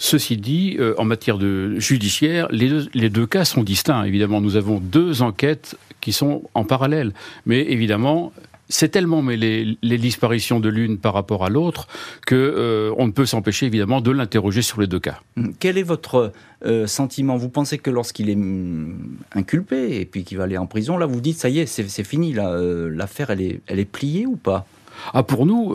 Ceci 0.05 0.37
dit, 0.37 0.79
euh, 0.81 0.97
en 0.99 1.05
matière 1.05 1.39
de 1.39 1.79
judiciaire, 1.79 2.49
les 2.51 2.69
deux, 2.69 2.89
les 2.93 3.09
deux, 3.09 3.25
cas 3.25 3.45
sont 3.45 3.63
distincts. 3.63 4.03
Évidemment, 4.03 4.41
nous 4.41 4.57
avons 4.57 4.81
deux 4.81 5.23
enquêtes 5.23 5.77
qui 6.01 6.11
sont 6.11 6.43
en 6.55 6.65
parallèle. 6.65 7.13
Mais 7.47 7.61
évidemment, 7.71 8.33
c'est 8.69 8.89
tellement 8.89 9.23
mêlé 9.23 9.79
les 9.81 9.99
disparitions 9.99 10.59
de 10.59 10.69
l'une 10.69 10.99
par 10.99 11.15
rapport 11.15 11.45
à 11.45 11.51
l'autre 11.51 11.87
que 12.27 12.35
euh, 12.35 12.93
on 12.99 13.07
ne 13.07 13.13
peut 13.13 13.27
s'empêcher 13.27 13.67
évidemment 13.67 14.01
de 14.01 14.11
l'interroger 14.11 14.61
sur 14.61 14.81
les 14.81 14.89
deux 14.89 14.99
cas. 14.99 15.21
Hum, 15.37 15.55
quel 15.61 15.79
est 15.79 15.85
votre 15.85 16.33
euh, 16.67 16.89
sentiment? 16.89 17.37
Vous 17.37 17.49
pensez 17.49 17.79
que 17.79 17.91
lorsqu'il 17.91 18.29
est 18.29 18.35
hum, 18.35 19.19
inculpé 19.37 20.01
et 20.01 20.05
puis 20.05 20.25
qu'il 20.25 20.37
va 20.37 20.45
aller 20.45 20.59
en 20.59 20.67
prison, 20.67 20.99
là 20.99 21.07
vous 21.07 21.21
dites 21.21 21.39
ça 21.39 21.49
y 21.49 21.61
est, 21.61 21.67
c'est 21.67 22.05
fini, 22.05 22.35
l'affaire 22.35 23.31
elle 23.31 23.41
est, 23.41 23.61
elle 23.69 23.79
est 23.79 23.85
pliée 23.85 24.27
ou 24.27 24.35
pas? 24.35 24.67
Ah 25.15 25.23
pour 25.23 25.47
nous, 25.47 25.75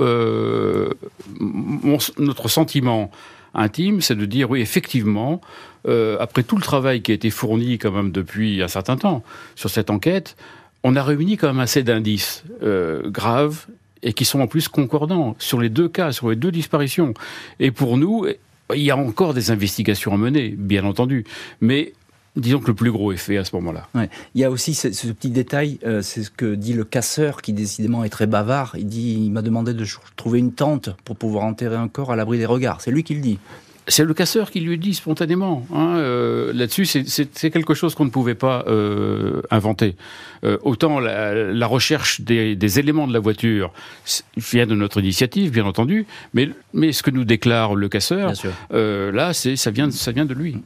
notre 2.20 2.50
sentiment 2.50 3.10
intime, 3.58 4.02
c'est 4.02 4.15
de 4.15 4.26
dire 4.26 4.50
oui, 4.50 4.62
effectivement, 4.62 5.41
euh, 5.88 6.17
après 6.20 6.43
tout 6.43 6.56
le 6.56 6.62
travail 6.62 7.02
qui 7.02 7.12
a 7.12 7.15
été 7.15 7.30
fourni 7.30 7.78
quand 7.78 7.91
même 7.91 8.12
depuis 8.12 8.62
un 8.62 8.67
certain 8.67 8.98
temps 8.98 9.24
sur 9.56 9.70
cette 9.70 9.89
enquête, 9.89 10.38
on 10.84 10.96
a 10.96 11.04
réuni 11.04 11.38
quand 11.38 11.48
même 11.48 11.60
assez 11.60 11.84
d'indices 11.84 12.43
euh, 12.63 13.10
graves 13.10 13.65
et 14.04 14.13
qui 14.13 14.26
sont 14.26 14.39
en 14.39 14.48
plus 14.48 14.67
concordants 14.67 15.36
sur 15.39 15.60
les 15.60 15.70
deux 15.70 15.89
cas, 15.89 16.12
sur 16.12 16.30
les 16.30 16.36
deux 16.36 16.52
disparitions. 16.52 17.13
Et 17.60 17.72
pour 17.72 17.98
nous, 17.98 18.28
il 18.74 18.82
y 18.82 18.91
a 18.91 18.98
encore 18.98 19.34
des 19.34 19.52
investigations 19.52 20.13
à 20.13 20.17
mener, 20.17 20.50
bien 20.50 20.86
entendu, 20.86 21.26
mais 21.62 21.93
Disons 22.38 22.60
que 22.60 22.67
le 22.67 22.76
plus 22.76 22.91
gros 22.91 23.12
est 23.12 23.17
fait 23.17 23.38
à 23.38 23.43
ce 23.43 23.56
moment-là. 23.56 23.88
Il 24.36 24.41
y 24.41 24.43
a 24.43 24.52
aussi 24.52 24.76
ce, 24.76 24.88
petit 25.08 25.32
détail, 25.32 25.80
euh, 25.86 26.02
c'est 26.02 26.23
ce 26.23 26.30
que 26.30 26.54
dit 26.56 26.73
le 26.73 26.84
casseur, 26.84 27.41
qui 27.41 27.52
décidément 27.52 28.04
est 28.04 28.10
très 28.10 28.28
bavard. 28.28 28.76
Il 28.78 28.88
dit, 28.88 29.17
il 29.19 29.32
m'a 29.32 29.41
demandé 29.41 29.73
de 29.73 29.86
trouver 30.15 30.39
une 30.39 30.54
tente 30.54 30.89
pour 31.04 31.15
pouvoir 31.15 31.45
enterrer 31.45 31.76
un 31.76 31.88
corps 31.88 32.12
à 32.12 32.15
l'abri 32.15 32.38
des 32.38 32.45
regards. 32.45 32.82
C'est 32.82 32.91
lui 32.91 33.04
qui 33.04 33.15
le 33.15 33.21
dit. 33.21 33.39
C'est 33.89 34.04
le 34.04 34.13
casseur 34.13 34.52
qui 34.52 34.60
lui 34.60 34.78
dit 34.78 34.93
spontanément. 34.93 35.65
Hein, 35.73 35.95
euh, 35.97 36.52
Là-dessus, 36.52 36.86
c'est 36.86 37.52
quelque 37.52 37.73
chose 37.73 37.95
qu'on 37.95 38.04
ne 38.04 38.10
pouvait 38.10 38.36
pas 38.36 38.65
euh, 38.67 39.41
inventer. 39.50 39.95
Euh, 40.43 40.58
autant 40.62 41.00
la, 41.00 41.34
la 41.34 41.67
recherche 41.67 42.19
des, 42.19 42.58
des, 42.58 42.80
éléments 42.80 43.08
de 43.08 43.13
la 43.13 43.19
voiture 43.19 43.71
vient 44.36 44.67
de 44.67 44.76
notre 44.76 45.00
initiative, 45.00 45.52
bien 45.52 45.65
entendu, 45.65 46.06
mais, 46.34 46.50
mais 46.73 46.91
ce 46.91 47.02
que 47.02 47.12
nous 47.12 47.23
déclare 47.23 47.76
le 47.76 47.88
casseur, 47.88 48.34
là, 48.71 49.34
ça 49.34 49.71
vient, 49.71 49.89
ça 49.89 50.12
vient 50.12 50.26
de 50.26 50.34
lui. 50.34 50.58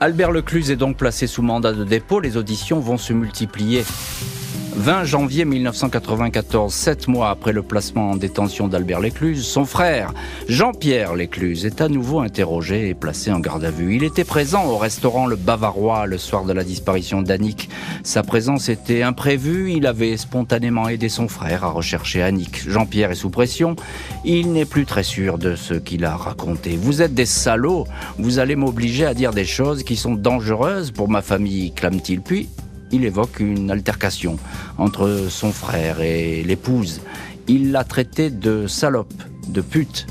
Albert 0.00 0.32
Lecluse 0.32 0.72
est 0.72 0.76
donc 0.76 0.96
placé 0.96 1.28
sous 1.28 1.42
mandat 1.42 1.72
de 1.72 1.84
dépôt. 1.84 2.18
Les 2.18 2.36
auditions 2.36 2.80
vont 2.80 2.98
se 2.98 3.12
multiplier. 3.12 3.84
20 4.76 5.04
janvier 5.04 5.44
1994, 5.44 6.74
sept 6.74 7.06
mois 7.06 7.30
après 7.30 7.52
le 7.52 7.62
placement 7.62 8.10
en 8.10 8.16
détention 8.16 8.66
d'Albert 8.66 8.98
Lécluse, 8.98 9.46
son 9.46 9.64
frère, 9.64 10.12
Jean-Pierre 10.48 11.14
Lécluse, 11.14 11.64
est 11.64 11.80
à 11.80 11.88
nouveau 11.88 12.18
interrogé 12.18 12.88
et 12.88 12.94
placé 12.94 13.30
en 13.30 13.38
garde 13.38 13.64
à 13.64 13.70
vue. 13.70 13.94
Il 13.94 14.02
était 14.02 14.24
présent 14.24 14.66
au 14.66 14.76
restaurant 14.76 15.26
Le 15.26 15.36
Bavarois 15.36 16.06
le 16.06 16.18
soir 16.18 16.44
de 16.44 16.52
la 16.52 16.64
disparition 16.64 17.22
d'Annick. 17.22 17.68
Sa 18.02 18.24
présence 18.24 18.68
était 18.68 19.02
imprévue, 19.02 19.70
il 19.72 19.86
avait 19.86 20.16
spontanément 20.16 20.88
aidé 20.88 21.08
son 21.08 21.28
frère 21.28 21.62
à 21.62 21.70
rechercher 21.70 22.22
Annick. 22.22 22.68
Jean-Pierre 22.68 23.12
est 23.12 23.16
sous 23.16 23.30
pression, 23.30 23.76
il 24.24 24.52
n'est 24.52 24.64
plus 24.64 24.86
très 24.86 25.04
sûr 25.04 25.38
de 25.38 25.54
ce 25.54 25.74
qu'il 25.74 26.04
a 26.04 26.16
raconté. 26.16 26.76
Vous 26.76 27.00
êtes 27.00 27.14
des 27.14 27.26
salauds, 27.26 27.86
vous 28.18 28.40
allez 28.40 28.56
m'obliger 28.56 29.06
à 29.06 29.14
dire 29.14 29.32
des 29.32 29.46
choses 29.46 29.84
qui 29.84 29.94
sont 29.94 30.14
dangereuses 30.14 30.90
pour 30.90 31.08
ma 31.08 31.22
famille, 31.22 31.72
clame-t-il. 31.72 32.20
Puis, 32.20 32.48
il 32.94 33.04
évoque 33.04 33.40
une 33.40 33.70
altercation 33.70 34.38
entre 34.78 35.26
son 35.28 35.50
frère 35.50 36.00
et 36.00 36.44
l'épouse. 36.44 37.00
Il 37.48 37.72
l'a 37.72 37.82
traité 37.82 38.30
de 38.30 38.66
salope, 38.68 39.12
de 39.48 39.60
pute. 39.60 40.06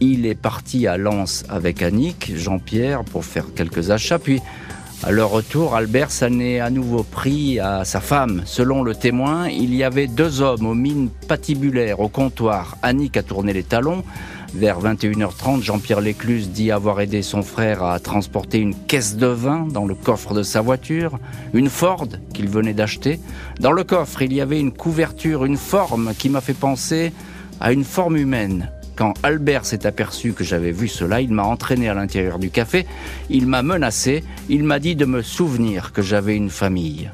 Il 0.00 0.26
est 0.26 0.34
parti 0.34 0.86
à 0.88 0.96
Lens 0.96 1.44
avec 1.48 1.80
Annick, 1.80 2.32
Jean-Pierre, 2.36 3.04
pour 3.04 3.24
faire 3.24 3.46
quelques 3.54 3.90
achats, 3.90 4.18
puis 4.18 4.40
à 5.04 5.12
leur 5.12 5.30
retour, 5.30 5.76
Albert 5.76 6.10
s'en 6.10 6.40
est 6.40 6.60
à 6.60 6.70
nouveau 6.70 7.02
pris 7.02 7.60
à 7.60 7.84
sa 7.84 8.00
femme. 8.00 8.42
Selon 8.46 8.82
le 8.82 8.94
témoin, 8.94 9.48
il 9.48 9.74
y 9.74 9.84
avait 9.84 10.06
deux 10.06 10.40
hommes 10.40 10.66
aux 10.66 10.74
mines 10.74 11.10
patibulaires 11.28 12.00
au 12.00 12.08
comptoir. 12.08 12.78
Annick 12.82 13.16
a 13.16 13.22
tourné 13.22 13.52
les 13.52 13.64
talons. 13.64 14.02
Vers 14.54 14.80
21h30, 14.80 15.62
Jean-Pierre 15.62 16.00
Lécluse 16.00 16.50
dit 16.50 16.70
avoir 16.70 17.00
aidé 17.00 17.22
son 17.22 17.42
frère 17.42 17.82
à 17.82 17.98
transporter 17.98 18.58
une 18.58 18.76
caisse 18.76 19.16
de 19.16 19.26
vin 19.26 19.66
dans 19.68 19.84
le 19.84 19.96
coffre 19.96 20.32
de 20.32 20.44
sa 20.44 20.60
voiture, 20.60 21.18
une 21.54 21.68
Ford 21.68 22.06
qu'il 22.32 22.48
venait 22.48 22.72
d'acheter. 22.72 23.18
Dans 23.58 23.72
le 23.72 23.82
coffre, 23.82 24.22
il 24.22 24.32
y 24.32 24.40
avait 24.40 24.60
une 24.60 24.70
couverture, 24.70 25.44
une 25.44 25.56
forme 25.56 26.14
qui 26.16 26.28
m'a 26.28 26.40
fait 26.40 26.54
penser 26.54 27.12
à 27.60 27.72
une 27.72 27.82
forme 27.82 28.16
humaine. 28.16 28.70
Quand 28.94 29.14
Albert 29.24 29.66
s'est 29.66 29.86
aperçu 29.86 30.34
que 30.34 30.44
j'avais 30.44 30.70
vu 30.70 30.86
cela, 30.86 31.20
il 31.20 31.32
m'a 31.32 31.42
entraîné 31.42 31.88
à 31.88 31.94
l'intérieur 31.94 32.38
du 32.38 32.50
café, 32.50 32.86
il 33.30 33.48
m'a 33.48 33.62
menacé, 33.62 34.22
il 34.48 34.62
m'a 34.62 34.78
dit 34.78 34.94
de 34.94 35.04
me 35.04 35.22
souvenir 35.22 35.92
que 35.92 36.00
j'avais 36.00 36.36
une 36.36 36.50
famille. 36.50 37.10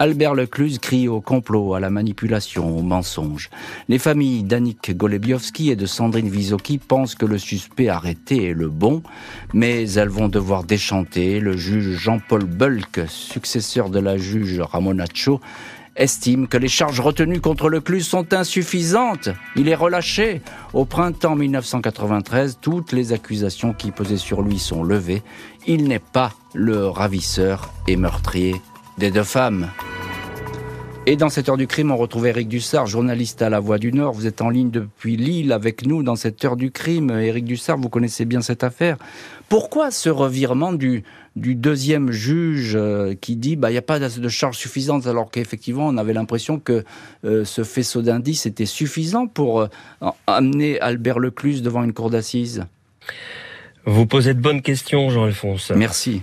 Albert 0.00 0.34
Lecluse 0.34 0.78
crie 0.78 1.08
au 1.08 1.20
complot, 1.20 1.74
à 1.74 1.80
la 1.80 1.90
manipulation, 1.90 2.78
au 2.78 2.82
mensonge. 2.82 3.50
Les 3.88 3.98
familles 3.98 4.44
d'Annick 4.44 4.96
Golebiowski 4.96 5.70
et 5.70 5.76
de 5.76 5.86
Sandrine 5.86 6.28
Visoki 6.28 6.78
pensent 6.78 7.16
que 7.16 7.26
le 7.26 7.36
suspect 7.36 7.88
arrêté 7.88 8.50
est 8.50 8.54
le 8.54 8.68
bon, 8.68 9.02
mais 9.52 9.90
elles 9.94 10.08
vont 10.08 10.28
devoir 10.28 10.62
déchanter. 10.62 11.40
Le 11.40 11.56
juge 11.56 11.98
Jean-Paul 11.98 12.44
Bulk, 12.44 13.00
successeur 13.08 13.90
de 13.90 13.98
la 13.98 14.18
juge 14.18 14.60
Ramonaccio, 14.60 15.40
estime 15.96 16.46
que 16.46 16.58
les 16.58 16.68
charges 16.68 17.00
retenues 17.00 17.40
contre 17.40 17.68
Lecluse 17.68 18.06
sont 18.06 18.32
insuffisantes. 18.32 19.30
Il 19.56 19.68
est 19.68 19.74
relâché. 19.74 20.42
Au 20.74 20.84
printemps 20.84 21.34
1993, 21.34 22.58
toutes 22.60 22.92
les 22.92 23.12
accusations 23.12 23.72
qui 23.72 23.90
pesaient 23.90 24.16
sur 24.16 24.42
lui 24.42 24.60
sont 24.60 24.84
levées. 24.84 25.24
Il 25.66 25.88
n'est 25.88 25.98
pas 25.98 26.34
le 26.54 26.86
ravisseur 26.86 27.72
et 27.88 27.96
meurtrier 27.96 28.54
des 28.98 29.10
deux 29.10 29.22
femmes. 29.22 29.70
Et 31.06 31.16
dans 31.16 31.30
cette 31.30 31.48
heure 31.48 31.56
du 31.56 31.66
crime, 31.66 31.90
on 31.90 31.96
retrouve 31.96 32.26
Éric 32.26 32.48
Dussard, 32.48 32.86
journaliste 32.86 33.40
à 33.40 33.48
La 33.48 33.60
Voix 33.60 33.78
du 33.78 33.92
Nord. 33.92 34.12
Vous 34.12 34.26
êtes 34.26 34.42
en 34.42 34.50
ligne 34.50 34.70
depuis 34.70 35.16
Lille 35.16 35.52
avec 35.52 35.86
nous 35.86 36.02
dans 36.02 36.16
cette 36.16 36.44
heure 36.44 36.56
du 36.56 36.70
crime. 36.70 37.10
Éric 37.10 37.46
Dussard, 37.46 37.78
vous 37.78 37.88
connaissez 37.88 38.26
bien 38.26 38.42
cette 38.42 38.62
affaire. 38.62 38.98
Pourquoi 39.48 39.90
ce 39.90 40.10
revirement 40.10 40.74
du, 40.74 41.04
du 41.34 41.54
deuxième 41.54 42.10
juge 42.10 42.74
euh, 42.74 43.14
qui 43.18 43.36
dit 43.36 43.56
bah 43.56 43.70
il 43.70 43.72
n'y 43.72 43.78
a 43.78 43.82
pas 43.82 43.98
de 43.98 44.28
charge 44.28 44.58
suffisante 44.58 45.06
alors 45.06 45.30
qu'effectivement 45.30 45.86
on 45.86 45.96
avait 45.96 46.12
l'impression 46.12 46.58
que 46.58 46.84
euh, 47.24 47.46
ce 47.46 47.64
faisceau 47.64 48.02
d'indices 48.02 48.44
était 48.44 48.66
suffisant 48.66 49.26
pour 49.26 49.62
euh, 49.62 49.68
amener 50.26 50.78
Albert 50.80 51.20
Lecluse 51.20 51.62
devant 51.62 51.84
une 51.84 51.94
cour 51.94 52.10
d'assises? 52.10 52.66
Vous 53.86 54.04
posez 54.04 54.34
de 54.34 54.40
bonnes 54.40 54.60
questions, 54.60 55.08
Jean-Alphonse. 55.08 55.72
Merci. 55.74 56.20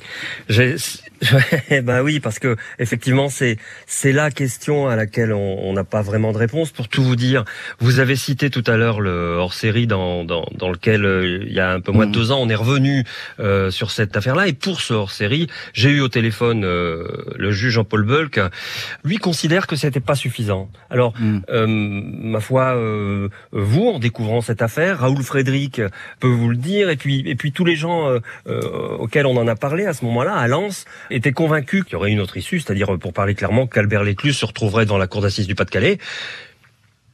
bah 1.83 2.03
oui, 2.03 2.19
parce 2.19 2.39
que 2.39 2.55
effectivement, 2.79 3.29
c'est 3.29 3.57
c'est 3.87 4.11
la 4.11 4.31
question 4.31 4.87
à 4.87 4.95
laquelle 4.95 5.33
on 5.33 5.73
n'a 5.73 5.83
pas 5.83 6.01
vraiment 6.01 6.31
de 6.31 6.37
réponse. 6.37 6.71
Pour 6.71 6.87
tout 6.87 7.03
vous 7.03 7.15
dire, 7.15 7.45
vous 7.79 7.99
avez 7.99 8.15
cité 8.15 8.49
tout 8.49 8.63
à 8.67 8.77
l'heure 8.77 9.01
le 9.01 9.35
hors-série 9.37 9.87
dans, 9.87 10.23
dans, 10.23 10.45
dans 10.55 10.71
lequel 10.71 11.05
euh, 11.05 11.43
il 11.45 11.53
y 11.53 11.59
a 11.59 11.71
un 11.71 11.79
peu 11.79 11.91
moins 11.91 12.05
de 12.05 12.11
mm. 12.11 12.13
deux 12.13 12.31
ans, 12.31 12.39
on 12.41 12.49
est 12.49 12.55
revenu 12.55 13.03
euh, 13.39 13.71
sur 13.71 13.91
cette 13.91 14.15
affaire-là. 14.15 14.47
Et 14.47 14.53
pour 14.53 14.81
ce 14.81 14.93
hors-série, 14.93 15.47
j'ai 15.73 15.89
eu 15.89 16.01
au 16.01 16.07
téléphone 16.07 16.63
euh, 16.63 17.07
le 17.35 17.51
juge 17.51 17.73
Jean-Paul 17.73 18.03
Bulk. 18.05 18.39
Lui 19.03 19.17
considère 19.17 19.67
que 19.67 19.75
c'était 19.75 19.99
pas 19.99 20.15
suffisant. 20.15 20.69
Alors, 20.89 21.13
mm. 21.19 21.41
ma 21.67 22.39
foi, 22.39 22.75
vous, 23.51 23.87
en 23.87 23.99
découvrant 23.99 24.41
cette 24.41 24.61
affaire, 24.61 24.99
Raoul 24.99 25.23
Frédéric 25.23 25.81
peut 26.19 26.27
vous 26.27 26.49
le 26.49 26.57
dire, 26.57 26.89
et 26.89 26.95
puis 26.95 27.23
et 27.25 27.35
puis 27.35 27.51
tous 27.51 27.65
les 27.65 27.75
gens 27.75 28.09
auxquels 28.45 29.25
on 29.25 29.37
en 29.37 29.47
a 29.47 29.55
parlé 29.55 29.85
à 29.85 29.93
ce 29.93 30.05
moment-là, 30.05 30.35
à 30.35 30.47
Lens, 30.47 30.85
était 31.15 31.31
convaincu 31.31 31.83
qu'il 31.83 31.93
y 31.93 31.95
aurait 31.95 32.11
une 32.11 32.19
autre 32.19 32.37
issue, 32.37 32.59
c'est-à-dire, 32.59 32.97
pour 32.99 33.13
parler 33.13 33.35
clairement, 33.35 33.67
qu'Albert 33.67 34.03
Lécluse 34.03 34.37
se 34.37 34.45
retrouverait 34.45 34.85
dans 34.85 34.97
la 34.97 35.07
cour 35.07 35.21
d'assises 35.21 35.47
du 35.47 35.55
Pas-de-Calais. 35.55 35.97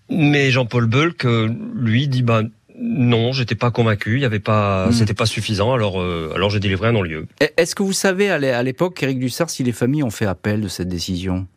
Mais 0.10 0.52
Jean-Paul 0.52 0.88
Bulk, 0.88 1.26
euh, 1.26 1.50
lui, 1.76 2.08
dit, 2.08 2.24
bah, 2.24 2.42
non, 2.78 3.32
j'étais 3.32 3.56
pas 3.56 3.72
convaincu, 3.72 4.16
il 4.16 4.22
y 4.22 4.26
avait 4.26 4.40
pas, 4.40 4.88
hmm. 4.88 4.92
c'était 4.92 5.14
pas 5.14 5.26
suffisant, 5.26 5.74
alors, 5.74 6.02
euh, 6.02 6.34
alors 6.36 6.50
j'ai 6.50 6.60
délivré 6.60 6.90
un 6.90 6.94
non-lieu. 6.94 7.28
Est-ce 7.58 7.76
que 7.76 7.84
vous 7.84 7.94
savez 7.94 8.30
à 8.30 8.64
l'époque, 8.64 9.02
Éric 9.04 9.20
Dussard, 9.20 9.50
si 9.50 9.64
les 9.64 9.72
familles 9.72 10.04
ont 10.04 10.10
fait 10.10 10.26
appel 10.26 10.62
de 10.62 10.68
cette 10.68 10.90
décision? 10.90 11.48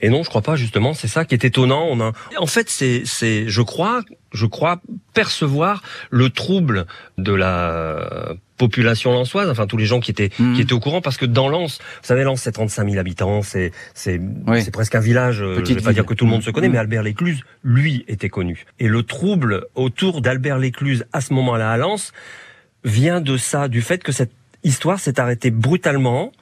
Et 0.00 0.08
non, 0.08 0.22
je 0.22 0.28
crois 0.28 0.42
pas 0.42 0.56
justement. 0.56 0.94
C'est 0.94 1.08
ça 1.08 1.24
qui 1.24 1.34
est 1.34 1.44
étonnant. 1.44 1.86
On 1.90 2.00
a, 2.00 2.12
en 2.38 2.46
fait, 2.46 2.70
c'est, 2.70 3.02
c'est, 3.04 3.48
je 3.48 3.62
crois, 3.62 4.02
je 4.32 4.46
crois 4.46 4.80
percevoir 5.14 5.82
le 6.10 6.30
trouble 6.30 6.86
de 7.18 7.32
la 7.32 8.34
population 8.60 9.10
lançoise, 9.12 9.48
enfin 9.48 9.66
tous 9.66 9.78
les 9.78 9.86
gens 9.86 10.00
qui 10.00 10.10
étaient 10.10 10.30
mmh. 10.38 10.54
qui 10.54 10.60
étaient 10.60 10.74
au 10.74 10.80
courant, 10.80 11.00
parce 11.00 11.16
que 11.16 11.24
dans 11.24 11.48
Lens, 11.48 11.78
vous 11.78 12.06
savez, 12.06 12.24
Lens 12.24 12.42
c'est 12.42 12.52
35 12.52 12.88
000 12.88 13.00
habitants, 13.00 13.40
c'est 13.40 13.72
c'est 13.94 14.20
c'est 14.58 14.70
presque 14.70 14.94
un 14.94 15.00
village. 15.00 15.40
Euh, 15.40 15.64
je 15.64 15.72
vais 15.72 15.80
pas 15.80 15.94
dire 15.94 16.04
que 16.04 16.14
tout 16.14 16.26
le 16.26 16.30
monde 16.30 16.42
se 16.42 16.50
connaît, 16.50 16.68
mmh. 16.68 16.72
mais 16.72 16.78
Albert 16.78 17.02
Lécluse, 17.02 17.42
lui, 17.64 18.04
était 18.06 18.28
connu. 18.28 18.66
Et 18.78 18.88
le 18.88 19.02
trouble 19.02 19.66
autour 19.74 20.20
d'Albert 20.20 20.58
Lécluse 20.58 21.06
à 21.14 21.22
ce 21.22 21.32
moment-là 21.32 21.70
à 21.72 21.76
Lens 21.78 22.12
vient 22.84 23.22
de 23.22 23.38
ça, 23.38 23.68
du 23.68 23.80
fait 23.80 24.02
que 24.02 24.12
cette 24.12 24.32
histoire 24.62 25.00
s'est 25.00 25.18
arrêtée 25.18 25.50
brutalement 25.50 26.32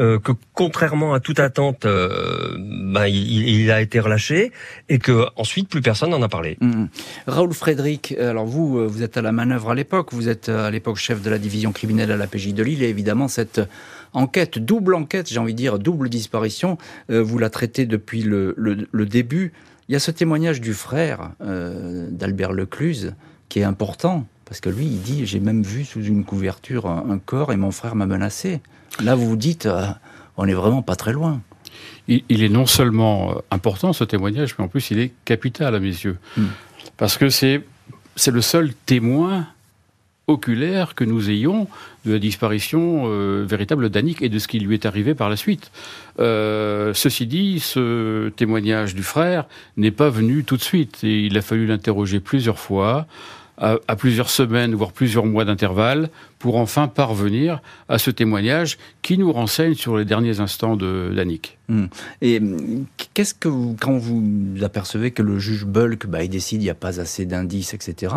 euh, 0.00 0.18
que 0.18 0.32
contrairement 0.54 1.14
à 1.14 1.20
toute 1.20 1.38
attente, 1.38 1.84
euh, 1.84 2.56
bah, 2.58 3.08
il, 3.08 3.70
a 3.70 3.80
été 3.80 4.00
relâché 4.00 4.50
et 4.88 4.98
que 4.98 5.26
ensuite 5.36 5.68
plus 5.68 5.82
personne 5.82 6.10
n'en 6.10 6.22
a 6.22 6.28
parlé. 6.28 6.56
Mmh. 6.60 6.86
Raoul 7.28 7.52
Frédéric, 7.52 8.12
alors 8.18 8.44
vous, 8.44 8.78
euh, 8.78 8.86
vous 8.86 9.04
êtes 9.04 9.16
à 9.16 9.22
la 9.22 9.30
manœuvre 9.30 9.70
à 9.70 9.74
l'époque, 9.76 10.12
vous 10.12 10.28
êtes 10.28 10.48
à 10.48 10.70
l'époque 10.70 10.96
chef 10.96 11.22
de 11.22 11.30
la 11.30 11.38
division 11.38 11.70
criminelle 11.70 12.10
à 12.10 12.16
la 12.16 12.26
PJ 12.26 12.54
de 12.54 12.62
Lille 12.64 12.82
et 12.82 12.88
évidemment 12.88 13.28
cette 13.28 13.60
enquête, 14.12 14.58
double 14.58 14.96
enquête, 14.96 15.28
j'ai 15.28 15.38
envie 15.38 15.52
de 15.52 15.58
dire, 15.58 15.78
double 15.78 16.08
disparition, 16.08 16.76
vous 17.08 17.38
la 17.38 17.50
traitez 17.50 17.86
depuis 17.86 18.22
le, 18.22 18.54
le, 18.56 19.06
début. 19.06 19.52
Il 19.88 19.92
y 19.92 19.96
a 19.96 19.98
ce 19.98 20.10
témoignage 20.10 20.60
du 20.60 20.72
frère 20.72 21.30
d'Albert 21.40 22.52
Lecluse 22.52 23.14
qui 23.48 23.58
est 23.58 23.64
important 23.64 24.26
parce 24.44 24.60
que 24.60 24.68
lui, 24.68 24.86
il 24.86 25.00
dit, 25.00 25.26
j'ai 25.26 25.40
même 25.40 25.62
vu 25.62 25.84
sous 25.84 26.02
une 26.02 26.24
couverture 26.24 26.86
un 26.86 27.18
corps 27.18 27.52
et 27.52 27.56
mon 27.56 27.70
frère 27.70 27.94
m'a 27.94 28.06
menacé. 28.06 28.60
Là, 29.02 29.14
vous 29.14 29.26
vous 29.26 29.36
dites, 29.36 29.66
euh, 29.66 29.86
on 30.36 30.46
n'est 30.46 30.54
vraiment 30.54 30.82
pas 30.82 30.96
très 30.96 31.12
loin. 31.12 31.40
Il, 32.06 32.42
est 32.42 32.50
non 32.50 32.66
seulement 32.66 33.32
euh, 33.32 33.34
important 33.50 33.92
ce 33.92 34.04
témoignage, 34.04 34.54
mais 34.58 34.64
en 34.64 34.68
plus 34.68 34.90
il 34.90 34.98
est 34.98 35.12
capital 35.24 35.74
à 35.74 35.80
mes 35.80 35.88
yeux. 35.88 36.18
Hmm. 36.36 36.46
Parce 36.98 37.16
que 37.16 37.30
c'est, 37.30 37.62
c'est 38.14 38.30
le 38.30 38.42
seul 38.42 38.74
témoin 38.86 39.46
oculaire 40.26 40.94
que 40.94 41.04
nous 41.04 41.30
ayons 41.30 41.66
de 42.04 42.12
la 42.12 42.18
disparition 42.18 43.04
euh, 43.06 43.44
véritable 43.46 43.88
d'Annick 43.88 44.22
et 44.22 44.28
de 44.28 44.38
ce 44.38 44.48
qui 44.48 44.58
lui 44.58 44.74
est 44.74 44.86
arrivé 44.86 45.14
par 45.14 45.28
la 45.30 45.36
suite. 45.36 45.70
ceci 46.18 47.26
dit, 47.26 47.60
ce 47.60 48.28
témoignage 48.30 48.94
du 48.94 49.02
frère 49.02 49.46
n'est 49.76 49.90
pas 49.90 50.10
venu 50.10 50.44
tout 50.44 50.56
de 50.56 50.62
suite 50.62 51.02
et 51.02 51.24
il 51.24 51.36
a 51.36 51.42
fallu 51.42 51.66
l'interroger 51.66 52.20
plusieurs 52.20 52.58
fois 52.58 53.06
à, 53.58 53.96
plusieurs 53.96 54.30
semaines, 54.30 54.74
voire 54.74 54.92
plusieurs 54.92 55.26
mois 55.26 55.44
d'intervalle, 55.44 56.10
pour 56.38 56.56
enfin 56.56 56.88
parvenir 56.88 57.62
à 57.88 57.98
ce 57.98 58.10
témoignage 58.10 58.78
qui 59.02 59.16
nous 59.16 59.32
renseigne 59.32 59.74
sur 59.74 59.96
les 59.96 60.04
derniers 60.04 60.40
instants 60.40 60.76
de 60.76 61.12
d'Annick. 61.14 61.58
Hmm. 61.68 61.86
Et 62.20 62.40
qu'est-ce 63.14 63.34
que 63.34 63.48
vous, 63.48 63.76
quand 63.80 63.96
vous 63.96 64.22
apercevez 64.62 65.12
que 65.12 65.22
le 65.22 65.38
juge 65.38 65.66
Bulk, 65.66 66.06
bah, 66.06 66.24
il 66.24 66.28
décide 66.28 66.62
il 66.62 66.64
n'y 66.64 66.70
a 66.70 66.74
pas 66.74 67.00
assez 67.00 67.26
d'indices, 67.26 67.74
etc., 67.74 68.14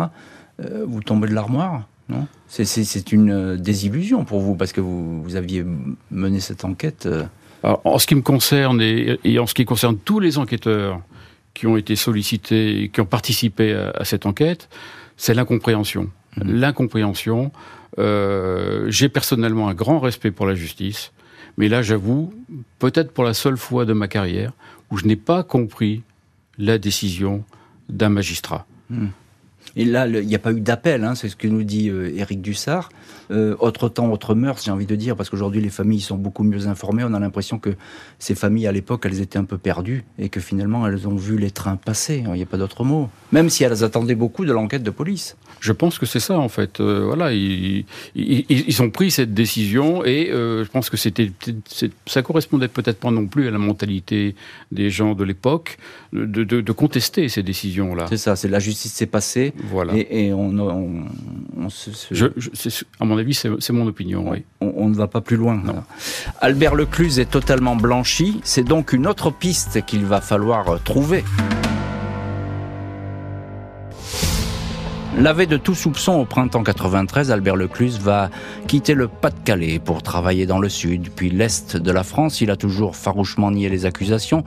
euh, 0.60 0.84
vous 0.86 1.02
tombez 1.02 1.28
de 1.28 1.34
l'armoire 1.34 1.86
non? 2.08 2.26
C'est 2.48 3.12
une 3.12 3.30
euh, 3.30 3.56
désillusion 3.56 4.24
pour 4.24 4.40
vous, 4.40 4.54
parce 4.54 4.72
que 4.72 4.80
vous, 4.80 5.22
vous 5.22 5.36
aviez 5.36 5.62
mené 6.10 6.40
cette 6.40 6.64
enquête. 6.64 7.04
Euh. 7.04 7.24
en 7.62 7.98
ce 7.98 8.06
qui 8.06 8.14
me 8.14 8.22
concerne, 8.22 8.80
et, 8.80 9.20
et, 9.24 9.38
en 9.38 9.46
ce 9.46 9.52
qui 9.52 9.66
concerne 9.66 9.98
tous 9.98 10.18
les 10.18 10.38
enquêteurs 10.38 11.02
qui 11.52 11.66
ont 11.66 11.76
été 11.76 11.96
sollicités, 11.96 12.90
qui 12.92 13.00
ont 13.02 13.06
participé 13.06 13.74
à 13.74 14.04
cette 14.06 14.24
enquête, 14.24 14.70
c'est 15.18 15.34
l'incompréhension. 15.34 16.10
Mmh. 16.36 16.52
L'incompréhension. 16.52 17.52
Euh, 17.98 18.86
j'ai 18.88 19.10
personnellement 19.10 19.68
un 19.68 19.74
grand 19.74 19.98
respect 19.98 20.30
pour 20.30 20.46
la 20.46 20.54
justice, 20.54 21.12
mais 21.58 21.68
là, 21.68 21.82
j'avoue, 21.82 22.32
peut-être 22.78 23.12
pour 23.12 23.24
la 23.24 23.34
seule 23.34 23.58
fois 23.58 23.84
de 23.84 23.92
ma 23.92 24.08
carrière, 24.08 24.52
où 24.90 24.96
je 24.96 25.04
n'ai 25.04 25.16
pas 25.16 25.42
compris 25.42 26.02
la 26.56 26.78
décision 26.78 27.44
d'un 27.88 28.08
magistrat. 28.08 28.66
Mmh. 28.88 29.08
Et 29.78 29.84
là, 29.84 30.08
il 30.08 30.26
n'y 30.26 30.34
a 30.34 30.40
pas 30.40 30.52
eu 30.52 30.60
d'appel, 30.60 31.04
hein, 31.04 31.14
c'est 31.14 31.28
ce 31.28 31.36
que 31.36 31.46
nous 31.46 31.62
dit 31.62 31.88
euh, 31.88 32.12
Éric 32.16 32.42
Dussard. 32.42 32.88
Euh, 33.30 33.54
autre 33.60 33.88
temps, 33.88 34.10
autre 34.10 34.34
mœurs, 34.34 34.60
j'ai 34.64 34.72
envie 34.72 34.86
de 34.86 34.96
dire, 34.96 35.14
parce 35.14 35.30
qu'aujourd'hui 35.30 35.60
les 35.60 35.68
familles 35.68 36.00
sont 36.00 36.16
beaucoup 36.16 36.42
mieux 36.42 36.66
informées. 36.66 37.04
On 37.04 37.14
a 37.14 37.20
l'impression 37.20 37.60
que 37.60 37.70
ces 38.18 38.34
familles 38.34 38.66
à 38.66 38.72
l'époque, 38.72 39.04
elles 39.06 39.20
étaient 39.20 39.38
un 39.38 39.44
peu 39.44 39.56
perdues 39.56 40.04
et 40.18 40.30
que 40.30 40.40
finalement 40.40 40.84
elles 40.88 41.06
ont 41.06 41.14
vu 41.14 41.38
les 41.38 41.52
trains 41.52 41.76
passer. 41.76 42.24
Il 42.26 42.32
n'y 42.32 42.42
a 42.42 42.46
pas 42.46 42.56
d'autre 42.56 42.82
mot. 42.82 43.08
Même 43.30 43.50
si 43.50 43.62
elles 43.62 43.84
attendaient 43.84 44.16
beaucoup 44.16 44.44
de 44.44 44.52
l'enquête 44.52 44.82
de 44.82 44.90
police. 44.90 45.36
Je 45.60 45.72
pense 45.72 46.00
que 46.00 46.06
c'est 46.06 46.20
ça 46.20 46.38
en 46.38 46.48
fait. 46.48 46.80
Euh, 46.80 47.04
voilà, 47.04 47.32
ils, 47.32 47.84
ils, 48.16 48.82
ont 48.82 48.90
pris 48.90 49.12
cette 49.12 49.32
décision 49.32 50.04
et 50.04 50.28
je 50.32 50.68
pense 50.70 50.90
que 50.90 50.96
c'était, 50.96 51.30
ça 52.06 52.22
correspondait 52.22 52.68
peut-être 52.68 52.98
pas 52.98 53.12
non 53.12 53.26
plus 53.26 53.46
à 53.46 53.52
la 53.52 53.58
mentalité 53.58 54.34
des 54.72 54.90
gens 54.90 55.14
de 55.14 55.22
l'époque 55.22 55.78
de, 56.12 56.24
de, 56.24 56.60
de, 56.60 56.72
contester 56.72 57.28
ces 57.28 57.42
décisions-là. 57.42 58.06
C'est 58.08 58.16
ça, 58.16 58.34
c'est 58.34 58.48
la 58.48 58.58
justice 58.58 58.92
s'est 58.92 59.06
passée. 59.06 59.52
Voilà. 59.70 59.94
Et, 59.96 60.32
on, 60.32 60.58
on, 60.58 61.04
on 61.56 61.68
se, 61.68 61.90
Je, 62.10 62.26
à 63.00 63.04
mon 63.04 63.18
avis, 63.18 63.34
c'est 63.34 63.70
mon 63.70 63.86
opinion. 63.86 64.30
Oui. 64.30 64.44
On, 64.60 64.88
ne 64.88 64.94
va 64.94 65.06
pas 65.06 65.20
plus 65.20 65.36
loin. 65.36 65.62
Albert 66.40 66.74
Lecluse 66.74 67.18
est 67.18 67.30
totalement 67.30 67.76
blanchi. 67.76 68.40
C'est 68.44 68.64
donc 68.64 68.92
une 68.92 69.06
autre 69.06 69.30
piste 69.30 69.84
qu'il 69.84 70.04
va 70.04 70.20
falloir 70.20 70.82
trouver. 70.82 71.24
Lavé 75.18 75.46
de 75.46 75.56
tout 75.56 75.74
soupçon 75.74 76.12
au 76.12 76.24
printemps 76.24 76.62
93, 76.62 77.32
Albert 77.32 77.56
Lecluse 77.56 77.98
va 77.98 78.30
quitter 78.68 78.94
le 78.94 79.08
Pas-de-Calais 79.08 79.80
pour 79.80 80.00
travailler 80.04 80.46
dans 80.46 80.60
le 80.60 80.68
sud, 80.68 81.10
puis 81.10 81.28
l'est 81.28 81.76
de 81.76 81.90
la 81.90 82.04
France. 82.04 82.40
Il 82.40 82.52
a 82.52 82.56
toujours 82.56 82.94
farouchement 82.94 83.50
nié 83.50 83.68
les 83.68 83.84
accusations. 83.84 84.44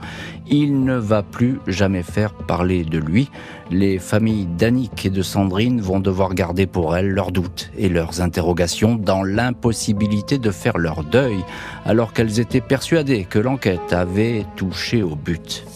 Il 0.48 0.82
ne 0.82 0.96
va 0.96 1.22
plus 1.22 1.60
jamais 1.66 2.02
faire 2.02 2.32
parler 2.32 2.84
de 2.84 2.96
lui. 2.96 3.30
Les 3.70 3.98
familles 3.98 4.46
d'Annick 4.46 5.04
et 5.04 5.10
de 5.10 5.20
Sandrine 5.20 5.82
vont 5.82 6.00
devoir 6.00 6.32
garder 6.32 6.66
pour 6.66 6.96
elles 6.96 7.10
leurs 7.10 7.32
doutes 7.32 7.70
et 7.76 7.90
leurs 7.90 8.22
interrogations 8.22 8.94
dans 8.94 9.24
l'impossibilité 9.24 10.38
de 10.38 10.50
faire 10.50 10.78
leur 10.78 11.04
deuil, 11.04 11.44
alors 11.84 12.14
qu'elles 12.14 12.40
étaient 12.40 12.62
persuadées 12.62 13.26
que 13.28 13.38
l'enquête 13.38 13.92
avait 13.92 14.46
touché 14.56 15.02
au 15.02 15.16
but. 15.16 15.66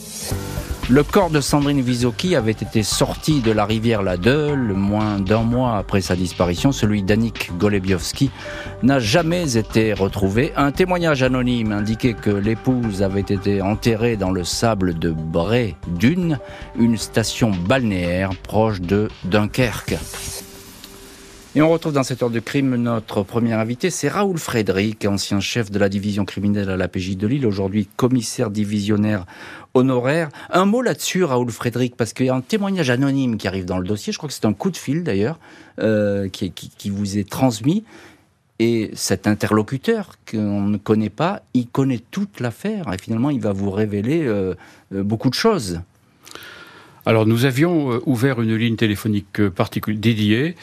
Le 0.89 1.03
corps 1.03 1.31
de 1.31 1.41
Sandrine 1.41 1.81
Visoki 1.81 2.37
avait 2.37 2.53
été 2.53 2.85
sorti 2.85 3.41
de 3.41 3.51
la 3.51 3.65
rivière 3.65 4.05
La 4.05 4.17
Deule 4.17 4.73
moins 4.73 5.19
d'un 5.19 5.43
mois 5.43 5.79
après 5.79 6.01
sa 6.01 6.15
disparition. 6.15 6.71
Celui 6.71 7.03
d'Annick 7.03 7.51
Golebiowski 7.59 8.31
n'a 8.85 9.01
jamais 9.01 9.57
été 9.57 9.93
retrouvé. 9.95 10.53
Un 10.55 10.71
témoignage 10.71 11.25
anonyme 11.25 11.73
indiquait 11.73 12.15
que 12.15 12.31
l'épouse 12.31 13.03
avait 13.03 13.21
été 13.21 13.61
enterrée 13.61 14.17
dans 14.17 14.31
le 14.31 14.45
sable 14.45 14.97
de 14.97 15.11
Bray-Dune, 15.11 16.39
une 16.79 16.97
station 16.97 17.51
balnéaire 17.51 18.31
proche 18.45 18.81
de 18.81 19.09
Dunkerque. 19.25 19.97
Et 21.57 21.63
on 21.63 21.71
retrouve 21.71 21.95
dans 21.95 22.03
cette 22.03 22.23
heure 22.23 22.29
de 22.29 22.39
crime 22.39 22.77
notre 22.77 23.23
premier 23.23 23.55
invité, 23.55 23.89
c'est 23.89 24.09
Raoul 24.09 24.37
Frédéric, 24.37 25.07
ancien 25.07 25.41
chef 25.41 25.71
de 25.71 25.79
la 25.79 25.89
division 25.89 26.27
criminelle 26.27 26.69
à 26.69 26.77
la 26.77 26.87
PJ 26.87 27.17
de 27.17 27.27
Lille, 27.27 27.47
aujourd'hui 27.47 27.89
commissaire 27.97 28.51
divisionnaire 28.51 29.25
honoraire. 29.73 30.29
Un 30.51 30.67
mot 30.67 30.83
là-dessus, 30.83 31.25
Raoul 31.25 31.51
Frédéric, 31.51 31.97
parce 31.97 32.13
qu'il 32.13 32.27
y 32.27 32.29
a 32.29 32.35
un 32.35 32.43
témoignage 32.43 32.91
anonyme 32.91 33.39
qui 33.39 33.49
arrive 33.49 33.65
dans 33.65 33.79
le 33.79 33.87
dossier, 33.87 34.13
je 34.13 34.19
crois 34.19 34.29
que 34.29 34.35
c'est 34.35 34.45
un 34.45 34.53
coup 34.53 34.71
de 34.71 34.77
fil 34.77 35.03
d'ailleurs, 35.03 35.39
euh, 35.81 36.29
qui, 36.29 36.91
vous 36.91 37.17
est 37.17 37.27
transmis. 37.27 37.85
Et 38.59 38.91
cet 38.93 39.27
interlocuteur 39.27 40.11
qu'on 40.31 40.61
ne 40.61 40.77
connaît 40.77 41.09
pas, 41.09 41.41
il 41.55 41.69
connaît 41.69 42.03
toute 42.11 42.41
l'affaire 42.41 42.93
et 42.93 42.99
finalement 42.99 43.31
il 43.31 43.41
va 43.41 43.55
vous 43.55 43.71
révéler 43.71 44.27
euh, 44.27 44.55
euh, 44.95 45.03
beaucoup 45.03 45.31
de 45.31 45.35
choses. 45.35 45.81
Alors 47.07 47.25
nous 47.25 47.45
avions 47.45 48.03
ouvert 48.05 48.43
une 48.43 48.57
ligne 48.57 48.77
téléphonique 48.77 49.49
particulière 49.49 50.01
dédiée 50.01 50.57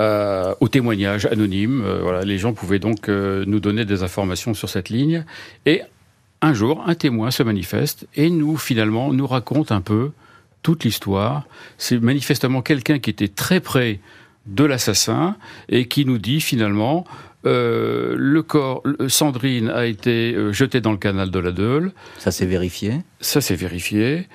euh, 0.00 0.54
au 0.60 0.68
témoignage 0.68 1.26
anonyme. 1.26 1.82
Euh, 1.84 2.00
voilà, 2.00 2.22
les 2.22 2.38
gens 2.38 2.54
pouvaient 2.54 2.78
donc 2.78 3.10
euh, 3.10 3.44
nous 3.46 3.60
donner 3.60 3.84
des 3.84 4.02
informations 4.02 4.54
sur 4.54 4.70
cette 4.70 4.88
ligne. 4.88 5.26
Et 5.66 5.82
un 6.40 6.54
jour, 6.54 6.82
un 6.86 6.94
témoin 6.94 7.30
se 7.30 7.42
manifeste 7.42 8.06
et 8.14 8.30
nous, 8.30 8.56
finalement, 8.56 9.12
nous 9.12 9.26
raconte 9.26 9.72
un 9.72 9.82
peu 9.82 10.12
toute 10.62 10.84
l'histoire. 10.84 11.44
C'est 11.76 12.00
manifestement 12.00 12.62
quelqu'un 12.62 12.98
qui 12.98 13.10
était 13.10 13.28
très 13.28 13.60
près 13.60 14.00
de 14.46 14.64
l'assassin 14.64 15.36
et 15.68 15.86
qui 15.86 16.06
nous 16.06 16.16
dit 16.16 16.40
finalement 16.40 17.04
le 17.44 18.40
corps, 18.40 18.82
Sandrine 19.08 19.68
a 19.68 19.84
été 19.86 20.34
jeté 20.52 20.80
dans 20.80 20.92
le 20.92 20.98
canal 20.98 21.30
de 21.30 21.38
la 21.38 21.52
Deule. 21.52 21.92
Ça 22.18 22.30
s'est 22.30 22.46
vérifié? 22.46 23.02
Ça 23.20 23.40
s'est 23.42 23.54
vérifié. 23.54 24.28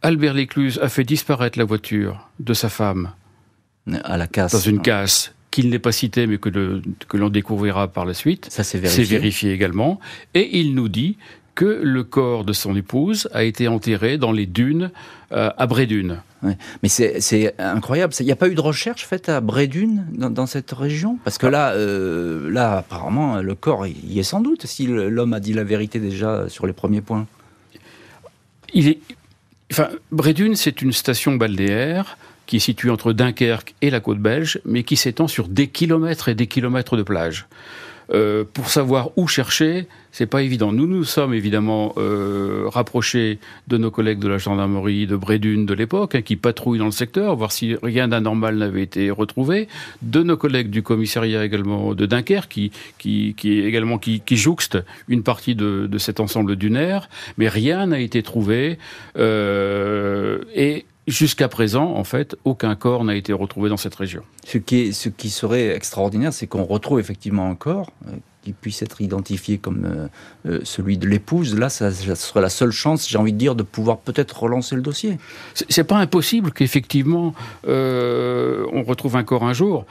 Albert 0.00 0.34
Lécluse 0.34 0.78
a 0.82 0.88
fait 0.88 1.04
disparaître 1.04 1.58
la 1.58 1.64
voiture 1.64 2.28
de 2.40 2.54
sa 2.54 2.70
femme 2.70 3.12
à 4.04 4.16
la 4.16 4.26
casse. 4.26 4.52
Dans 4.52 4.58
une 4.58 4.82
casse 4.82 5.32
qu'il 5.50 5.70
n'est 5.70 5.78
pas 5.78 5.92
cité, 5.92 6.26
mais 6.26 6.38
que, 6.38 6.48
que 7.08 7.16
l'on 7.16 7.28
découvrira 7.28 7.88
par 7.88 8.04
la 8.04 8.14
suite. 8.14 8.48
Ça, 8.50 8.64
c'est 8.64 8.78
vérifié. 8.78 9.04
C'est 9.04 9.10
vérifié 9.10 9.52
également. 9.52 10.00
Et 10.34 10.58
il 10.58 10.74
nous 10.74 10.88
dit 10.88 11.16
que 11.54 11.80
le 11.82 12.02
corps 12.02 12.44
de 12.44 12.52
son 12.52 12.74
épouse 12.74 13.28
a 13.32 13.44
été 13.44 13.68
enterré 13.68 14.18
dans 14.18 14.32
les 14.32 14.46
dunes 14.46 14.90
euh, 15.30 15.50
à 15.56 15.66
Brédune. 15.68 16.20
Ouais. 16.42 16.58
Mais 16.82 16.88
c'est 16.88 17.54
incroyable. 17.58 18.12
Il 18.18 18.26
n'y 18.26 18.32
a 18.32 18.36
pas 18.36 18.48
eu 18.48 18.56
de 18.56 18.60
recherche 18.60 19.06
faite 19.06 19.28
à 19.28 19.40
Brédune 19.40 20.06
dans, 20.12 20.30
dans 20.30 20.46
cette 20.46 20.72
région? 20.72 21.18
Parce 21.22 21.38
que 21.38 21.46
là, 21.46 21.72
euh, 21.74 22.50
là, 22.50 22.78
apparemment, 22.78 23.40
le 23.40 23.54
corps 23.54 23.86
y 23.86 24.18
est 24.18 24.24
sans 24.24 24.40
doute 24.40 24.66
si 24.66 24.88
l'homme 24.88 25.32
a 25.32 25.38
dit 25.40 25.52
la 25.52 25.62
vérité 25.62 26.00
déjà 26.00 26.48
sur 26.48 26.66
les 26.66 26.72
premiers 26.72 27.00
points. 27.00 27.26
Il 28.72 28.88
est, 28.88 28.98
enfin, 29.70 29.90
Brédune, 30.10 30.56
c'est 30.56 30.82
une 30.82 30.92
station 30.92 31.36
balnéaire 31.36 32.18
qui 32.46 32.56
est 32.56 32.60
situé 32.60 32.90
entre 32.90 33.12
Dunkerque 33.12 33.74
et 33.82 33.90
la 33.90 34.00
côte 34.00 34.18
belge, 34.18 34.60
mais 34.64 34.82
qui 34.82 34.96
s'étend 34.96 35.28
sur 35.28 35.48
des 35.48 35.68
kilomètres 35.68 36.28
et 36.28 36.34
des 36.34 36.46
kilomètres 36.46 36.96
de 36.96 37.02
plage. 37.02 37.46
Euh, 38.12 38.44
pour 38.52 38.68
savoir 38.68 39.16
où 39.16 39.26
chercher, 39.26 39.86
c'est 40.12 40.26
pas 40.26 40.42
évident. 40.42 40.72
Nous 40.72 40.86
nous 40.86 41.04
sommes 41.04 41.32
évidemment 41.32 41.94
euh, 41.96 42.64
rapprochés 42.66 43.38
de 43.66 43.78
nos 43.78 43.90
collègues 43.90 44.18
de 44.18 44.28
la 44.28 44.36
gendarmerie 44.36 45.06
de 45.06 45.16
Brédune 45.16 45.64
de 45.64 45.72
l'époque, 45.72 46.14
hein, 46.14 46.20
qui 46.22 46.36
patrouillent 46.36 46.78
dans 46.78 46.84
le 46.84 46.90
secteur, 46.90 47.34
voir 47.34 47.50
si 47.50 47.76
rien 47.82 48.08
d'anormal 48.08 48.56
n'avait 48.58 48.82
été 48.82 49.10
retrouvé, 49.10 49.68
de 50.02 50.22
nos 50.22 50.36
collègues 50.36 50.68
du 50.68 50.82
commissariat 50.82 51.44
également 51.44 51.94
de 51.94 52.04
Dunkerque, 52.04 52.50
qui, 52.50 52.72
qui, 52.98 53.34
qui 53.38 53.60
également 53.60 53.96
qui, 53.96 54.20
qui 54.20 54.36
jouxte 54.36 54.78
une 55.08 55.22
partie 55.22 55.54
de, 55.54 55.86
de 55.90 55.98
cet 55.98 56.20
ensemble 56.20 56.56
dunaire, 56.56 57.08
mais 57.38 57.48
rien 57.48 57.86
n'a 57.86 58.00
été 58.00 58.22
trouvé. 58.22 58.78
Euh, 59.16 60.40
et 60.54 60.84
Jusqu'à 61.06 61.48
présent, 61.48 61.84
en 61.96 62.04
fait, 62.04 62.34
aucun 62.44 62.74
corps 62.76 63.04
n'a 63.04 63.14
été 63.14 63.34
retrouvé 63.34 63.68
dans 63.68 63.76
cette 63.76 63.94
région. 63.94 64.22
Ce 64.46 64.56
qui, 64.56 64.76
est, 64.80 64.92
ce 64.92 65.10
qui 65.10 65.28
serait 65.28 65.76
extraordinaire, 65.76 66.32
c'est 66.32 66.46
qu'on 66.46 66.64
retrouve 66.64 66.98
effectivement 66.98 67.50
un 67.50 67.54
corps 67.54 67.90
euh, 68.08 68.12
qui 68.42 68.54
puisse 68.54 68.80
être 68.80 69.02
identifié 69.02 69.58
comme 69.58 69.84
euh, 69.84 70.08
euh, 70.48 70.60
celui 70.64 70.96
de 70.96 71.06
l'épouse. 71.06 71.58
Là, 71.58 71.68
ça, 71.68 71.90
serait 71.92 72.40
la 72.40 72.48
seule 72.48 72.70
chance, 72.70 73.06
j'ai 73.06 73.18
envie 73.18 73.34
de 73.34 73.38
dire, 73.38 73.54
de 73.54 73.62
pouvoir 73.62 73.98
peut-être 73.98 74.44
relancer 74.44 74.76
le 74.76 74.82
dossier. 74.82 75.18
C'est 75.52 75.84
pas 75.84 75.98
impossible 75.98 76.52
qu'effectivement 76.52 77.34
on 77.66 78.82
retrouve 78.82 79.16
un 79.16 79.24
corps 79.24 79.44
un 79.44 79.52
jour. 79.52 79.84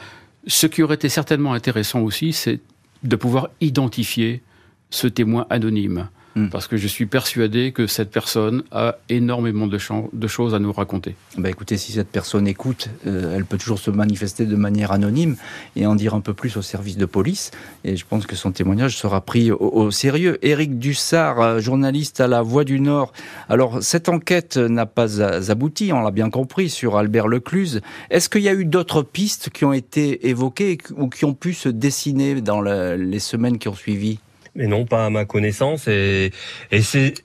Ce 0.47 0.65
qui 0.65 0.81
aurait 0.81 0.95
été 0.95 1.09
certainement 1.09 1.53
intéressant 1.53 2.01
aussi, 2.01 2.33
c'est 2.33 2.59
de 3.03 3.15
pouvoir 3.15 3.49
identifier 3.61 4.41
ce 4.89 5.07
témoin 5.07 5.45
anonyme. 5.49 6.09
Hmm. 6.35 6.47
parce 6.47 6.67
que 6.67 6.77
je 6.77 6.87
suis 6.87 7.05
persuadé 7.05 7.71
que 7.71 7.85
cette 7.85 8.09
personne 8.09 8.63
a 8.71 8.95
énormément 9.07 9.67
de, 9.67 9.77
de 10.13 10.27
choses 10.27 10.55
à 10.55 10.59
nous 10.59 10.73
raconter. 10.73 11.15
Bah 11.37 11.51
écoutez, 11.51 11.77
si 11.77 11.91
cette 11.91 12.07
personne 12.07 12.47
écoute, 12.47 12.89
euh, 13.05 13.35
elle 13.35 13.45
peut 13.45 13.59
toujours 13.59 13.77
se 13.77 13.91
manifester 13.91 14.47
de 14.47 14.55
manière 14.55 14.91
anonyme 14.91 15.35
et 15.75 15.85
en 15.85 15.93
dire 15.93 16.15
un 16.15 16.21
peu 16.21 16.33
plus 16.33 16.57
au 16.57 16.63
service 16.63 16.97
de 16.97 17.05
police. 17.05 17.51
Et 17.83 17.95
je 17.97 18.05
pense 18.07 18.25
que 18.25 18.35
son 18.35 18.51
témoignage 18.51 18.97
sera 18.97 19.21
pris 19.21 19.51
au, 19.51 19.91
sérieux. 19.91 20.43
Éric 20.43 20.79
Dussard, 20.79 21.39
euh, 21.39 21.59
journaliste 21.59 22.19
à 22.19 22.27
La 22.27 22.41
Voix 22.41 22.63
du 22.63 22.79
Nord. 22.79 23.13
Alors, 23.47 23.83
cette 23.83 24.09
enquête 24.09 24.57
n'a 24.57 24.87
pas 24.87 25.21
abouti, 25.51 25.93
on 25.93 26.01
l'a 26.01 26.09
bien 26.09 26.31
compris, 26.31 26.71
sur 26.71 26.97
Albert 26.97 27.27
Lecluse. 27.27 27.81
Est-ce 28.09 28.27
qu'il 28.27 28.41
y 28.41 28.49
a 28.49 28.55
eu 28.55 28.65
d'autres 28.65 29.03
pistes 29.03 29.51
qui 29.51 29.65
ont 29.65 29.73
été 29.73 30.27
évoquées 30.29 30.79
ou 30.97 31.09
qui 31.09 31.25
ont 31.25 31.35
pu 31.35 31.53
se 31.53 31.69
dessiner 31.69 32.41
dans 32.41 32.61
les 32.61 33.19
semaines 33.19 33.59
qui 33.59 33.67
ont 33.67 33.75
suivi? 33.75 34.17
Mais 34.55 34.67
non, 34.67 34.85
pas 34.85 35.05
à 35.05 35.09
ma 35.09 35.25
connaissance. 35.25 35.87
Et, 35.87 36.31
et 36.71 36.81
c'est 36.81 37.15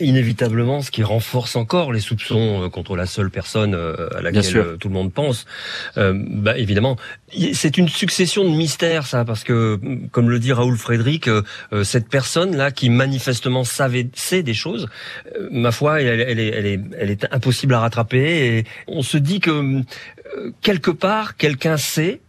inévitablement 0.00 0.82
ce 0.82 0.90
qui 0.90 1.02
renforce 1.02 1.54
encore 1.54 1.92
les 1.92 2.00
soupçons 2.00 2.64
euh, 2.64 2.68
contre 2.68 2.96
la 2.96 3.06
seule 3.06 3.30
personne 3.30 3.74
euh, 3.74 4.08
à 4.16 4.22
laquelle 4.22 4.56
euh, 4.56 4.76
tout 4.76 4.88
le 4.88 4.94
monde 4.94 5.12
pense. 5.12 5.46
bah, 5.96 6.58
évidemment, 6.58 6.96
c'est 7.52 7.78
une 7.78 7.88
succession 7.88 8.44
de 8.44 8.50
mystères, 8.50 9.06
ça, 9.06 9.24
parce 9.24 9.44
que, 9.44 9.78
comme 10.10 10.30
le 10.30 10.38
dit 10.38 10.52
Raoul 10.52 10.76
Frédéric, 10.76 11.28
cette 11.82 12.08
personne-là 12.08 12.70
qui 12.70 12.90
manifestement 12.90 13.64
savait, 13.64 14.08
sait 14.14 14.42
des 14.42 14.54
choses, 14.54 14.88
ma 15.50 15.72
foi, 15.72 16.02
elle, 16.02 16.20
elle, 16.20 16.40
est, 16.40 16.48
elle, 16.48 16.66
est, 16.66 16.80
elle 16.98 17.10
est 17.10 17.26
impossible 17.32 17.74
à 17.74 17.80
rattraper. 17.80 18.58
Et 18.58 18.64
on 18.86 19.02
se 19.02 19.16
dit 19.16 19.40
que 19.40 19.82
quelque 20.60 20.90
part, 20.90 21.36
quelqu'un 21.36 21.76
sait 21.76 22.20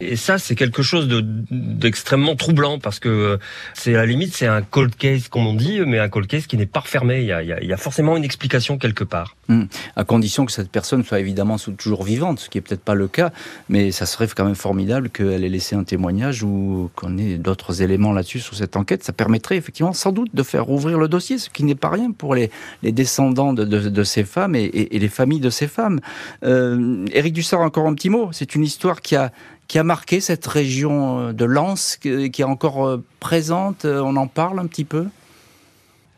Et 0.00 0.16
ça, 0.16 0.38
c'est 0.38 0.56
quelque 0.56 0.82
chose 0.82 1.08
d'extrêmement 1.08 2.34
troublant 2.34 2.80
parce 2.80 2.98
que 2.98 3.38
c'est 3.74 3.94
à 3.94 3.98
la 3.98 4.06
limite, 4.06 4.34
c'est 4.34 4.48
un 4.48 4.60
cold 4.60 4.96
case, 4.96 5.28
comme 5.28 5.46
on 5.46 5.54
dit, 5.54 5.80
mais 5.86 6.00
un 6.00 6.08
cold 6.08 6.26
case 6.26 6.48
qui 6.48 6.56
n'est 6.56 6.66
pas 6.66 6.80
refermé. 6.80 7.20
Il 7.20 7.26
y, 7.68 7.72
a, 7.72 7.76
forcément 7.76 8.16
une 8.16 8.24
explication 8.24 8.76
quelque 8.76 9.04
part. 9.04 9.36
Hum. 9.48 9.68
À 9.94 10.02
condition 10.02 10.46
que 10.46 10.52
cette 10.52 10.70
personne 10.70 11.04
soit 11.04 11.20
évidemment 11.20 11.58
toujours 11.78 12.02
vivante, 12.02 12.40
ce 12.40 12.48
qui 12.48 12.58
est 12.58 12.60
peut-être 12.60 12.82
pas 12.82 12.94
le 12.94 13.06
cas, 13.06 13.30
mais 13.68 13.92
ça 13.92 14.04
serait 14.04 14.26
quand 14.26 14.44
même 14.44 14.56
formidable 14.56 15.10
qu'elle 15.10 15.44
ait 15.44 15.48
laissé 15.48 15.76
un 15.76 15.84
témoignage 15.84 16.42
ou 16.42 16.90
qu'on 16.96 17.16
ait 17.16 17.36
d'autres 17.36 17.80
éléments 17.82 18.12
là-dessus 18.12 18.40
sur 18.40 18.56
cette 18.56 18.76
enquête. 18.76 19.04
Ça 19.04 19.12
permettrait 19.12 19.56
effectivement 19.56 19.92
sans 19.92 20.10
doute 20.10 20.34
de 20.34 20.42
faire 20.42 20.70
ouvrir 20.70 20.98
le 20.98 21.06
dossier, 21.06 21.38
ce 21.38 21.50
qui 21.50 21.62
n'est 21.62 21.76
pas 21.76 21.90
rien 21.90 22.10
pour 22.10 22.34
les, 22.34 22.50
descendants 22.82 23.52
de, 23.52 24.04
ces 24.04 24.24
femmes 24.24 24.56
et, 24.56 24.88
les 24.90 25.08
familles 25.08 25.40
de 25.40 25.50
ces 25.50 25.68
femmes. 25.68 26.00
Euh, 26.42 27.06
Éric 27.12 27.32
Dussard, 27.32 27.60
encore 27.60 27.86
un 27.86 27.94
petit 27.94 28.10
mot. 28.10 28.30
C'est 28.32 28.56
une 28.56 28.64
histoire 28.64 29.00
qui 29.00 29.14
a 29.14 29.30
qui 29.68 29.78
a 29.78 29.84
marqué 29.84 30.20
cette 30.20 30.46
région 30.46 31.28
euh, 31.28 31.32
de 31.32 31.44
Lens, 31.44 31.96
qui 31.96 32.08
est 32.08 32.44
encore 32.44 32.86
euh, 32.86 33.02
présente. 33.20 33.84
Euh, 33.84 34.00
on 34.00 34.16
en 34.16 34.26
parle 34.26 34.58
un 34.58 34.66
petit 34.66 34.84
peu? 34.84 35.06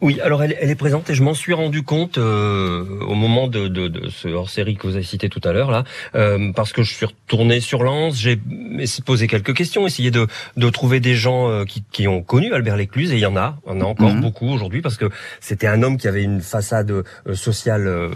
Oui, 0.03 0.21
alors 0.21 0.43
elle, 0.43 0.55
elle, 0.61 0.69
est 0.69 0.75
présente 0.75 1.09
et 1.09 1.15
je 1.15 1.23
m'en 1.23 1.33
suis 1.33 1.55
rendu 1.55 1.83
compte 1.83 2.19
euh, 2.19 2.85
au 3.09 3.15
moment 3.15 3.49
de, 3.49 3.67
de, 3.67 3.89
de 3.89 4.11
ce 4.11 4.29
hors-série 4.29 4.77
que 4.77 4.87
vous 4.87 4.95
avez 4.95 5.03
cité 5.03 5.31
tout 5.31 5.41
à 5.43 5.55
l'heure 5.55 5.71
là, 5.71 5.85
euh, 6.15 6.53
parce 6.53 6.75
que 6.75 6.83
je 6.83 6.93
suis 6.93 7.07
retourné 7.07 7.61
sur 7.61 7.83
Lens, 7.83 8.15
j'ai 8.15 8.39
posé 9.07 9.27
quelques 9.27 9.55
questions, 9.55 9.87
essayé 9.87 10.11
de, 10.11 10.27
de 10.59 10.69
trouver 10.69 11.01
des 11.01 11.15
gens 11.15 11.49
euh, 11.49 11.65
qui, 11.65 11.83
qui, 11.93 12.09
ont 12.09 12.21
connu 12.21 12.53
Albert 12.53 12.77
Lécluse 12.77 13.11
et 13.13 13.15
il 13.15 13.21
y 13.21 13.27
en 13.27 13.39
a, 13.39 13.57
on 13.65 13.81
a 13.81 13.85
encore 13.85 14.13
mmh. 14.13 14.21
beaucoup 14.21 14.49
aujourd'hui 14.49 14.83
parce 14.83 14.99
que 14.99 15.09
c'était 15.41 15.67
un 15.67 15.83
homme 15.83 15.97
qui 15.97 16.09
avait 16.09 16.23
une 16.23 16.43
façade 16.43 16.93
sociale 17.33 18.11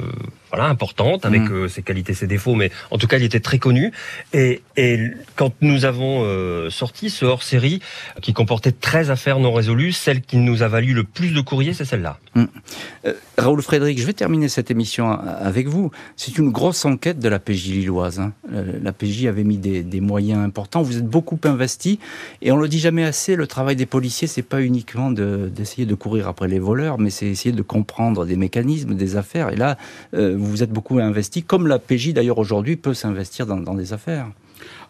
voilà 0.51 0.67
importante 0.67 1.25
avec 1.25 1.43
mmh. 1.43 1.69
ses 1.69 1.83
qualités, 1.83 2.15
ses 2.15 2.27
défauts, 2.27 2.55
mais 2.55 2.71
en 2.91 2.99
tout 2.99 3.07
cas 3.07 3.19
il 3.19 3.25
était 3.25 3.41
très 3.41 3.59
connu. 3.59 3.93
Et, 4.33 4.63
et 4.77 4.99
quand 5.37 5.53
nous 5.61 5.85
avons 5.85 6.71
sorti 6.71 7.11
ce 7.11 7.25
hors-série 7.25 7.81
qui 8.21 8.33
comportait 8.33 8.73
13 8.73 9.11
affaires 9.11 9.39
non 9.39 9.53
résolues, 9.53 9.93
celle 9.93 10.21
qui 10.21 10.37
nous 10.37 10.63
a 10.63 10.69
valu 10.69 10.93
le 10.93 11.05
plus 11.05 11.33
de 11.33 11.41
courriers 11.41 11.75
c'est 11.75 11.85
celle-là. 11.85 12.19
Euh, 12.37 13.15
Raoul 13.39 13.63
Frédéric, 13.63 13.99
je 13.99 14.07
vais 14.07 14.13
terminer 14.13 14.49
cette 14.49 14.71
émission 14.71 15.11
avec 15.11 15.67
vous. 15.67 15.91
C'est 16.17 16.39
une 16.39 16.51
grosse 16.51 16.85
enquête 16.85 17.19
de 17.19 17.29
la 17.29 17.39
PJ 17.39 17.67
lilloise. 17.69 18.21
Hein. 18.21 18.33
Euh, 18.53 18.79
la 18.83 18.93
PJ 18.93 19.27
avait 19.27 19.45
mis 19.45 19.59
des, 19.59 19.83
des, 19.83 20.01
moyens 20.01 20.41
importants. 20.45 20.83
Vous 20.83 20.99
êtes 20.99 21.07
beaucoup 21.07 21.39
investi 21.45 21.99
et 22.43 22.53
on 22.53 22.57
le 22.57 22.69
dit 22.69 22.79
jamais 22.79 23.05
assez. 23.05 23.37
Le 23.37 23.47
travail 23.47 23.77
des 23.77 23.87
policiers, 23.87 24.29
c'est 24.29 24.43
pas 24.43 24.63
uniquement 24.63 25.11
d'essayer 25.11 25.85
de, 25.85 25.91
de, 25.91 25.95
courir 25.95 26.29
après 26.29 26.49
les 26.49 26.59
voleurs, 26.59 26.99
mais 26.99 27.11
c'est 27.11 27.27
essayer 27.27 27.53
de 27.53 27.63
comprendre 27.63 28.27
des 28.27 28.37
mécanismes, 28.37 28.95
des 28.95 29.17
affaires. 29.17 29.51
Et 29.51 29.57
là, 29.57 29.77
euh, 30.15 30.37
vous 30.47 30.63
êtes 30.63 30.71
beaucoup 30.71 30.99
investi, 30.99 31.43
comme 31.43 31.67
la 31.67 31.79
PJ 31.79 32.13
d'ailleurs 32.13 32.39
aujourd'hui 32.39 32.77
peut 32.77 32.95
s'investir 32.95 33.47
dans, 33.47 33.75
des 33.75 33.93
affaires. 33.93 34.29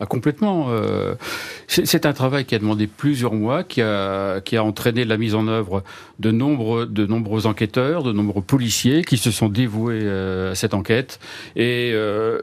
Ah, 0.01 0.07
complètement. 0.07 0.66
Euh, 0.70 1.14
c'est 1.68 2.07
un 2.07 2.12
travail 2.12 2.44
qui 2.44 2.55
a 2.55 2.59
demandé 2.59 2.86
plusieurs 2.86 3.34
mois, 3.34 3.62
qui 3.62 3.82
a, 3.82 4.40
qui 4.40 4.57
a 4.57 4.64
entraîné 4.64 5.05
la 5.05 5.16
mise 5.16 5.34
en 5.34 5.46
œuvre 5.46 5.84
de 6.18 6.30
nombreux, 6.30 6.86
de 6.86 7.07
nombreux 7.07 7.46
enquêteurs, 7.46 8.03
de 8.03 8.12
nombreux 8.12 8.42
policiers 8.42 9.05
qui 9.05 9.16
se 9.16 9.30
sont 9.30 9.48
dévoués 9.48 10.01
euh, 10.03 10.53
à 10.53 10.55
cette 10.55 10.74
enquête. 10.74 11.20
Et 11.55 11.92
euh, 11.94 12.40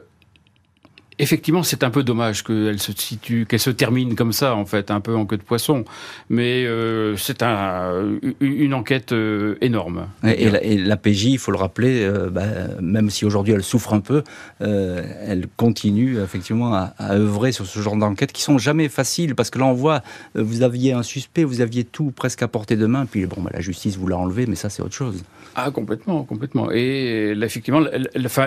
Effectivement, 1.20 1.64
c'est 1.64 1.82
un 1.82 1.90
peu 1.90 2.04
dommage 2.04 2.44
qu'elle 2.44 2.78
se 2.78 2.92
situe, 2.92 3.44
qu'elle 3.46 3.58
se 3.58 3.70
termine 3.70 4.14
comme 4.14 4.32
ça, 4.32 4.54
en 4.54 4.66
fait, 4.66 4.90
un 4.90 5.00
peu 5.00 5.16
en 5.16 5.26
queue 5.26 5.36
de 5.36 5.42
poisson. 5.42 5.84
Mais 6.28 6.64
euh, 6.64 7.16
c'est 7.16 7.42
un, 7.42 8.18
une 8.40 8.72
enquête 8.72 9.12
euh, 9.12 9.56
énorme. 9.60 10.06
Et, 10.24 10.44
et, 10.44 10.50
la, 10.50 10.62
et, 10.62 10.78
la, 10.78 10.96
PJ, 10.96 11.24
il 11.24 11.38
faut 11.38 11.50
le 11.50 11.58
rappeler, 11.58 12.02
euh, 12.04 12.30
bah, 12.30 12.44
même 12.80 13.10
si 13.10 13.24
aujourd'hui 13.24 13.52
elle 13.52 13.64
souffre 13.64 13.94
un 13.94 14.00
peu, 14.00 14.22
elle 14.60 15.46
continue 15.56 16.20
effectivement 16.20 16.74
à, 16.74 16.94
à, 16.98 17.14
œuvrer 17.14 17.52
sur 17.52 17.66
ce 17.66 17.80
genre 17.80 17.96
d'enquêtes 17.96 18.32
qui 18.32 18.42
sont 18.42 18.58
jamais 18.58 18.88
faciles, 18.88 19.34
parce 19.34 19.50
que 19.50 19.58
là 19.58 19.66
on 19.66 19.72
voit, 19.72 20.02
vous 20.34 20.62
aviez 20.62 20.92
un 20.92 21.02
suspect, 21.02 21.44
vous 21.44 21.60
aviez 21.60 21.84
tout 21.84 22.12
presque 22.14 22.42
à 22.42 22.48
portée 22.48 22.76
de 22.76 22.86
main, 22.86 23.06
puis 23.06 23.26
bon, 23.26 23.42
bah, 23.42 23.50
la 23.52 23.60
justice 23.60 23.96
vous 23.96 24.06
l'a 24.06 24.16
enlevé, 24.16 24.46
mais 24.46 24.56
ça 24.56 24.68
c'est 24.68 24.82
autre 24.82 24.94
chose. 24.94 25.24
Ah, 25.54 25.70
complètement, 25.72 26.22
complètement. 26.22 26.70
Et 26.70 27.34
là, 27.34 27.46
effectivement, 27.46 27.82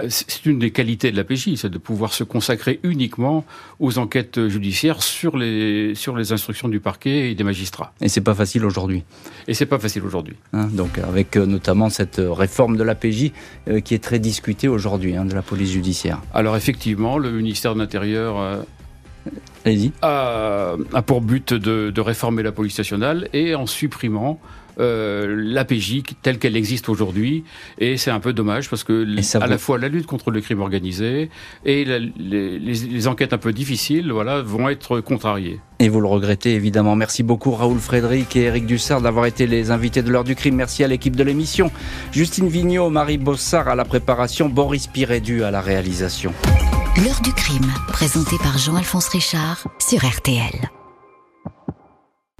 c'est 0.07 0.45
une 0.45 0.59
des 0.59 0.71
qualités 0.71 1.11
de 1.11 1.17
la 1.17 1.25
PJ, 1.25 1.55
c'est 1.55 1.69
de 1.69 1.77
pouvoir 1.77 2.13
se 2.13 2.23
consacrer 2.23 2.60
uniquement 2.83 3.45
aux 3.79 3.97
enquêtes 3.97 4.47
judiciaires 4.47 5.01
sur 5.01 5.37
les, 5.37 5.95
sur 5.95 6.15
les 6.15 6.31
instructions 6.31 6.69
du 6.69 6.79
parquet 6.79 7.31
et 7.31 7.35
des 7.35 7.43
magistrats. 7.43 7.93
Et 8.01 8.09
c'est 8.09 8.21
pas 8.21 8.35
facile 8.35 8.65
aujourd'hui. 8.65 9.03
Et 9.47 9.53
c'est 9.53 9.65
pas 9.65 9.79
facile 9.79 10.03
aujourd'hui. 10.03 10.35
Hein, 10.53 10.67
donc 10.71 10.97
avec 10.97 11.35
euh, 11.35 11.45
notamment 11.45 11.89
cette 11.89 12.19
euh, 12.19 12.31
réforme 12.31 12.77
de 12.77 12.83
l'APJ 12.83 13.31
euh, 13.67 13.79
qui 13.79 13.93
est 13.93 14.03
très 14.03 14.19
discutée 14.19 14.67
aujourd'hui, 14.67 15.15
hein, 15.15 15.25
de 15.25 15.33
la 15.33 15.41
police 15.41 15.71
judiciaire. 15.71 16.21
Alors 16.33 16.55
effectivement, 16.55 17.17
le 17.17 17.31
ministère 17.31 17.73
de 17.73 17.79
l'Intérieur 17.79 18.39
euh, 18.39 18.63
a, 20.01 20.75
a, 20.93 21.01
pour 21.01 21.21
but 21.21 21.53
de, 21.53 21.91
de, 21.91 22.01
réformer 22.01 22.43
la 22.43 22.51
police 22.51 22.77
nationale 22.77 23.29
et 23.33 23.55
en 23.55 23.67
supprimant 23.67 24.39
euh, 24.81 25.35
l'APJ 25.37 26.03
telle 26.21 26.39
qu'elle 26.39 26.57
existe 26.57 26.89
aujourd'hui. 26.89 27.43
Et 27.77 27.97
c'est 27.97 28.11
un 28.11 28.19
peu 28.19 28.33
dommage 28.33 28.69
parce 28.69 28.83
que 28.83 29.05
à 29.39 29.47
la 29.47 29.57
fois 29.57 29.77
la 29.77 29.87
lutte 29.87 30.07
contre 30.07 30.31
le 30.31 30.41
crime 30.41 30.59
organisé 30.59 31.29
et 31.65 31.85
la, 31.85 31.99
les, 31.99 32.59
les, 32.59 32.73
les, 32.73 33.07
enquêtes 33.07 33.33
un 33.33 33.37
peu 33.37 33.53
difficiles 33.53 34.11
voilà, 34.11 34.41
vont 34.41 34.69
être 34.69 34.99
contrariées. 34.99 35.59
Et 35.79 35.89
vous 35.89 36.01
le 36.01 36.07
regrettez 36.07 36.53
évidemment. 36.53 36.95
Merci 36.95 37.23
beaucoup 37.23 37.51
Raoul 37.51 37.79
Frédéric 37.79 38.35
et 38.35 38.43
Eric 38.43 38.65
Dussard 38.65 39.01
d'avoir 39.01 39.25
été 39.25 39.47
les 39.47 39.71
invités 39.71 40.01
de 40.01 40.11
l'heure 40.11 40.23
du 40.23 40.35
crime. 40.35 40.55
Merci 40.55 40.83
à 40.83 40.87
l'équipe 40.87 41.15
de 41.15 41.23
l'émission. 41.23 41.71
Justine 42.11 42.47
Vignot, 42.47 42.89
Marie 42.89 43.17
Bossard 43.17 43.67
à 43.67 43.75
la 43.75 43.85
préparation, 43.85 44.49
Boris 44.49 44.87
Pirédu 44.87 45.43
à 45.43 45.51
la 45.51 45.61
réalisation. 45.61 46.33
L'heure 46.97 47.21
du 47.21 47.31
crime, 47.33 47.71
présenté 47.87 48.35
par 48.43 48.57
Jean-Alphonse 48.57 49.07
Richard 49.09 49.63
sur 49.79 50.05
RTL. 50.05 50.80